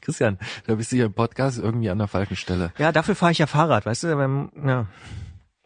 [0.00, 2.72] Christian, da bist du hier im Podcast irgendwie an der falschen Stelle.
[2.78, 4.16] Ja, dafür fahre ich ja Fahrrad, weißt du?
[4.16, 4.86] Beim, ja.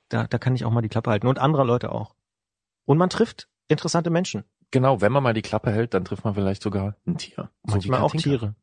[0.09, 2.16] da, da kann ich auch mal die Klappe halten und andere Leute auch.
[2.86, 4.43] Und man trifft interessante Menschen.
[4.73, 7.51] Genau, wenn man mal die Klappe hält, dann trifft man vielleicht sogar ein Tier.
[7.62, 8.57] So Manchmal auch Tiere.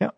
[0.00, 0.12] Ja.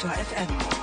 [0.00, 0.79] Detektor FM.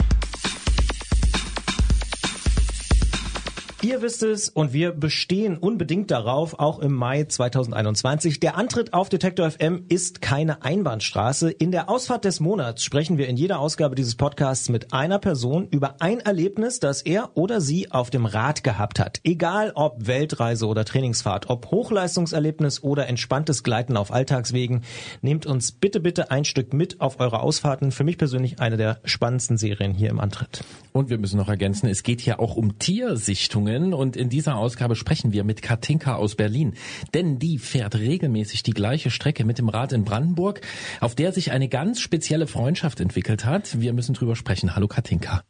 [3.84, 8.40] Ihr wisst es und wir bestehen unbedingt darauf, auch im Mai 2021.
[8.40, 11.52] Der Antritt auf Detektor FM ist keine Einbahnstraße.
[11.52, 15.68] In der Ausfahrt des Monats sprechen wir in jeder Ausgabe dieses Podcasts mit einer Person
[15.70, 19.20] über ein Erlebnis, das er oder sie auf dem Rad gehabt hat.
[19.24, 24.82] Egal ob Weltreise oder Trainingsfahrt, ob Hochleistungserlebnis oder entspanntes Gleiten auf Alltagswegen,
[25.22, 27.92] nehmt uns bitte, bitte ein Stück mit auf eure Ausfahrten.
[27.92, 30.64] Für mich persönlich eine der spannendsten Serien hier im Antritt.
[30.94, 33.68] Und wir müssen noch ergänzen, es geht hier auch um Tiersichtungen.
[33.78, 36.74] Sendungen und in dieser Ausgabe sprechen wir mit Katinka aus Berlin.
[37.14, 40.62] Denn die fährt regelmäßig die gleiche Strecke mit dem Rad in Brandenburg,
[41.00, 43.80] auf der sich eine ganz spezielle Freundschaft entwickelt hat.
[43.80, 44.76] Wir müssen drüber sprechen.
[44.76, 45.44] Hallo Katinka.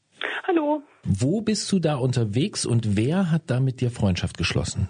[0.46, 0.82] Hallo.
[1.06, 4.90] Wo bist du da unterwegs und wer hat da mit dir Freundschaft geschlossen?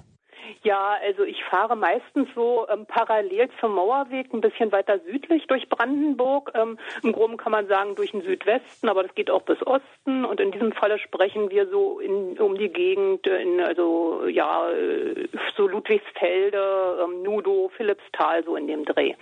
[0.63, 5.67] Ja, also ich fahre meistens so ähm, parallel zum Mauerweg, ein bisschen weiter südlich durch
[5.69, 6.51] Brandenburg.
[6.55, 10.25] Ähm, Im Groben kann man sagen durch den Südwesten, aber das geht auch bis Osten.
[10.25, 15.27] Und in diesem Falle sprechen wir so in, um die Gegend, in, also ja, äh,
[15.55, 19.15] so Ludwigsfelde, ähm, Nudo, Philippsthal, so in dem Dreh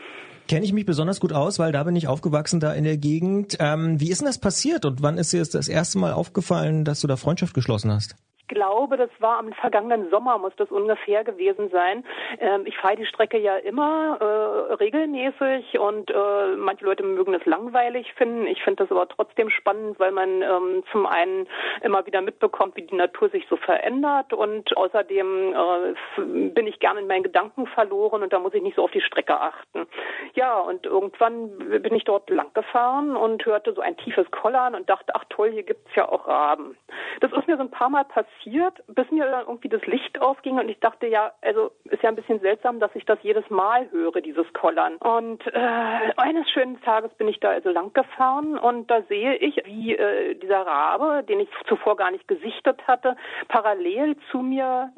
[0.47, 3.57] kenne ich mich besonders gut aus, weil da bin ich aufgewachsen, da in der Gegend.
[3.59, 7.01] Ähm, wie ist denn das passiert und wann ist dir das erste Mal aufgefallen, dass
[7.01, 8.15] du da Freundschaft geschlossen hast?
[8.47, 12.03] Glaube, das war am vergangenen Sommer, muss das ungefähr gewesen sein.
[12.39, 17.45] Ähm, ich fahre die Strecke ja immer äh, regelmäßig und äh, manche Leute mögen es
[17.45, 18.47] langweilig finden.
[18.47, 21.47] Ich finde das aber trotzdem spannend, weil man ähm, zum einen
[21.81, 27.01] immer wieder mitbekommt, wie die Natur sich so verändert und außerdem äh, bin ich gerne
[27.01, 29.87] in meinen Gedanken verloren und da muss ich nicht so auf die Strecke achten.
[30.33, 34.89] Ja, und irgendwann bin ich dort lang gefahren und hörte so ein tiefes Kollern und
[34.89, 36.77] dachte, ach toll, hier gibt's ja auch Raben.
[37.21, 40.21] Das ist mir so ein paar Mal passiert passiert, bis mir dann irgendwie das Licht
[40.21, 43.49] aufging und ich dachte, ja, also ist ja ein bisschen seltsam, dass ich das jedes
[43.49, 44.95] Mal höre, dieses Kollern.
[44.97, 49.61] Und äh, eines schönen Tages bin ich da also lang gefahren und da sehe ich,
[49.65, 53.15] wie äh, dieser Rabe, den ich zuvor gar nicht gesichtet hatte,
[53.47, 54.91] parallel zu mir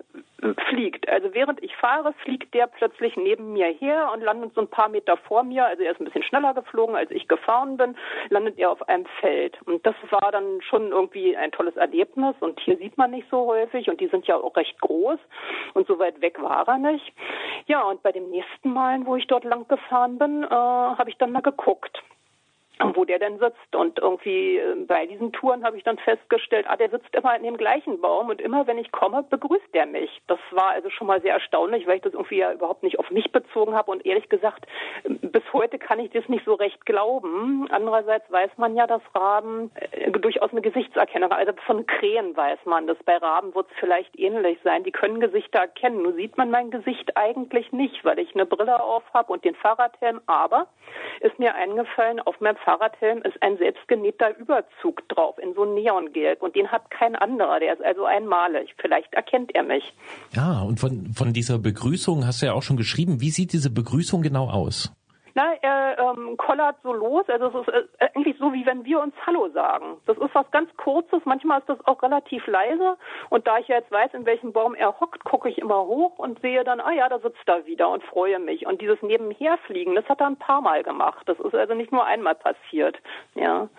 [0.70, 1.10] fliegt.
[1.10, 4.90] Also während ich fahre, fliegt der plötzlich neben mir her und landet so ein paar
[4.90, 5.66] Meter vor mir.
[5.66, 7.96] Also er ist ein bisschen schneller geflogen, als ich gefahren bin,
[8.30, 9.60] landet er auf einem Feld.
[9.66, 12.36] Und das war dann schon irgendwie ein tolles Erlebnis.
[12.40, 15.20] Und hier sieht man nicht so häufig und die sind ja auch recht groß
[15.74, 17.14] und so weit weg war er nicht.
[17.66, 21.18] Ja, und bei dem nächsten Mal, wo ich dort lang gefahren bin, äh, habe ich
[21.18, 22.04] dann mal geguckt
[22.94, 23.76] wo der denn sitzt.
[23.76, 27.44] Und irgendwie äh, bei diesen Touren habe ich dann festgestellt, ah, der sitzt immer in
[27.44, 30.22] dem gleichen Baum und immer wenn ich komme, begrüßt er mich.
[30.28, 33.10] Das war also schon mal sehr erstaunlich, weil ich das irgendwie ja überhaupt nicht auf
[33.12, 34.66] mich bezogen habe und ehrlich gesagt,
[35.04, 37.68] bis heute kann ich das nicht so recht glauben.
[37.72, 42.88] Andererseits weiß man ja, dass Raben äh, durchaus eine Gesichtserkennung, also von Krähen weiß man
[42.88, 42.98] das.
[43.06, 44.84] Bei Raben wird es vielleicht ähnlich sein.
[44.84, 46.04] Die können Gesichter erkennen.
[46.04, 49.56] Nur sieht man mein Gesicht eigentlich nicht, weil ich eine Brille auf habe und den
[49.56, 50.22] Fahrradhelm.
[50.28, 50.68] Aber
[51.22, 56.54] ist mir eingefallen, auf meinem Fahrradhelm ist ein selbstgenähter Überzug drauf in so Neongelb und
[56.54, 57.62] den hat kein anderer.
[57.62, 58.76] Der ist also einmalig.
[58.78, 59.94] Vielleicht erkennt er mich.
[60.34, 63.22] Ja, und von, von dieser Begrüßung hast du ja auch schon geschrieben.
[63.22, 64.92] Wie sieht diese Begrüßung genau aus?
[65.38, 67.30] Na, er ähm, kollert so los.
[67.30, 69.98] Also es ist äh, eigentlich so, wie wenn wir uns Hallo sagen.
[70.08, 71.22] Das ist was ganz Kurzes.
[71.26, 72.98] Manchmal ist das auch relativ leise.
[73.30, 76.18] Und da ich ja jetzt weiß, in welchem Baum er hockt, gucke ich immer hoch
[76.18, 78.66] und sehe dann, ah ja, da sitzt er wieder und freue mich.
[78.66, 81.22] Und dieses Nebenherfliegen, das hat er ein paar Mal gemacht.
[81.30, 82.98] Das ist also nicht nur einmal passiert.
[83.36, 83.70] Ja.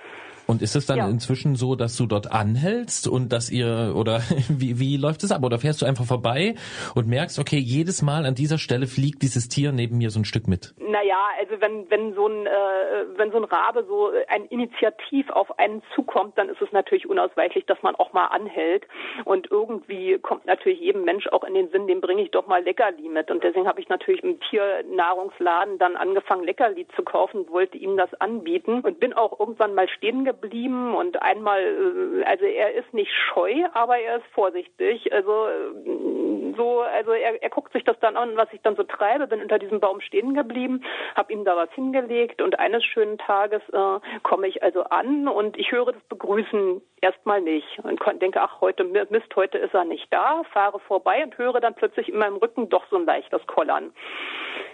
[0.50, 1.06] Und ist es dann ja.
[1.06, 5.44] inzwischen so, dass du dort anhältst und dass ihr oder wie, wie läuft es ab?
[5.44, 6.54] Oder fährst du einfach vorbei
[6.94, 10.24] und merkst, okay, jedes Mal an dieser Stelle fliegt dieses Tier neben mir so ein
[10.24, 10.72] Stück mit?
[10.78, 15.58] Naja, also wenn, wenn so ein, äh, wenn so ein Rabe so ein Initiativ auf
[15.58, 18.84] einen zukommt, dann ist es natürlich unausweichlich, dass man auch mal anhält.
[19.26, 22.64] Und irgendwie kommt natürlich jedem Mensch auch in den Sinn, dem bringe ich doch mal
[22.64, 23.30] Leckerli mit.
[23.30, 28.14] Und deswegen habe ich natürlich im Tiernahrungsladen dann angefangen, Leckerli zu kaufen, wollte ihm das
[28.14, 32.92] anbieten und bin auch irgendwann mal stehen geblieben geblieben und einmal, äh, also er ist
[32.92, 35.12] nicht scheu, aber er ist vorsichtig.
[35.12, 38.82] Also äh, so, also er, er guckt sich das dann an, was ich dann so
[38.82, 40.82] treibe, bin unter diesem Baum stehen geblieben,
[41.16, 45.56] habe ihm da was hingelegt und eines schönen Tages äh, komme ich also an und
[45.58, 50.12] ich höre das Begrüßen erstmal nicht und denke, ach, heute Mist, heute ist er nicht
[50.12, 53.92] da, fahre vorbei und höre dann plötzlich in meinem Rücken doch so ein leichtes Kollern.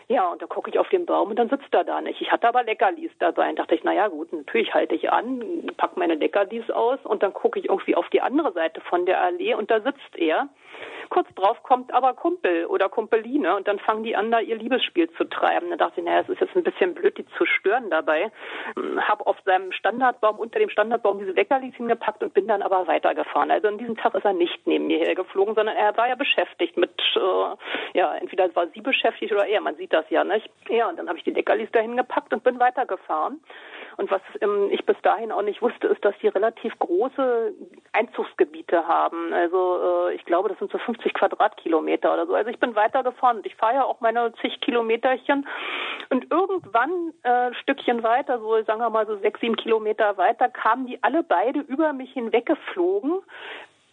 [0.09, 2.21] Ja, und da gucke ich auf den Baum und dann sitzt er da nicht.
[2.21, 5.97] Ich hatte aber Leckerlis dabei und dachte ich, naja gut, natürlich halte ich an, pack
[5.97, 9.55] meine Leckerlis aus und dann gucke ich irgendwie auf die andere Seite von der Allee
[9.55, 10.49] und da sitzt er
[11.15, 15.09] kurz drauf kommt aber Kumpel oder Kumpeline und dann fangen die an, da ihr Liebesspiel
[15.13, 15.71] zu treiben.
[15.71, 18.33] Da dachte ich, naja, es ist jetzt ein bisschen blöd, die zu stören dabei.
[18.77, 22.89] Hm, hab auf seinem Standardbaum, unter dem Standardbaum diese Leckerlis hingepackt und bin dann aber
[22.89, 23.53] weitergefahren.
[23.53, 26.77] Also an diesem Tag ist er nicht neben mir hergeflogen, sondern er war ja beschäftigt
[26.77, 30.51] mit, äh, ja, entweder war sie beschäftigt oder er, man sieht das ja, nicht?
[30.69, 33.41] Ja, und dann habe ich die Leckerlis dahin gepackt und bin weitergefahren.
[33.97, 37.55] Und was ähm, ich bis dahin auch nicht wusste, ist, dass die relativ große
[37.93, 39.33] Einzugsgebiete haben.
[39.33, 42.35] Also äh, ich glaube, das sind so 50 Quadratkilometer oder so.
[42.35, 45.47] Also ich bin weitergefahren und ich fahre ja auch meine zig Kilometerchen.
[46.11, 50.87] Und irgendwann äh, Stückchen weiter, so sagen wir mal so sechs, sieben Kilometer weiter, kamen
[50.87, 53.21] die alle beide über mich hinweggeflogen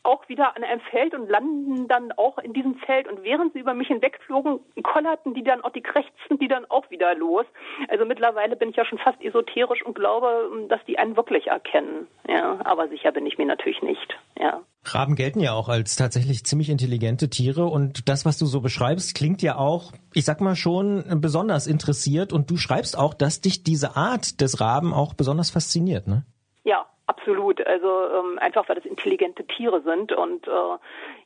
[0.03, 3.07] auch wieder an einem Feld und landen dann auch in diesem Feld.
[3.07, 6.89] Und während sie über mich hinwegflogen, kollerten die dann auch, die krächzten die dann auch
[6.89, 7.45] wieder los.
[7.87, 12.07] Also mittlerweile bin ich ja schon fast esoterisch und glaube, dass die einen wirklich erkennen.
[12.27, 14.17] Ja, aber sicher bin ich mir natürlich nicht.
[14.39, 14.61] Ja.
[14.83, 19.13] Raben gelten ja auch als tatsächlich ziemlich intelligente Tiere und das, was du so beschreibst,
[19.13, 23.63] klingt ja auch, ich sag mal schon, besonders interessiert und du schreibst auch, dass dich
[23.63, 26.25] diese Art des Raben auch besonders fasziniert, ne?
[26.63, 30.77] Ja, Absolut, also ähm, einfach weil das intelligente Tiere sind und äh,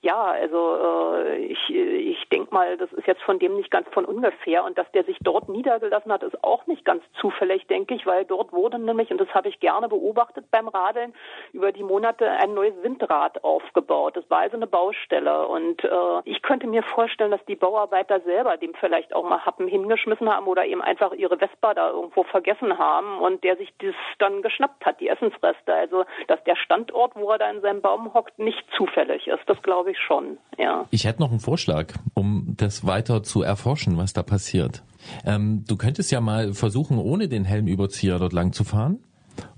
[0.06, 0.77] ja, also
[1.15, 4.77] äh, ich, ich denke mal, das ist jetzt von dem nicht ganz von ungefähr und
[4.77, 8.53] dass der sich dort niedergelassen hat, ist auch nicht ganz zufällig, denke ich, weil dort
[8.53, 11.15] wurde nämlich, und das habe ich gerne beobachtet beim Radeln,
[11.53, 14.15] über die Monate ein neues Windrad aufgebaut.
[14.15, 15.90] Das war also eine Baustelle und äh,
[16.26, 20.45] ich könnte mir vorstellen, dass die Bauarbeiter selber dem vielleicht auch mal Happen hingeschmissen haben
[20.45, 24.86] oder eben einfach ihre Vespa da irgendwo vergessen haben und der sich das dann geschnappt
[24.86, 25.73] hat, die Essensreste.
[25.73, 29.41] Also, dass der Standort, wo er da in seinem Baum hockt, nicht zufällig ist.
[29.48, 30.85] Das glaube ich ich schon, ja.
[30.91, 34.84] Ich hätte noch einen Vorschlag, um das weiter zu erforschen, was da passiert.
[35.26, 39.03] Ähm, du könntest ja mal versuchen, ohne den Helmüberzieher dort lang zu fahren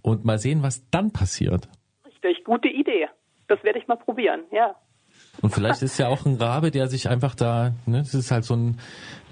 [0.02, 1.70] und mal sehen, was dann passiert.
[2.06, 3.08] Richtig, gute Idee.
[3.48, 4.76] Das werde ich mal probieren, ja.
[5.42, 8.44] Und vielleicht ist ja auch ein Rabe, der sich einfach da, ne, das ist halt
[8.44, 8.80] so ein,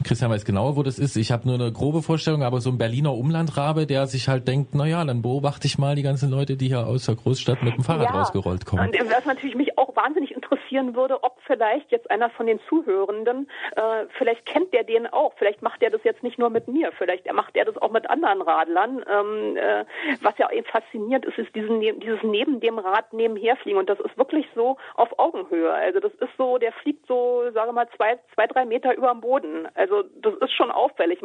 [0.03, 1.15] Christian weiß genauer, wo das ist.
[1.15, 4.71] Ich habe nur eine grobe Vorstellung, aber so ein Berliner Umlandrabe, der sich halt denkt,
[4.73, 7.75] na ja, dann beobachte ich mal die ganzen Leute, die hier aus der Großstadt mit
[7.75, 8.19] dem Fahrrad ja.
[8.19, 8.87] rausgerollt kommen.
[8.87, 13.47] Und was natürlich mich auch wahnsinnig interessieren würde, ob vielleicht jetzt einer von den Zuhörenden,
[13.75, 16.91] äh, vielleicht kennt der den auch, vielleicht macht der das jetzt nicht nur mit mir,
[16.97, 19.03] vielleicht macht er das auch mit anderen Radlern.
[19.09, 19.85] Ähm, äh,
[20.21, 23.99] was ja eben faszinierend ist, ist diesen, dieses neben dem Rad nebenher fliegen und das
[23.99, 25.73] ist wirklich so auf Augenhöhe.
[25.73, 29.21] Also das ist so, der fliegt so, sage mal, zwei, zwei, drei Meter über dem
[29.21, 29.67] Boden.
[29.75, 29.84] Also
[30.21, 31.19] das ist schon auffällig,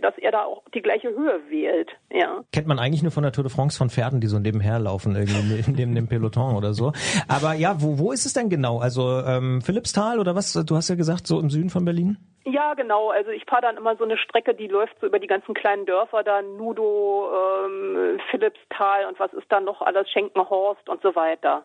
[0.00, 1.90] dass er da auch die gleiche Höhe wählt.
[2.10, 2.44] Ja.
[2.52, 5.14] Kennt man eigentlich nur von der Tour de France von Pferden, die so nebenher laufen,
[5.14, 6.92] irgendwie neben dem Peloton oder so.
[7.28, 8.78] Aber ja, wo, wo ist es denn genau?
[8.78, 10.52] Also ähm, Philippsthal oder was?
[10.52, 12.16] Du hast ja gesagt, so im Süden von Berlin?
[12.44, 13.10] Ja, genau.
[13.10, 15.84] Also ich fahre dann immer so eine Strecke, die läuft so über die ganzen kleinen
[15.84, 17.28] Dörfer da, Nudo,
[17.64, 21.64] ähm, Philippsthal und was ist da noch alles, Schenkenhorst und so weiter.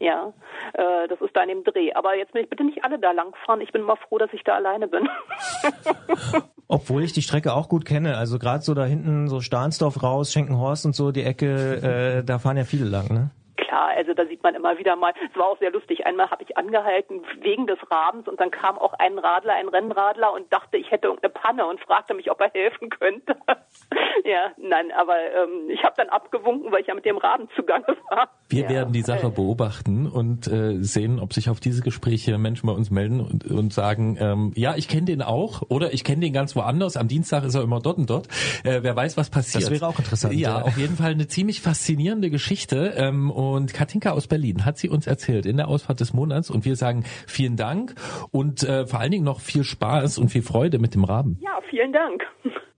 [0.00, 0.32] Ja,
[0.72, 1.92] äh, das ist da in dem Dreh.
[1.92, 3.60] Aber jetzt will ich bitte nicht alle da langfahren.
[3.60, 5.06] Ich bin mal froh, dass ich da alleine bin.
[6.68, 8.16] Obwohl ich die Strecke auch gut kenne.
[8.16, 12.38] Also gerade so da hinten, so Stahnsdorf raus, Schenkenhorst und so, die Ecke, äh, da
[12.38, 13.30] fahren ja viele lang, ne?
[13.70, 16.42] Klar, also da sieht man immer wieder mal, es war auch sehr lustig, einmal habe
[16.42, 20.76] ich angehalten wegen des Rabens und dann kam auch ein Radler, ein Rennradler und dachte,
[20.76, 23.36] ich hätte irgendeine Panne und fragte mich, ob er helfen könnte.
[24.24, 27.86] ja, nein, aber ähm, ich habe dann abgewunken, weil ich ja mit dem Raben zugange
[28.10, 28.28] war.
[28.48, 28.68] Wir ja.
[28.70, 32.90] werden die Sache beobachten und äh, sehen, ob sich auf diese Gespräche Menschen bei uns
[32.90, 36.56] melden und, und sagen, ähm, ja, ich kenne den auch oder ich kenne den ganz
[36.56, 36.96] woanders.
[36.96, 38.26] Am Dienstag ist er immer dort und dort.
[38.64, 39.62] Äh, wer weiß, was passiert.
[39.62, 40.34] Das wäre auch interessant.
[40.34, 40.62] Ja, ja.
[40.62, 42.94] auf jeden Fall eine ziemlich faszinierende Geschichte.
[42.96, 46.64] Ähm, und Katinka aus Berlin hat sie uns erzählt in der Ausfahrt des Monats und
[46.64, 47.94] wir sagen vielen Dank
[48.30, 51.38] und äh, vor allen Dingen noch viel Spaß und viel Freude mit dem Raben.
[51.40, 52.26] Ja, vielen Dank.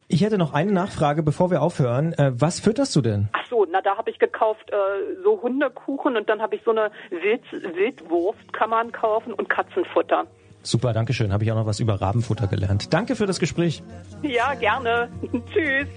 [0.09, 2.12] Ich hätte noch eine Nachfrage, bevor wir aufhören.
[2.12, 3.28] Äh, was fütterst du denn?
[3.32, 6.70] Ach so, na da habe ich gekauft äh, so Hundekuchen und dann habe ich so
[6.70, 10.26] eine Wild Wildwurst kann man kaufen und Katzenfutter.
[10.62, 11.32] Super, danke schön.
[11.32, 12.92] Habe ich auch noch was über Rabenfutter gelernt.
[12.92, 13.82] Danke für das Gespräch.
[14.22, 15.09] Ja, gerne.
[15.52, 15.88] Tschüss.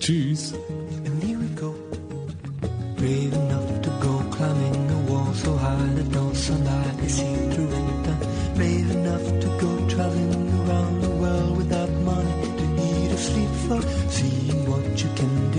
[0.00, 0.54] Tschüss.
[5.34, 8.54] So high that no sunlight is seen through it.
[8.54, 13.82] Brave enough to go traveling around the world without money to eat or sleep for
[14.10, 15.51] seeing what you can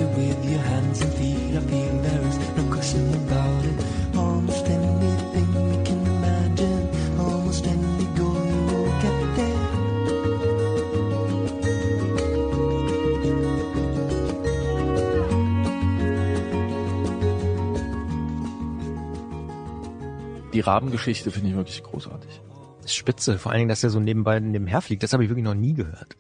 [20.53, 22.41] Die Rabengeschichte finde ich wirklich großartig.
[22.85, 25.53] Spitze, vor allen Dingen, dass er so nebenbei nebenher fliegt, das habe ich wirklich noch
[25.53, 26.17] nie gehört.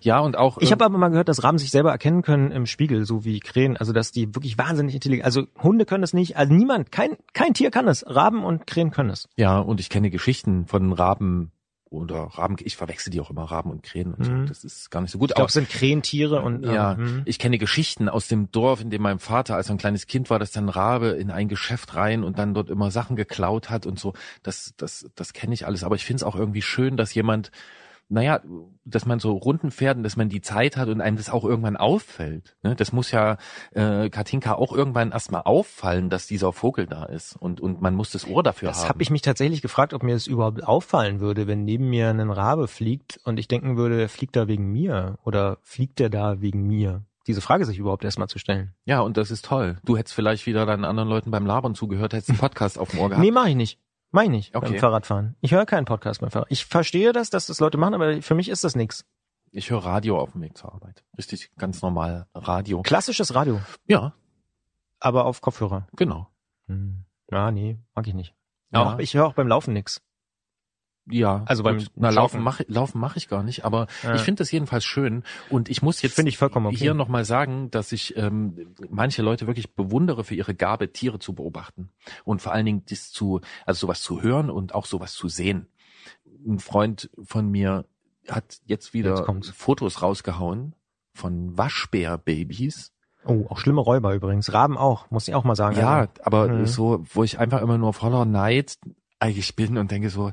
[0.00, 0.58] Ja, und auch.
[0.58, 3.24] Ich äh, habe aber mal gehört, dass Raben sich selber erkennen können im Spiegel, so
[3.24, 3.76] wie Krähen.
[3.76, 5.24] Also dass die wirklich wahnsinnig intelligent.
[5.24, 6.36] Also Hunde können es nicht.
[6.36, 8.04] Also niemand, kein kein Tier kann es.
[8.06, 9.28] Raben und Krähen können es.
[9.36, 11.50] Ja, und ich kenne Geschichten von Raben
[11.94, 14.30] oder Raben, ich verwechsel die auch immer, Raben und Krähen und so.
[14.30, 14.46] Mhm.
[14.46, 15.30] Das ist gar nicht so gut.
[15.30, 17.22] Ich glaube, es sind Krähentiere und ja, hm.
[17.24, 20.30] ich kenne Geschichten aus dem Dorf, in dem mein Vater als er ein kleines Kind
[20.30, 23.86] war, dass dann Rabe in ein Geschäft rein und dann dort immer Sachen geklaut hat
[23.86, 24.14] und so.
[24.42, 25.84] Das, das, das kenne ich alles.
[25.84, 27.50] Aber ich finde es auch irgendwie schön, dass jemand,
[28.14, 28.40] naja,
[28.84, 31.44] dass man so Runden fährt und dass man die Zeit hat und einem das auch
[31.44, 32.56] irgendwann auffällt.
[32.62, 32.76] Ne?
[32.76, 33.36] Das muss ja
[33.72, 38.10] äh, Katinka auch irgendwann erstmal auffallen, dass dieser Vogel da ist und, und man muss
[38.12, 38.90] das Ohr dafür Das haben.
[38.90, 42.30] habe ich mich tatsächlich gefragt, ob mir das überhaupt auffallen würde, wenn neben mir ein
[42.30, 46.40] Rabe fliegt und ich denken würde, der fliegt da wegen mir oder fliegt der da
[46.40, 47.02] wegen mir?
[47.26, 48.74] Diese Frage sich überhaupt erstmal zu stellen.
[48.84, 49.78] Ja, und das ist toll.
[49.84, 53.00] Du hättest vielleicht wieder deinen anderen Leuten beim Labern zugehört, hättest einen Podcast auf dem
[53.00, 53.24] Ohr gehabt.
[53.24, 53.80] Nee, mache ich nicht.
[54.14, 54.70] Mach ich nicht Okay.
[54.70, 55.34] beim Fahrradfahren.
[55.40, 56.46] Ich höre keinen Podcast beim Fahrrad.
[56.50, 59.04] Ich verstehe das, dass das Leute machen, aber für mich ist das nichts.
[59.50, 61.02] Ich höre Radio auf dem Weg zur Arbeit.
[61.18, 62.82] Richtig, ganz normal Radio.
[62.82, 64.12] Klassisches Radio, Ja,
[65.00, 65.88] aber auf Kopfhörer.
[65.96, 66.28] genau.
[66.68, 67.04] Hm.
[67.28, 68.34] Ja, nee, mag ich nicht.
[68.72, 68.94] Ja.
[68.94, 70.00] Auch, ich höre auch beim Laufen nix.
[71.10, 71.90] Ja, Also beim gut.
[71.96, 74.14] Na, laufen mache laufen mach ich gar nicht, aber Ja.
[74.14, 76.76] ich finde das jedenfalls schön und ich muss jetzt Finde ich vollkommen okay.
[76.76, 81.34] hier nochmal sagen, dass ich ähm, manche Leute wirklich bewundere für ihre Gabe, Tiere zu
[81.34, 81.90] beobachten
[82.24, 85.66] und vor allen Dingen das zu, also sowas zu hören und auch sowas zu sehen.
[86.46, 87.84] Ein Freund von mir
[88.28, 89.50] hat jetzt wieder Jetzt.
[89.54, 90.74] Fotos rausgehauen
[91.12, 92.92] von Waschbärbabys.
[93.26, 94.52] Oh, auch schlimme Räuber übrigens.
[94.52, 95.76] Raben auch, muss ich auch mal sagen.
[95.78, 96.66] Ja, Also, aber Mhm.
[96.66, 98.78] so, wo ich einfach immer nur voller Neid
[99.18, 100.32] eigentlich bin und denke so,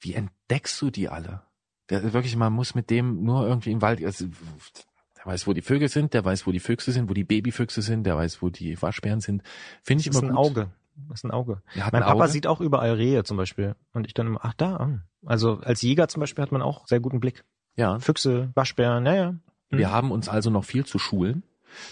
[0.00, 1.42] wie entdeckst du die alle?
[1.90, 5.62] Der, wirklich, man muss mit dem nur irgendwie im Wald, also, der weiß, wo die
[5.62, 8.48] Vögel sind, der weiß, wo die Füchse sind, wo die Babyfüchse sind, der weiß, wo
[8.48, 9.42] die Waschbären sind.
[9.82, 10.46] Finde ich das ist immer ein gut.
[10.46, 10.70] Auge.
[11.08, 11.62] Das ist ein Auge.
[11.78, 12.32] Hat Mein ein Papa Auge.
[12.32, 13.74] sieht auch überall Rehe zum Beispiel.
[13.92, 14.76] Und ich dann immer, ach da.
[14.76, 15.00] ah.
[15.26, 17.44] Also als Jäger zum Beispiel hat man auch sehr guten Blick.
[17.76, 17.98] Ja.
[17.98, 19.34] Füchse, Waschbären, naja.
[19.70, 21.42] Wir haben uns also noch viel zu schulen.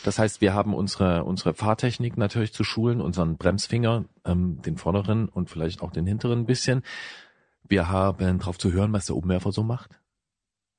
[0.05, 5.29] Das heißt, wir haben unsere, unsere Fahrtechnik natürlich zu schulen, unseren Bremsfinger, ähm, den vorderen
[5.29, 6.83] und vielleicht auch den hinteren ein bisschen.
[7.73, 9.99] Wir haben drauf zu hören, was der Umwerfer so macht.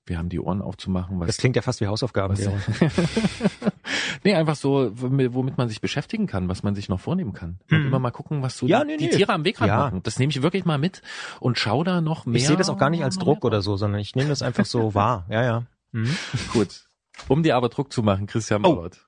[0.06, 2.38] Wir haben die Ohren aufzumachen, was Das klingt ja fast wie Hausaufgaben.
[2.38, 2.56] Was- Gero.
[4.24, 7.58] nee, einfach so, womit man sich beschäftigen kann, was man sich noch vornehmen kann.
[7.72, 7.88] Und Hm.
[7.88, 9.12] immer mal gucken, was so Ja, die, nee, die nee.
[9.16, 9.78] Tiere am Wegrand Ja.
[9.78, 10.04] machen.
[10.04, 11.02] Das nehme ich wirklich mal mit
[11.40, 12.36] und schau da noch mehr.
[12.36, 14.66] Ich sehe das auch gar nicht als Druck oder so, sondern ich nehme das einfach
[14.66, 15.26] so wahr.
[15.30, 15.64] Ja, ja.
[15.94, 16.06] Mhm.
[16.06, 16.50] drauf.
[16.54, 16.90] Gut.
[17.28, 18.76] Um dir aber Druck zu machen, Christian Oh.
[18.76, 19.08] Ballert.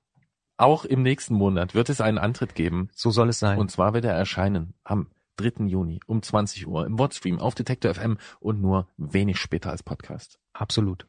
[0.57, 2.90] Auch im nächsten Monat wird es einen Antritt geben.
[2.95, 3.60] So soll es sein.
[3.60, 5.07] Und zwar wird er erscheinen am
[5.38, 5.66] 3.
[5.68, 10.40] Juni um 20 Uhr im Wordstream auf Detektor FM und nur wenig später als Podcast.
[10.53, 11.07] Absolut.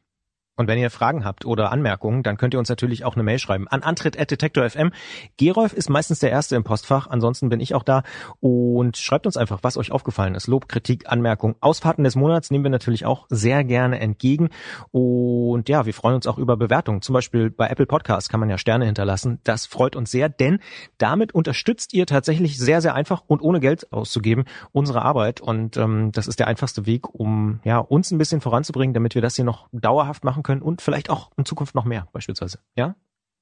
[0.57, 3.37] Und wenn ihr Fragen habt oder Anmerkungen, dann könnt ihr uns natürlich auch eine Mail
[3.37, 4.91] schreiben an antritt.detektor.fm.
[5.37, 8.01] Gerolf ist meistens der Erste im Postfach, ansonsten bin ich auch da.
[8.39, 10.47] Und schreibt uns einfach, was euch aufgefallen ist.
[10.47, 11.55] Lob, Kritik, Anmerkung.
[11.59, 14.49] Ausfahrten des Monats nehmen wir natürlich auch sehr gerne entgegen.
[14.89, 17.03] Und ja, wir freuen uns auch über Bewertungen.
[17.03, 19.39] Zum Beispiel bei Apple Podcasts kann man ja Sterne hinterlassen.
[19.43, 20.59] Das freut uns sehr, denn
[20.97, 25.39] damit unterstützt ihr tatsächlich sehr, sehr einfach und ohne Geld auszugeben unsere Arbeit.
[25.39, 29.21] Und ähm, das ist der einfachste Weg, um ja uns ein bisschen voranzubringen, damit wir
[29.21, 32.59] das hier noch dauerhaft machen können und vielleicht auch in Zukunft noch mehr beispielsweise.
[32.75, 32.95] Ja?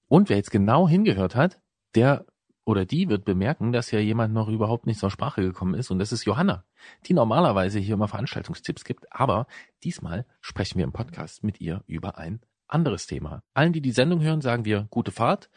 [0.07, 1.61] Und wer jetzt genau hingehört hat,
[1.95, 2.26] der
[2.65, 5.99] oder die wird bemerken, dass ja jemand noch überhaupt nicht zur Sprache gekommen ist und
[5.99, 6.65] das ist Johanna,
[7.06, 9.45] die normalerweise hier immer Veranstaltungstipps gibt, aber
[9.84, 13.44] diesmal sprechen wir im Podcast mit ihr über ein anderes Thema.
[13.53, 15.52] Allen, die die Sendung hören, sagen wir gute Fahrt,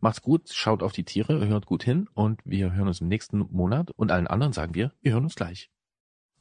[0.00, 3.38] macht's gut, schaut auf die Tiere, hört gut hin und wir hören uns im nächsten
[3.38, 5.70] Monat und allen anderen sagen wir, wir hören uns gleich.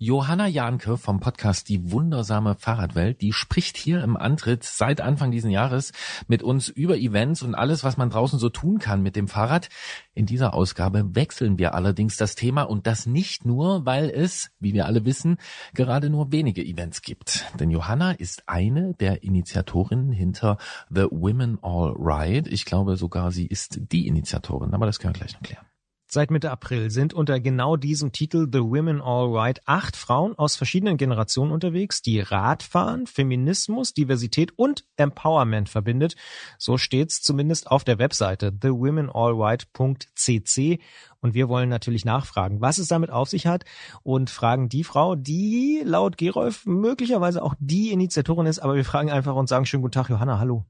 [0.01, 5.51] Johanna Jahnke vom Podcast Die wundersame Fahrradwelt, die spricht hier im Antritt seit Anfang diesen
[5.51, 5.91] Jahres
[6.29, 9.67] mit uns über Events und alles, was man draußen so tun kann mit dem Fahrrad.
[10.13, 14.73] In dieser Ausgabe wechseln wir allerdings das Thema und das nicht nur, weil es, wie
[14.73, 15.35] wir alle wissen,
[15.73, 17.43] gerade nur wenige Events gibt.
[17.59, 20.59] Denn Johanna ist eine der Initiatorinnen hinter
[20.89, 22.49] The Women All Ride.
[22.49, 25.65] Ich glaube sogar, sie ist die Initiatorin, aber das können wir gleich noch klären.
[26.11, 30.55] Seit Mitte April sind unter genau diesem Titel The Women All Right acht Frauen aus
[30.55, 36.15] verschiedenen Generationen unterwegs, die Radfahren, Feminismus, Diversität und Empowerment verbindet.
[36.57, 40.79] So steht's zumindest auf der Webseite thewomenallright.cc.
[41.21, 43.65] Und wir wollen natürlich nachfragen, was es damit auf sich hat
[44.01, 49.11] und fragen die Frau, die laut Gerolf möglicherweise auch die Initiatorin ist, aber wir fragen
[49.11, 50.65] einfach und sagen schönen guten Tag, Johanna, hallo.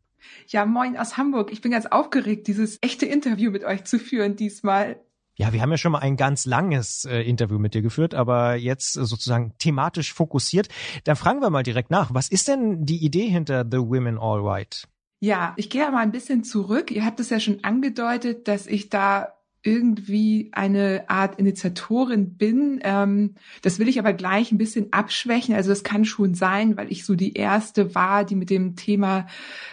[0.48, 1.54] Ja, moin aus Hamburg.
[1.54, 5.00] Ich bin ganz aufgeregt, dieses echte Interview mit euch zu führen diesmal.
[5.40, 8.56] Ja, wir haben ja schon mal ein ganz langes äh, Interview mit dir geführt, aber
[8.56, 10.68] jetzt äh, sozusagen thematisch fokussiert.
[11.06, 12.14] Dann fragen wir mal direkt nach.
[12.14, 14.86] Was ist denn die Idee hinter The Women All Right?
[15.22, 16.92] Ja, ich gehe mal ein bisschen zurück.
[16.92, 19.30] Ihr habt es ja schon angedeutet, dass ich da
[19.64, 22.82] irgendwie eine Art Initiatorin bin.
[22.84, 25.56] Ähm, das will ich aber gleich ein bisschen abschwächen.
[25.56, 29.26] Also es kann schon sein, weil ich so die erste war, die mit dem Thema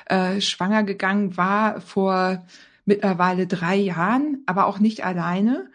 [0.06, 2.47] äh, schwanger gegangen war vor
[2.86, 5.70] mittlerweile drei Jahren, aber auch nicht alleine.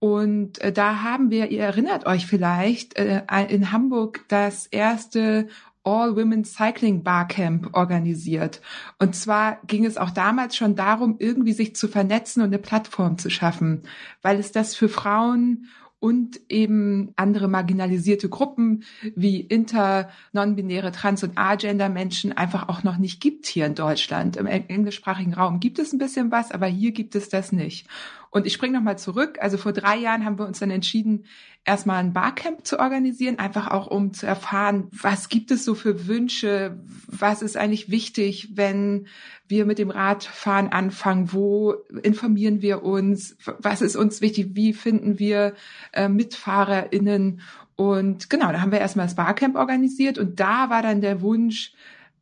[0.00, 5.48] Und äh, da haben wir, ihr erinnert euch vielleicht, äh, in Hamburg das erste
[5.84, 8.60] All-Women Cycling Barcamp organisiert.
[8.98, 13.18] Und zwar ging es auch damals schon darum, irgendwie sich zu vernetzen und eine Plattform
[13.18, 13.82] zu schaffen,
[14.22, 15.68] weil es das für Frauen
[16.04, 18.84] und eben andere marginalisierte Gruppen
[19.16, 24.36] wie inter, non-binäre, trans- und agender-Menschen einfach auch noch nicht gibt hier in Deutschland.
[24.36, 27.86] Im englischsprachigen Raum gibt es ein bisschen was, aber hier gibt es das nicht.
[28.34, 29.38] Und ich springe nochmal zurück.
[29.40, 31.26] Also vor drei Jahren haben wir uns dann entschieden,
[31.64, 36.08] erstmal ein Barcamp zu organisieren, einfach auch um zu erfahren, was gibt es so für
[36.08, 39.06] Wünsche, was ist eigentlich wichtig, wenn
[39.46, 45.20] wir mit dem Radfahren anfangen, wo informieren wir uns, was ist uns wichtig, wie finden
[45.20, 45.54] wir
[45.92, 47.40] äh, MitfahrerInnen
[47.76, 51.72] und genau, da haben wir erstmal das Barcamp organisiert und da war dann der Wunsch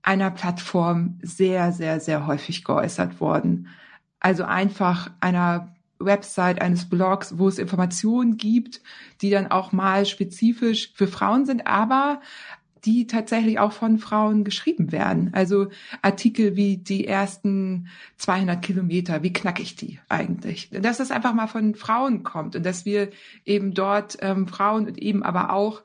[0.02, 3.68] einer Plattform sehr, sehr, sehr häufig geäußert worden.
[4.20, 5.72] Also einfach einer
[6.05, 8.81] Website eines Blogs, wo es Informationen gibt,
[9.20, 12.20] die dann auch mal spezifisch für Frauen sind, aber
[12.85, 15.31] die tatsächlich auch von Frauen geschrieben werden.
[15.33, 15.69] Also
[16.03, 20.70] Artikel wie die ersten 200 Kilometer, wie knack ich die eigentlich?
[20.70, 23.11] Dass das einfach mal von Frauen kommt und dass wir
[23.45, 25.83] eben dort ähm, Frauen und eben aber auch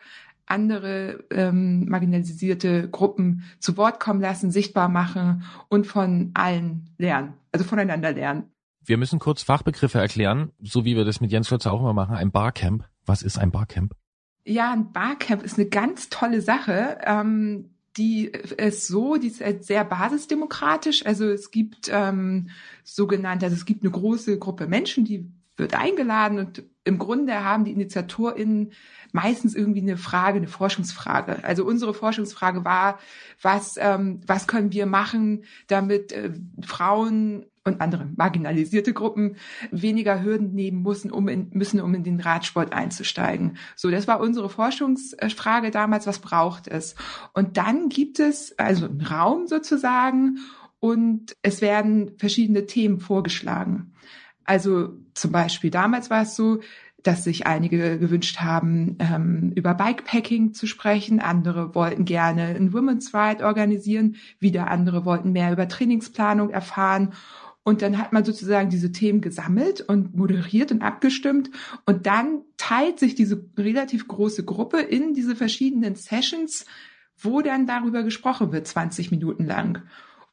[0.47, 7.65] andere ähm, marginalisierte Gruppen zu Wort kommen lassen, sichtbar machen und von allen lernen, also
[7.65, 8.49] voneinander lernen.
[8.87, 12.15] Wir müssen kurz Fachbegriffe erklären, so wie wir das mit Jens Lotzer auch immer machen.
[12.15, 12.85] Ein Barcamp.
[13.05, 13.91] Was ist ein Barcamp?
[14.45, 16.97] Ja, ein Barcamp ist eine ganz tolle Sache.
[17.03, 21.05] Ähm, die ist so, die ist halt sehr basisdemokratisch.
[21.05, 22.49] Also es gibt ähm,
[22.85, 27.65] sogenannte, also es gibt eine große Gruppe Menschen, die wird eingeladen und im Grunde haben
[27.65, 28.71] die InitiatorInnen
[29.11, 31.43] meistens irgendwie eine Frage, eine Forschungsfrage.
[31.43, 32.99] Also unsere Forschungsfrage war,
[33.41, 36.31] was, ähm, was können wir machen, damit äh,
[36.65, 39.35] Frauen und andere marginalisierte Gruppen
[39.71, 43.57] weniger Hürden nehmen müssen, um in, müssen, um in den Radsport einzusteigen.
[43.75, 46.95] So, das war unsere Forschungsfrage damals, was braucht es?
[47.33, 50.39] Und dann gibt es also einen Raum sozusagen
[50.79, 53.93] und es werden verschiedene Themen vorgeschlagen.
[54.43, 56.61] Also zum Beispiel damals war es so,
[57.03, 61.19] dass sich einige gewünscht haben, ähm, über Bikepacking zu sprechen.
[61.19, 64.17] Andere wollten gerne ein Women's Ride organisieren.
[64.39, 67.13] Wieder andere wollten mehr über Trainingsplanung erfahren.
[67.67, 71.51] Und dann hat man sozusagen diese Themen gesammelt und moderiert und abgestimmt.
[71.85, 76.65] Und dann teilt sich diese relativ große Gruppe in diese verschiedenen Sessions,
[77.17, 79.83] wo dann darüber gesprochen wird, 20 Minuten lang.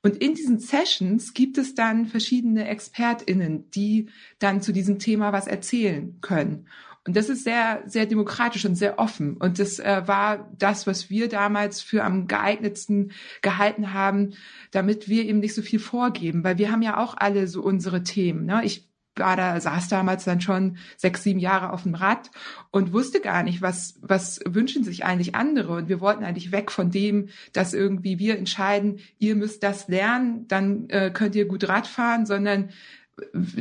[0.01, 5.49] Und in diesen Sessions gibt es dann verschiedene ExpertInnen, die dann zu diesem Thema was
[5.49, 6.69] erzählen können.
[7.07, 9.37] Und das ist sehr, sehr demokratisch und sehr offen.
[9.37, 13.13] Und das äh, war das, was wir damals für am geeignetsten
[13.43, 14.35] gehalten haben,
[14.71, 18.03] damit wir eben nicht so viel vorgeben, weil wir haben ja auch alle so unsere
[18.03, 18.47] Themen.
[18.47, 18.63] Ne?
[18.65, 22.31] Ich war da, saß damals dann schon sechs, sieben Jahre auf dem Rad
[22.71, 25.75] und wusste gar nicht, was, was wünschen sich eigentlich andere.
[25.75, 30.49] Und wir wollten eigentlich weg von dem, dass irgendwie wir entscheiden, ihr müsst das lernen,
[30.49, 32.71] dann äh, könnt ihr gut Rad fahren, sondern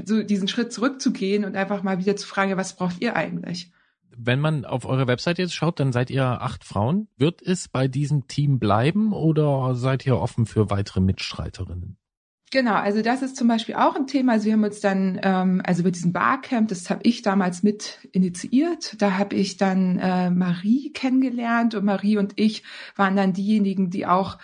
[0.06, 3.72] so diesen Schritt zurückzugehen und einfach mal wieder zu fragen, was braucht ihr eigentlich?
[4.16, 7.08] Wenn man auf eure Website jetzt schaut, dann seid ihr acht Frauen.
[7.18, 11.98] Wird es bei diesem Team bleiben oder seid ihr offen für weitere Mitstreiterinnen?
[12.54, 14.34] Genau, also das ist zum Beispiel auch ein Thema.
[14.34, 18.08] Also wir haben uns dann, ähm, also über diesen Barcamp, das habe ich damals mit
[18.12, 19.02] initiiert.
[19.02, 22.62] Da habe ich dann äh, Marie kennengelernt und Marie und ich
[22.96, 24.38] waren dann diejenigen, die auch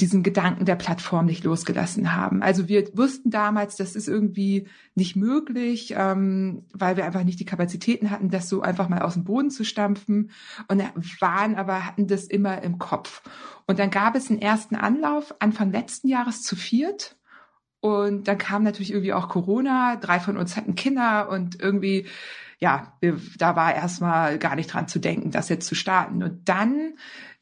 [0.00, 2.42] diesen Gedanken der Plattform nicht losgelassen haben.
[2.42, 7.44] Also wir wussten damals, das ist irgendwie nicht möglich, ähm, weil wir einfach nicht die
[7.44, 10.30] Kapazitäten hatten, das so einfach mal aus dem Boden zu stampfen
[10.68, 10.82] und
[11.20, 13.22] waren aber hatten das immer im Kopf.
[13.66, 17.16] Und dann gab es einen ersten Anlauf Anfang letzten Jahres zu viert.
[17.80, 19.96] Und dann kam natürlich irgendwie auch Corona.
[19.96, 22.06] Drei von uns hatten Kinder und irgendwie,
[22.62, 22.96] ja,
[23.38, 26.22] da war erstmal gar nicht dran zu denken, das jetzt zu starten.
[26.22, 26.94] Und dann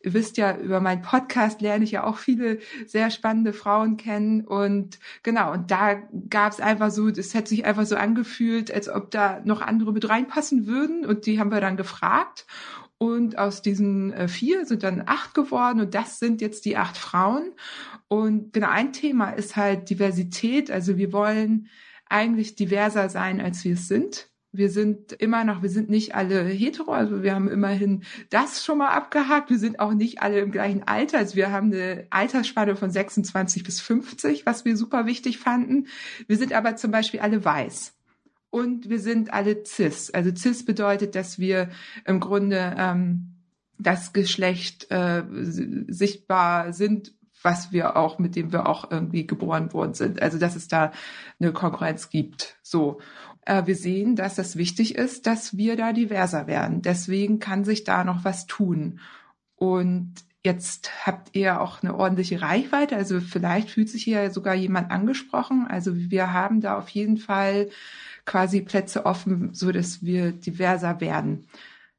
[0.03, 4.47] Ihr wisst ja, über meinen Podcast lerne ich ja auch viele sehr spannende Frauen kennen.
[4.47, 5.97] Und genau, und da
[6.31, 9.93] gab es einfach so, das hat sich einfach so angefühlt, als ob da noch andere
[9.93, 11.05] mit reinpassen würden.
[11.05, 12.47] Und die haben wir dann gefragt.
[12.97, 16.97] Und aus diesen äh, vier sind dann acht geworden und das sind jetzt die acht
[16.97, 17.53] Frauen.
[18.09, 20.71] Und genau ein Thema ist halt Diversität.
[20.71, 21.69] Also wir wollen
[22.09, 24.30] eigentlich diverser sein, als wir es sind.
[24.53, 28.79] Wir sind immer noch, wir sind nicht alle hetero, also wir haben immerhin das schon
[28.79, 29.49] mal abgehakt.
[29.51, 31.19] Wir sind auch nicht alle im gleichen Alter.
[31.19, 35.87] Also wir haben eine Altersspanne von 26 bis 50, was wir super wichtig fanden.
[36.27, 37.95] Wir sind aber zum Beispiel alle weiß.
[38.51, 40.11] und wir sind alle cis.
[40.11, 41.71] Also cis bedeutet, dass wir
[42.05, 43.37] im Grunde ähm,
[43.79, 47.13] das Geschlecht äh, sichtbar sind,
[47.43, 50.21] was wir auch, mit dem wir auch irgendwie geboren worden sind.
[50.21, 50.93] Also dass es da
[51.39, 52.59] eine Konkurrenz gibt.
[52.63, 53.01] So.
[53.47, 56.83] Äh, wir sehen, dass das wichtig ist, dass wir da diverser werden.
[56.83, 59.01] Deswegen kann sich da noch was tun.
[59.57, 64.91] Und Jetzt habt ihr auch eine ordentliche Reichweite, also vielleicht fühlt sich hier sogar jemand
[64.91, 65.67] angesprochen.
[65.69, 67.69] Also wir haben da auf jeden Fall
[68.25, 71.47] quasi Plätze offen, so dass wir diverser werden.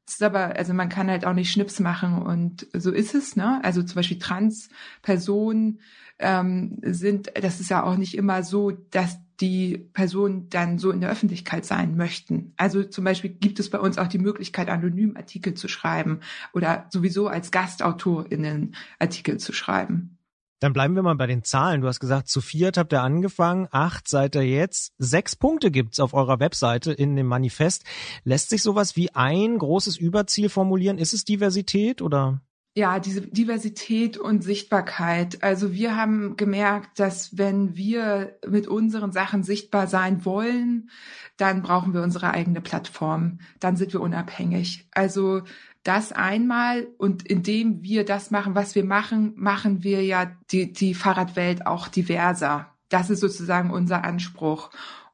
[0.06, 3.36] Es ist aber, also man kann halt auch nicht Schnips machen und so ist es,
[3.36, 3.60] ne?
[3.62, 5.78] Also zum Beispiel Trans-Personen
[6.18, 11.00] ähm, sind, das ist ja auch nicht immer so, dass die Personen dann so in
[11.00, 12.52] der Öffentlichkeit sein möchten.
[12.56, 16.20] Also zum Beispiel gibt es bei uns auch die Möglichkeit, anonym Artikel zu schreiben
[16.52, 20.18] oder sowieso als GastautorInnen Artikel zu schreiben.
[20.62, 21.80] Dann bleiben wir mal bei den Zahlen.
[21.80, 24.92] Du hast gesagt, zu viert habt ihr angefangen, acht seid ihr jetzt.
[24.96, 27.82] Sechs Punkte gibt's auf eurer Webseite in dem Manifest.
[28.22, 30.98] Lässt sich sowas wie ein großes Überziel formulieren?
[30.98, 32.42] Ist es Diversität oder?
[32.74, 35.42] Ja, diese Diversität und Sichtbarkeit.
[35.42, 40.88] Also wir haben gemerkt, dass wenn wir mit unseren Sachen sichtbar sein wollen,
[41.36, 43.40] dann brauchen wir unsere eigene Plattform.
[43.60, 44.88] Dann sind wir unabhängig.
[44.90, 45.42] Also
[45.82, 50.94] das einmal und indem wir das machen, was wir machen, machen wir ja die, die
[50.94, 52.72] Fahrradwelt auch diverser.
[52.88, 54.70] Das ist sozusagen unser Anspruch.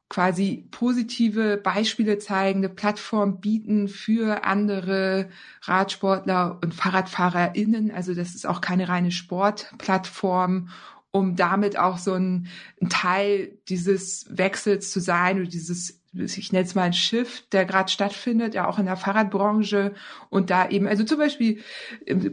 [0.09, 5.29] Quasi positive Beispiele zeigen, eine Plattform bieten für andere
[5.61, 7.91] Radsportler und FahrradfahrerInnen.
[7.91, 10.69] Also das ist auch keine reine Sportplattform
[11.11, 12.47] um damit auch so ein,
[12.81, 17.65] ein Teil dieses Wechsels zu sein oder dieses ich nenne es mal ein Shift, der
[17.65, 19.93] gerade stattfindet, ja auch in der Fahrradbranche
[20.29, 21.61] und da eben, also zum Beispiel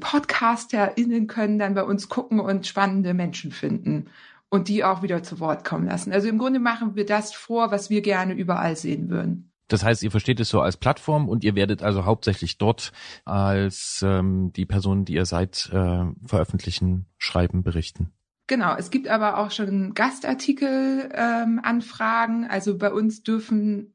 [0.00, 4.06] PodcasterInnen können dann bei uns gucken und spannende Menschen finden
[4.56, 6.12] und die auch wieder zu Wort kommen lassen.
[6.12, 9.52] Also im Grunde machen wir das vor, was wir gerne überall sehen würden.
[9.68, 12.92] Das heißt, ihr versteht es so als Plattform und ihr werdet also hauptsächlich dort
[13.24, 18.12] als ähm, die Personen, die ihr seid, äh, veröffentlichen, schreiben, berichten.
[18.48, 22.44] Genau, es gibt aber auch schon Gastartikel-Anfragen.
[22.44, 23.92] Ähm, also bei uns dürfen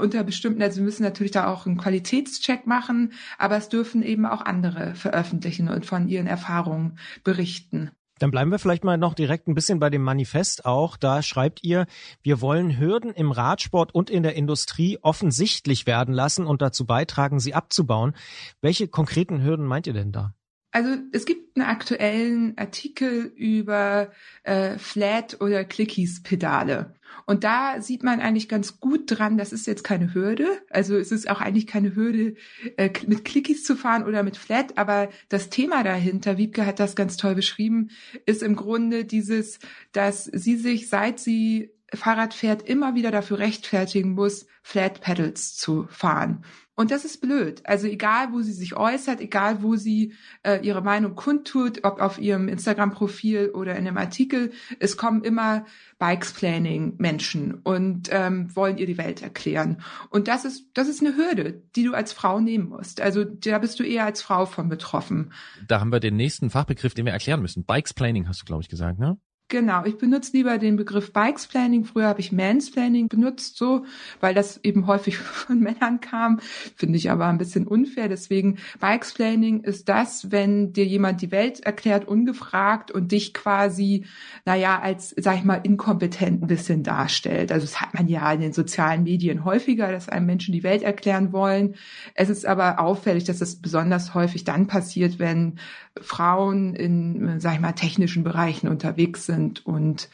[0.00, 4.26] unter bestimmten, also wir müssen natürlich da auch einen Qualitätscheck machen, aber es dürfen eben
[4.26, 7.90] auch andere veröffentlichen und von ihren Erfahrungen berichten.
[8.20, 10.98] Dann bleiben wir vielleicht mal noch direkt ein bisschen bei dem Manifest auch.
[10.98, 11.86] Da schreibt ihr,
[12.22, 17.40] wir wollen Hürden im Radsport und in der Industrie offensichtlich werden lassen und dazu beitragen,
[17.40, 18.14] sie abzubauen.
[18.60, 20.34] Welche konkreten Hürden meint ihr denn da?
[20.72, 24.12] Also es gibt einen aktuellen Artikel über
[24.44, 26.94] äh, Flat- oder Clickies-Pedale.
[27.26, 30.46] Und da sieht man eigentlich ganz gut dran, das ist jetzt keine Hürde.
[30.70, 32.34] Also es ist auch eigentlich keine Hürde,
[32.76, 34.78] äh, mit Clickies zu fahren oder mit Flat.
[34.78, 37.90] Aber das Thema dahinter, Wiebke hat das ganz toll beschrieben,
[38.26, 39.58] ist im Grunde dieses,
[39.92, 45.86] dass sie sich, seit sie Fahrrad fährt, immer wieder dafür rechtfertigen muss, Flat Pedals zu
[45.90, 46.44] fahren.
[46.80, 47.60] Und das ist blöd.
[47.64, 52.18] Also egal, wo sie sich äußert, egal, wo sie äh, ihre Meinung kundtut, ob auf
[52.18, 55.66] ihrem Instagram-Profil oder in einem Artikel, es kommen immer
[55.98, 59.82] Bikes-Planning-Menschen und ähm, wollen ihr die Welt erklären.
[60.08, 63.02] Und das ist, das ist eine Hürde, die du als Frau nehmen musst.
[63.02, 65.34] Also da bist du eher als Frau von betroffen.
[65.68, 67.66] Da haben wir den nächsten Fachbegriff, den wir erklären müssen.
[67.66, 69.18] Bikes-Planning hast du, glaube ich, gesagt, ne?
[69.50, 71.84] Genau, ich benutze lieber den Begriff Bikesplaining.
[71.84, 73.84] Früher habe ich Mansplaining benutzt, so,
[74.20, 76.38] weil das eben häufig von Männern kam.
[76.76, 78.08] Finde ich aber ein bisschen unfair.
[78.08, 84.06] Deswegen Bikesplaining ist das, wenn dir jemand die Welt erklärt, ungefragt und dich quasi,
[84.44, 87.50] naja, als, sag ich mal, inkompetent ein bisschen darstellt.
[87.50, 90.84] Also das hat man ja in den sozialen Medien häufiger, dass einem Menschen die Welt
[90.84, 91.74] erklären wollen.
[92.14, 95.58] Es ist aber auffällig, dass das besonders häufig dann passiert, wenn
[96.00, 100.08] Frauen in, sag ich mal, technischen Bereichen unterwegs sind und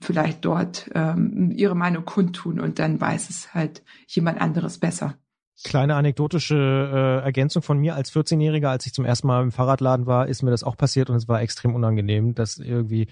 [0.00, 5.16] vielleicht dort ähm, ihre Meinung kundtun und dann weiß es halt jemand anderes besser.
[5.62, 10.06] Kleine anekdotische äh, Ergänzung von mir als 14-Jähriger, als ich zum ersten Mal im Fahrradladen
[10.06, 13.08] war, ist mir das auch passiert und es war extrem unangenehm, das irgendwie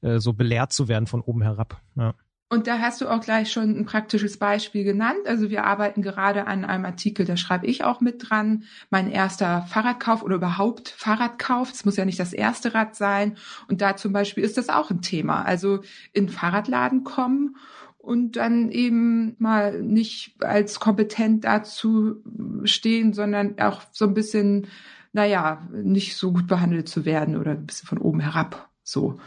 [0.00, 1.80] äh, so belehrt zu werden von oben herab.
[1.94, 2.14] Ja.
[2.52, 5.20] Und da hast du auch gleich schon ein praktisches Beispiel genannt.
[5.24, 8.64] Also wir arbeiten gerade an einem Artikel, da schreibe ich auch mit dran.
[8.90, 11.72] Mein erster Fahrradkauf oder überhaupt Fahrradkauf.
[11.72, 13.38] Es muss ja nicht das erste Rad sein.
[13.68, 15.44] Und da zum Beispiel ist das auch ein Thema.
[15.44, 15.80] Also
[16.12, 17.56] in Fahrradladen kommen
[17.96, 22.16] und dann eben mal nicht als kompetent dazu
[22.64, 24.66] stehen, sondern auch so ein bisschen,
[25.14, 29.18] naja, nicht so gut behandelt zu werden oder ein bisschen von oben herab so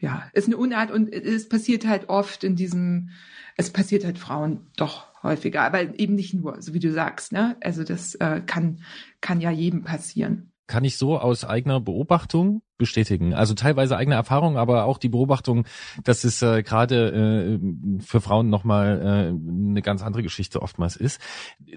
[0.00, 3.10] ja, ist eine Unart und es passiert halt oft in diesem,
[3.56, 7.56] es passiert halt Frauen doch häufiger, aber eben nicht nur, so wie du sagst, ne?
[7.60, 8.80] Also das äh, kann,
[9.20, 10.52] kann ja jedem passieren.
[10.66, 13.34] Kann ich so aus eigener Beobachtung bestätigen.
[13.34, 15.66] Also teilweise eigene Erfahrung, aber auch die Beobachtung,
[16.04, 21.20] dass es äh, gerade äh, für Frauen nochmal äh, eine ganz andere Geschichte oftmals ist.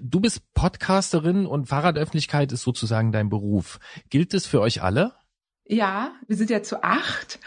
[0.00, 3.80] Du bist Podcasterin und Fahrradöffentlichkeit ist sozusagen dein Beruf.
[4.10, 5.12] Gilt es für euch alle?
[5.66, 7.40] Ja, wir sind ja zu acht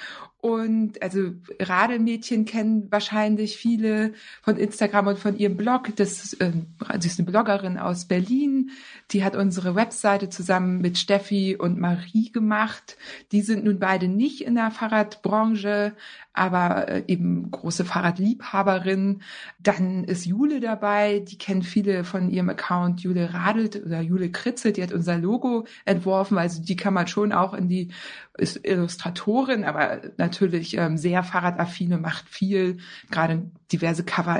[0.47, 5.93] und also Radelmädchen kennen wahrscheinlich viele von Instagram und von ihrem Blog.
[5.97, 6.51] Das äh,
[6.99, 8.71] sie ist eine Bloggerin aus Berlin.
[9.11, 12.97] Die hat unsere Webseite zusammen mit Steffi und Marie gemacht.
[13.33, 15.93] Die sind nun beide nicht in der Fahrradbranche,
[16.31, 19.21] aber äh, eben große Fahrradliebhaberin.
[19.59, 24.71] Dann ist Jule dabei, die kennen viele von ihrem Account Jule Radelt oder Jule Kritze,
[24.71, 27.89] die hat unser Logo entworfen, also die kann man schon auch in die
[28.37, 32.77] ist Illustratorin, aber natürlich ähm, sehr Fahrradaffine, macht viel,
[33.09, 34.39] gerade diverse Cover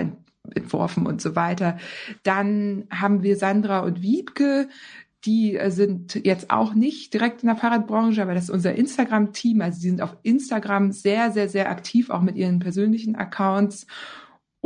[0.56, 1.78] entworfen und so weiter.
[2.24, 4.70] Dann haben wir Sandra und Wiebke,
[5.26, 9.62] die äh, sind jetzt auch nicht direkt in der Fahrradbranche, aber das ist unser Instagram-Team.
[9.62, 13.88] Also die sind auf Instagram sehr, sehr, sehr aktiv, auch mit ihren persönlichen Accounts.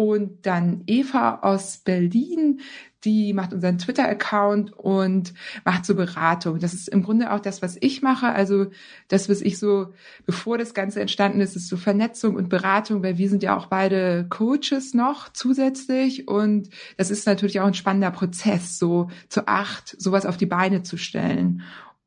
[0.01, 2.61] Und dann Eva aus Berlin,
[3.03, 6.57] die macht unseren Twitter-Account und macht so Beratung.
[6.57, 8.29] Das ist im Grunde auch das, was ich mache.
[8.29, 8.71] Also
[9.09, 9.93] das, was ich so,
[10.25, 13.67] bevor das Ganze entstanden ist, ist so Vernetzung und Beratung, weil wir sind ja auch
[13.67, 16.27] beide Coaches noch zusätzlich.
[16.27, 20.81] Und das ist natürlich auch ein spannender Prozess, so zu acht, sowas auf die Beine
[20.81, 21.61] zu stellen.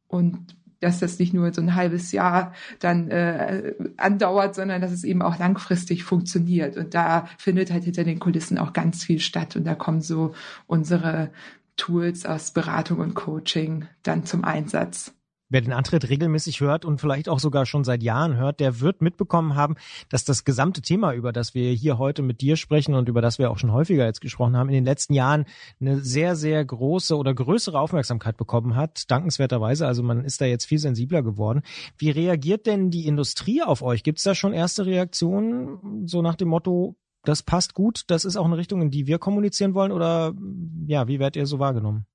[0.09, 5.05] Und dass das nicht nur so ein halbes Jahr dann äh, andauert, sondern dass es
[5.05, 6.77] eben auch langfristig funktioniert.
[6.77, 9.57] Und da findet halt hinter den Kulissen auch ganz viel statt.
[9.57, 10.35] Und da kommen so
[10.67, 11.31] unsere
[11.77, 15.13] Tools aus Beratung und Coaching dann zum Einsatz.
[15.55, 19.03] Wer den Antritt regelmäßig hört und vielleicht auch sogar schon seit Jahren hört, der wird
[19.03, 19.77] mitbekommen haben,
[20.09, 23.39] dass das gesamte Thema, über das wir hier heute mit dir sprechen und über das
[23.39, 25.45] wir auch schon häufiger jetzt gesprochen haben, in den letzten Jahren
[25.81, 29.87] eine sehr, sehr große oder größere Aufmerksamkeit bekommen hat, dankenswerterweise.
[29.87, 31.63] Also man ist da jetzt viel sensibler geworden.
[31.99, 34.03] Wie reagiert denn die Industrie auf euch?
[34.03, 38.35] Gibt es da schon erste Reaktionen, so nach dem Motto, das passt gut, das ist
[38.37, 39.93] auch eine Richtung, in die wir kommunizieren wollen?
[39.93, 40.35] Oder
[40.89, 42.07] ja, wie werdet ihr so wahrgenommen?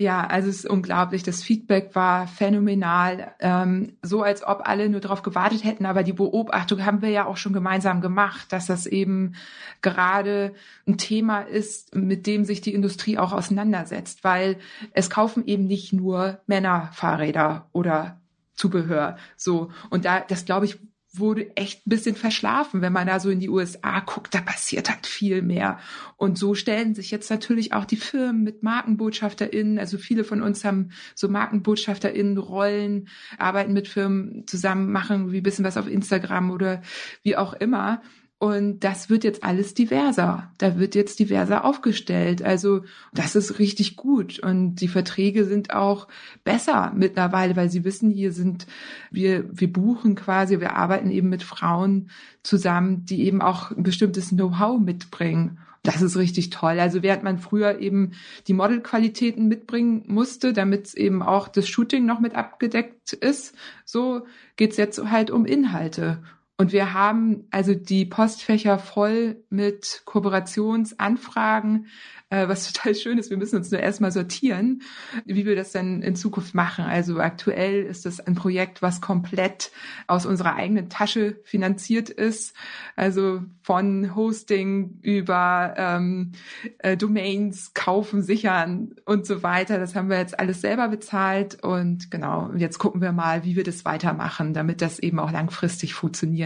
[0.00, 1.24] Ja, also es ist unglaublich.
[1.24, 3.34] Das Feedback war phänomenal.
[3.38, 5.84] Ähm, so als ob alle nur darauf gewartet hätten.
[5.84, 9.34] Aber die Beobachtung haben wir ja auch schon gemeinsam gemacht, dass das eben
[9.82, 10.54] gerade
[10.88, 14.24] ein Thema ist, mit dem sich die Industrie auch auseinandersetzt.
[14.24, 14.56] Weil
[14.94, 18.18] es kaufen eben nicht nur Männer Fahrräder oder
[18.54, 19.18] Zubehör.
[19.36, 19.70] So.
[19.90, 20.78] Und da, das glaube ich,
[21.12, 22.82] wurde echt ein bisschen verschlafen.
[22.82, 25.78] Wenn man da so in die USA guckt, da passiert halt viel mehr.
[26.16, 29.78] Und so stellen sich jetzt natürlich auch die Firmen mit MarkenbotschafterInnen.
[29.78, 33.08] Also viele von uns haben so MarkenbotschafterInnen Rollen,
[33.38, 36.82] arbeiten mit Firmen zusammen, machen wie ein bisschen was auf Instagram oder
[37.22, 38.02] wie auch immer.
[38.40, 40.50] Und das wird jetzt alles diverser.
[40.56, 42.42] Da wird jetzt diverser aufgestellt.
[42.42, 44.38] Also das ist richtig gut.
[44.38, 46.08] Und die Verträge sind auch
[46.42, 48.66] besser mittlerweile, weil sie wissen, hier sind
[49.10, 52.08] wir, wir buchen quasi, wir arbeiten eben mit Frauen
[52.42, 55.58] zusammen, die eben auch ein bestimmtes Know-how mitbringen.
[55.82, 56.80] Das ist richtig toll.
[56.80, 58.12] Also während man früher eben
[58.48, 63.54] die Modelqualitäten mitbringen musste, damit eben auch das Shooting noch mit abgedeckt ist,
[63.84, 64.22] so
[64.56, 66.22] geht's jetzt halt um Inhalte.
[66.60, 71.86] Und wir haben also die Postfächer voll mit Kooperationsanfragen,
[72.28, 73.30] äh, was total schön ist.
[73.30, 74.82] Wir müssen uns nur erstmal sortieren,
[75.24, 76.84] wie wir das dann in Zukunft machen.
[76.84, 79.72] Also aktuell ist das ein Projekt, was komplett
[80.06, 82.54] aus unserer eigenen Tasche finanziert ist.
[82.94, 86.32] Also von Hosting über ähm,
[86.78, 89.78] äh, Domains kaufen, sichern und so weiter.
[89.78, 91.62] Das haben wir jetzt alles selber bezahlt.
[91.62, 95.94] Und genau, jetzt gucken wir mal, wie wir das weitermachen, damit das eben auch langfristig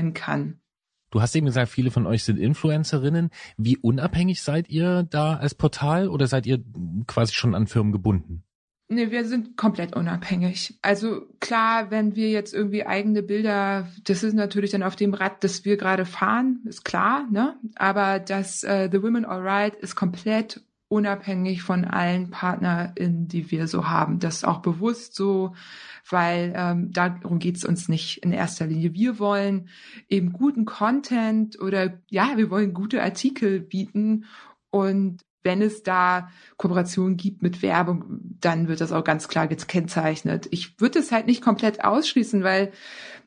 [0.04, 0.60] funktionieren kann.
[1.10, 3.30] Du hast eben gesagt, viele von euch sind Influencerinnen.
[3.56, 6.58] Wie unabhängig seid ihr da als Portal oder seid ihr
[7.06, 8.42] quasi schon an Firmen gebunden?
[8.88, 10.78] Nee, wir sind komplett unabhängig.
[10.82, 15.42] Also klar, wenn wir jetzt irgendwie eigene Bilder, das ist natürlich dann auf dem Rad,
[15.42, 17.56] das wir gerade fahren, ist klar, ne?
[17.76, 23.88] Aber das äh, The Women Alright ist komplett unabhängig von allen PartnerInnen, die wir so
[23.88, 24.18] haben.
[24.18, 25.54] Das ist auch bewusst so,
[26.08, 28.92] weil ähm, darum geht's uns nicht in erster Linie.
[28.94, 29.68] Wir wollen
[30.08, 34.24] eben guten Content oder ja, wir wollen gute Artikel bieten
[34.70, 38.04] und wenn es da Kooperationen gibt mit Werbung,
[38.40, 40.48] dann wird das auch ganz klar gekennzeichnet.
[40.50, 42.72] Ich würde es halt nicht komplett ausschließen, weil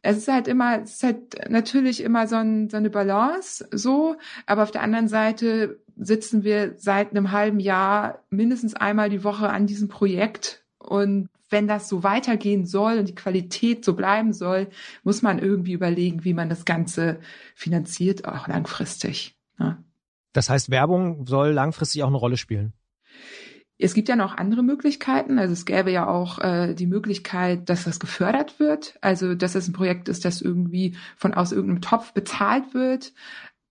[0.02, 4.16] es ist halt immer, es ist halt natürlich immer so, ein, so eine Balance so,
[4.48, 9.50] aber auf der anderen Seite sitzen wir seit einem halben Jahr mindestens einmal die Woche
[9.50, 14.68] an diesem Projekt und wenn das so weitergehen soll und die Qualität so bleiben soll,
[15.04, 17.20] muss man irgendwie überlegen, wie man das Ganze
[17.56, 19.36] finanziert, auch langfristig.
[19.58, 19.84] Ne?
[20.34, 22.74] Das heißt, Werbung soll langfristig auch eine Rolle spielen.
[23.80, 25.38] Es gibt ja noch andere Möglichkeiten.
[25.38, 28.98] Also es gäbe ja auch äh, die Möglichkeit, dass das gefördert wird.
[29.02, 33.14] Also dass es ein Projekt ist, das irgendwie von aus irgendeinem Topf bezahlt wird.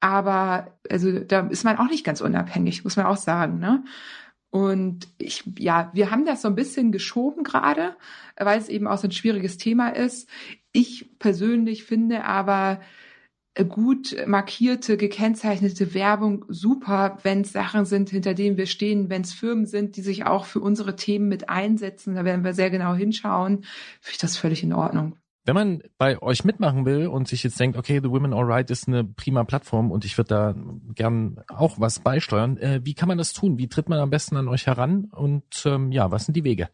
[0.00, 3.58] Aber also da ist man auch nicht ganz unabhängig, muss man auch sagen.
[3.58, 3.82] Ne?
[4.50, 7.96] Und ich, ja, wir haben das so ein bisschen geschoben gerade,
[8.38, 10.28] weil es eben auch so ein schwieriges Thema ist.
[10.72, 12.80] Ich persönlich finde aber,
[13.64, 19.32] gut markierte, gekennzeichnete Werbung super, wenn es Sachen sind, hinter denen wir stehen, wenn es
[19.32, 22.94] Firmen sind, die sich auch für unsere Themen mit einsetzen, da werden wir sehr genau
[22.94, 23.64] hinschauen,
[24.00, 25.16] finde ich das völlig in Ordnung.
[25.46, 28.88] Wenn man bei euch mitmachen will und sich jetzt denkt, okay, The Women Alright ist
[28.88, 30.54] eine prima Plattform und ich würde da
[30.94, 33.56] gern auch was beisteuern, äh, wie kann man das tun?
[33.56, 35.04] Wie tritt man am besten an euch heran?
[35.12, 36.68] Und ähm, ja, was sind die Wege?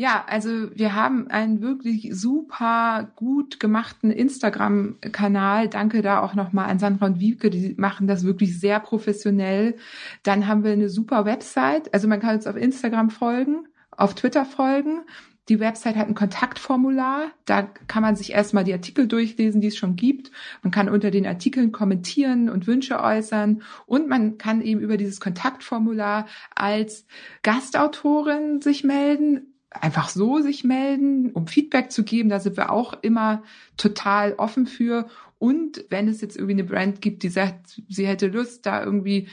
[0.00, 5.68] Ja, also wir haben einen wirklich super gut gemachten Instagram-Kanal.
[5.68, 9.76] Danke da auch nochmal an Sandra und Wiebke, die machen das wirklich sehr professionell.
[10.22, 11.92] Dann haben wir eine super Website.
[11.92, 15.02] Also man kann uns auf Instagram folgen, auf Twitter folgen.
[15.50, 17.32] Die Website hat ein Kontaktformular.
[17.44, 20.30] Da kann man sich erstmal die Artikel durchlesen, die es schon gibt.
[20.62, 23.62] Man kann unter den Artikeln kommentieren und Wünsche äußern.
[23.84, 27.04] Und man kann eben über dieses Kontaktformular als
[27.42, 32.28] Gastautorin sich melden einfach so sich melden, um Feedback zu geben.
[32.28, 33.44] Da sind wir auch immer
[33.76, 35.06] total offen für.
[35.38, 39.28] Und wenn es jetzt irgendwie eine Brand gibt, die sagt, sie hätte Lust, da irgendwie,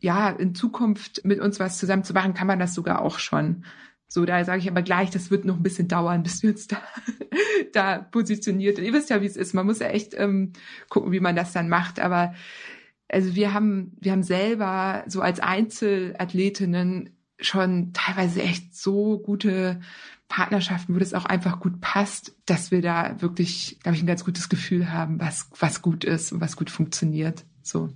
[0.00, 3.64] ja, in Zukunft mit uns was zusammen zu machen, kann man das sogar auch schon.
[4.12, 6.66] So, da sage ich aber gleich, das wird noch ein bisschen dauern, bis wir uns
[6.66, 6.82] da,
[7.72, 8.76] da positioniert.
[8.76, 9.54] Und ihr wisst ja, wie es ist.
[9.54, 10.52] Man muss ja echt ähm,
[10.90, 11.98] gucken, wie man das dann macht.
[11.98, 12.34] Aber
[13.08, 19.80] also wir haben, wir haben selber so als Einzelathletinnen schon teilweise echt so gute
[20.28, 24.26] Partnerschaften, wo das auch einfach gut passt, dass wir da wirklich, glaube ich, ein ganz
[24.26, 27.46] gutes Gefühl haben, was, was gut ist und was gut funktioniert.
[27.62, 27.88] So.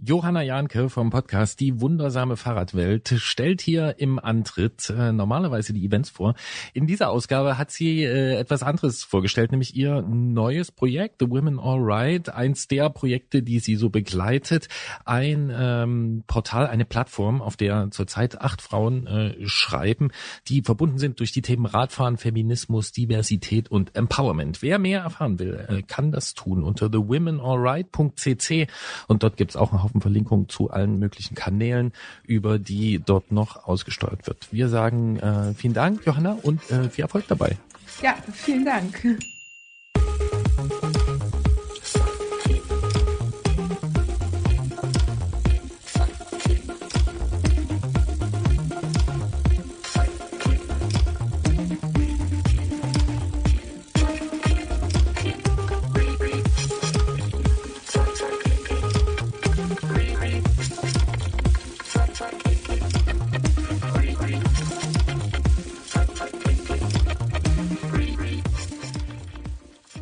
[0.00, 6.10] Johanna Janke vom Podcast Die wundersame Fahrradwelt stellt hier im Antritt äh, normalerweise die Events
[6.10, 6.36] vor.
[6.72, 11.58] In dieser Ausgabe hat sie äh, etwas anderes vorgestellt, nämlich ihr neues Projekt, The Women
[11.58, 14.68] All Right, eins der Projekte, die sie so begleitet.
[15.04, 20.12] Ein ähm, Portal, eine Plattform, auf der zurzeit acht Frauen äh, schreiben,
[20.46, 24.62] die verbunden sind durch die Themen Radfahren, Feminismus, Diversität und Empowerment.
[24.62, 28.68] Wer mehr erfahren will, äh, kann das tun unter thewomenallright.cc
[29.08, 31.92] und dort gibt's auch ein Haufen Verlinkungen zu allen möglichen Kanälen,
[32.24, 34.48] über die dort noch ausgesteuert wird.
[34.50, 37.56] Wir sagen äh, vielen Dank, Johanna, und äh, viel Erfolg dabei.
[38.02, 39.18] Ja, vielen Dank.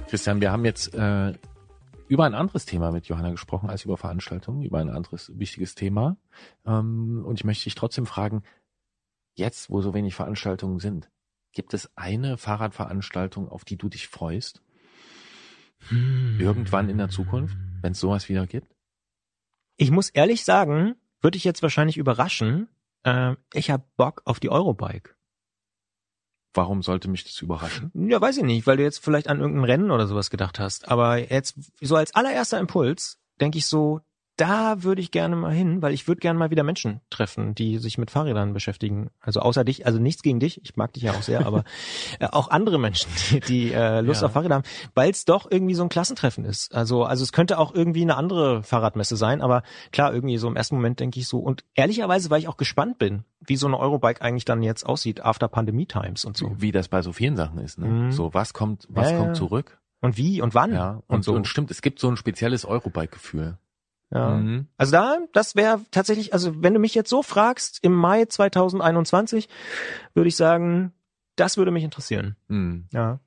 [0.09, 1.35] Christian, wir haben jetzt äh,
[2.07, 6.17] über ein anderes Thema mit Johanna gesprochen als über Veranstaltungen, über ein anderes wichtiges Thema.
[6.65, 8.45] Ähm, und ich möchte dich trotzdem fragen,
[9.35, 11.11] jetzt, wo so wenig Veranstaltungen sind,
[11.53, 14.63] gibt es eine Fahrradveranstaltung, auf die du dich freust?
[15.89, 16.39] Hm.
[16.39, 18.77] Irgendwann in der Zukunft, wenn es sowas wieder gibt?
[19.77, 22.69] Ich muss ehrlich sagen, würde ich jetzt wahrscheinlich überraschen,
[23.03, 25.16] äh, ich habe Bock auf die Eurobike.
[26.57, 27.91] Warum sollte mich das überraschen?
[27.95, 30.89] Ja, weiß ich nicht, weil du jetzt vielleicht an irgendein Rennen oder sowas gedacht hast.
[30.89, 34.01] Aber jetzt so als allererster Impuls denke ich so,
[34.37, 37.79] da würde ich gerne mal hin, weil ich würde gerne mal wieder Menschen treffen, die
[37.79, 39.11] sich mit Fahrrädern beschäftigen.
[39.21, 41.65] Also außer dich, also nichts gegen dich, ich mag dich ja auch sehr, aber
[42.21, 44.27] äh, auch andere Menschen, die, die äh, Lust ja.
[44.27, 44.65] auf Fahrräder haben,
[44.95, 46.75] weil es doch irgendwie so ein Klassentreffen ist.
[46.75, 50.57] Also also es könnte auch irgendwie eine andere Fahrradmesse sein, aber klar, irgendwie so im
[50.57, 51.39] ersten Moment denke ich so.
[51.39, 55.25] Und ehrlicherweise, weil ich auch gespannt bin, wie so eine Eurobike eigentlich dann jetzt aussieht,
[55.25, 56.55] after Pandemie Times und so.
[56.59, 57.87] Wie das bei so vielen Sachen ist, ne?
[57.87, 58.13] Mhm.
[58.13, 59.79] So, was kommt, was ja, kommt zurück?
[60.01, 60.75] Und wie und wann?
[60.75, 61.33] Ja, und, und so.
[61.33, 63.57] Und stimmt, es gibt so ein spezielles Eurobike-Gefühl.
[64.11, 64.37] Ja.
[64.37, 64.69] Mhm.
[64.77, 69.49] Also da, das wäre tatsächlich, also wenn du mich jetzt so fragst, im Mai 2021,
[70.15, 70.93] würde ich sagen,
[71.35, 72.37] das würde mich interessieren.
[72.49, 72.89] Mhm.
[72.93, 73.21] Ja.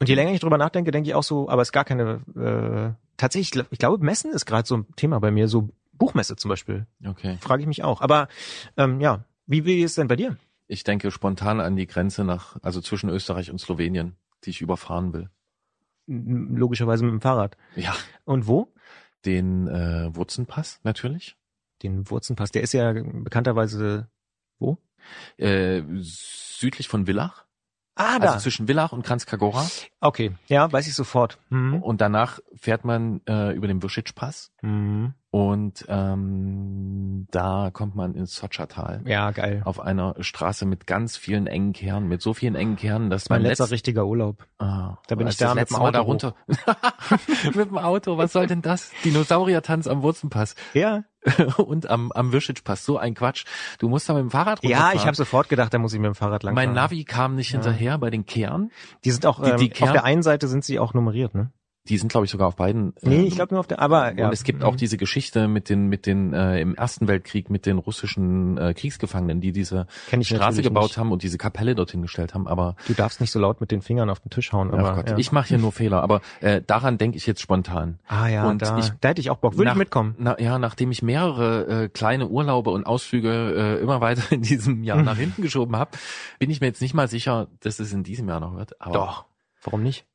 [0.00, 2.20] Und je länger ich drüber nachdenke, denke ich auch so, aber es ist gar keine,
[2.36, 6.48] äh, tatsächlich, ich glaube, Messen ist gerade so ein Thema bei mir, so Buchmesse zum
[6.48, 6.86] Beispiel.
[7.06, 7.38] Okay.
[7.40, 8.00] Frage ich mich auch.
[8.00, 8.28] Aber
[8.76, 10.36] ähm, ja, wie, wie ist es denn bei dir?
[10.66, 15.12] Ich denke spontan an die Grenze nach, also zwischen Österreich und Slowenien, die ich überfahren
[15.12, 15.30] will.
[16.06, 17.56] Logischerweise mit dem Fahrrad.
[17.76, 17.94] Ja.
[18.24, 18.74] Und wo?
[19.26, 21.36] Den äh, Wurzenpass natürlich.
[21.82, 24.08] Den Wurzenpass, der ist ja bekannterweise
[24.58, 24.78] wo?
[25.36, 27.44] Äh, südlich von Villach.
[27.96, 28.28] Ah, da.
[28.32, 29.64] Also zwischen Villach und Kranzkagora.
[30.00, 31.38] Okay, ja, weiß ich sofort.
[31.50, 31.82] Mhm.
[31.82, 35.14] Und danach fährt man äh, über den Wuschitsch-Pass Mhm.
[35.30, 39.02] und ähm, da kommt man ins Sotschertal.
[39.06, 39.62] Ja, geil.
[39.64, 43.42] Auf einer Straße mit ganz vielen engen Kernen, mit so vielen engen Kernen, dass Mein
[43.42, 44.44] man letzter letzt- richtiger Urlaub.
[44.58, 46.34] Ah, Da bin ich da das mit dem Mal Auto da runter.
[47.54, 48.90] mit dem Auto, was soll denn das?
[49.04, 51.04] Dinosauriertanz am Wurzenpass Ja.
[51.56, 52.84] und am, am Wischitschpass.
[52.84, 53.44] So ein Quatsch.
[53.78, 54.96] Du musst da mit dem Fahrrad Ja, runterfahren.
[54.98, 57.50] ich habe sofort gedacht, da muss ich mit dem Fahrrad lang Mein Navi kam nicht
[57.52, 57.60] Ja.
[57.60, 58.70] hinterher bei den Kehren.
[59.04, 61.34] Die sind auch, Die- ähm, die auf Kern- der einen Seite sind sie auch nummeriert,
[61.34, 61.50] ne?
[61.90, 62.94] Die sind, glaube ich, sogar auf beiden.
[63.02, 64.26] Nee, ähm, ich glaube nur auf der, aber ja.
[64.28, 67.66] Und es gibt auch diese Geschichte mit den, mit den äh, im Ersten Weltkrieg mit
[67.66, 69.86] den russischen äh, Kriegsgefangenen, die diese
[70.22, 70.96] Straße gebaut nicht.
[70.98, 72.48] haben und diese Kapelle dorthin gestellt haben.
[72.48, 74.94] Aber Du darfst nicht so laut mit den Fingern auf den Tisch hauen, ach aber
[74.94, 75.18] Gott, ja.
[75.18, 76.02] ich mache hier nur Fehler.
[76.02, 77.98] Aber äh, daran denke ich jetzt spontan.
[78.08, 79.58] Ah ja, Und da, ich- da hätte ich auch Bock.
[79.58, 80.14] Würde ich mitkommen.
[80.18, 84.84] Na, ja, nachdem ich mehrere äh, kleine Urlaube und Ausflüge äh, immer weiter in diesem
[84.84, 85.90] Jahr nach hinten geschoben habe,
[86.38, 88.80] bin ich mir jetzt nicht mal sicher, dass es in diesem Jahr noch wird.
[88.80, 89.24] Aber Doch.
[89.62, 90.06] Warum nicht?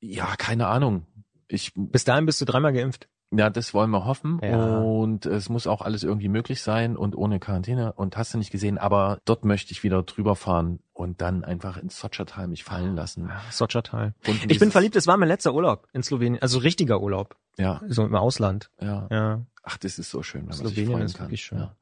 [0.00, 1.06] Ja, keine Ahnung.
[1.48, 3.08] Ich Bis dahin bist du dreimal geimpft.
[3.36, 4.38] Ja, das wollen wir hoffen.
[4.44, 4.78] Ja.
[4.78, 7.92] Und es muss auch alles irgendwie möglich sein und ohne Quarantäne.
[7.94, 11.76] Und hast du nicht gesehen, aber dort möchte ich wieder drüber fahren und dann einfach
[11.76, 13.32] ins Sotschertal mich fallen lassen.
[13.50, 14.14] Sotschertal.
[14.28, 17.80] Und Ich bin verliebt, es war mein letzter Urlaub in Slowenien, also richtiger Urlaub, Ja,
[17.88, 18.70] so im Ausland.
[18.80, 19.08] ja.
[19.10, 19.46] Ja.
[19.66, 21.26] Ach, das ist so schön, wenn man sich Slowenien freuen ist kann.
[21.26, 21.58] wirklich schön.
[21.58, 21.74] Ja.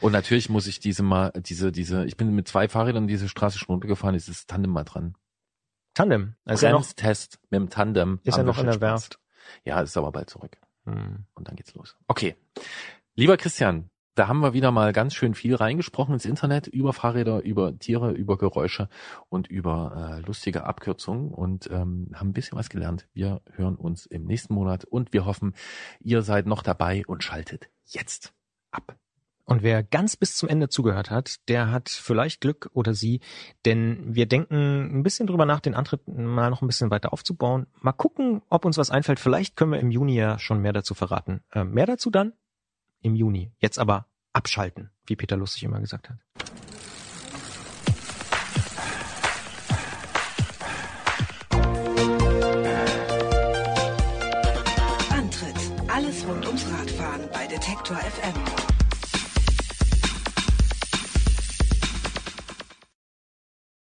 [0.00, 3.58] Und natürlich muss ich diese mal, diese, diese, ich bin mit zwei Fahrrädern diese Straße
[3.58, 5.14] schon runtergefahren, dieses Tandem mal dran.
[5.98, 6.36] Tandem.
[6.44, 8.20] Noch, Bremstest mit dem Tandem.
[8.22, 8.80] ist ja noch in der.
[8.80, 9.18] Werft.
[9.64, 10.56] Ja, ist aber bald zurück.
[10.84, 11.24] Hm.
[11.34, 11.96] Und dann geht's los.
[12.06, 12.36] Okay.
[13.16, 17.42] Lieber Christian, da haben wir wieder mal ganz schön viel reingesprochen ins Internet über Fahrräder,
[17.42, 18.88] über Tiere, über Geräusche
[19.28, 23.08] und über äh, lustige Abkürzungen und ähm, haben ein bisschen was gelernt.
[23.12, 25.52] Wir hören uns im nächsten Monat und wir hoffen,
[25.98, 28.34] ihr seid noch dabei und schaltet jetzt
[28.70, 28.96] ab.
[29.48, 33.20] Und wer ganz bis zum Ende zugehört hat, der hat vielleicht Glück oder sie,
[33.64, 37.66] denn wir denken ein bisschen drüber nach, den Antritt mal noch ein bisschen weiter aufzubauen.
[37.80, 39.18] Mal gucken, ob uns was einfällt.
[39.18, 41.40] Vielleicht können wir im Juni ja schon mehr dazu verraten.
[41.50, 42.34] Äh, mehr dazu dann
[43.00, 43.50] im Juni.
[43.58, 44.04] Jetzt aber
[44.34, 46.18] abschalten, wie Peter Lustig immer gesagt hat.
[55.08, 55.56] Antritt.
[55.88, 58.77] Alles rund ums Radfahren bei Detektor FM.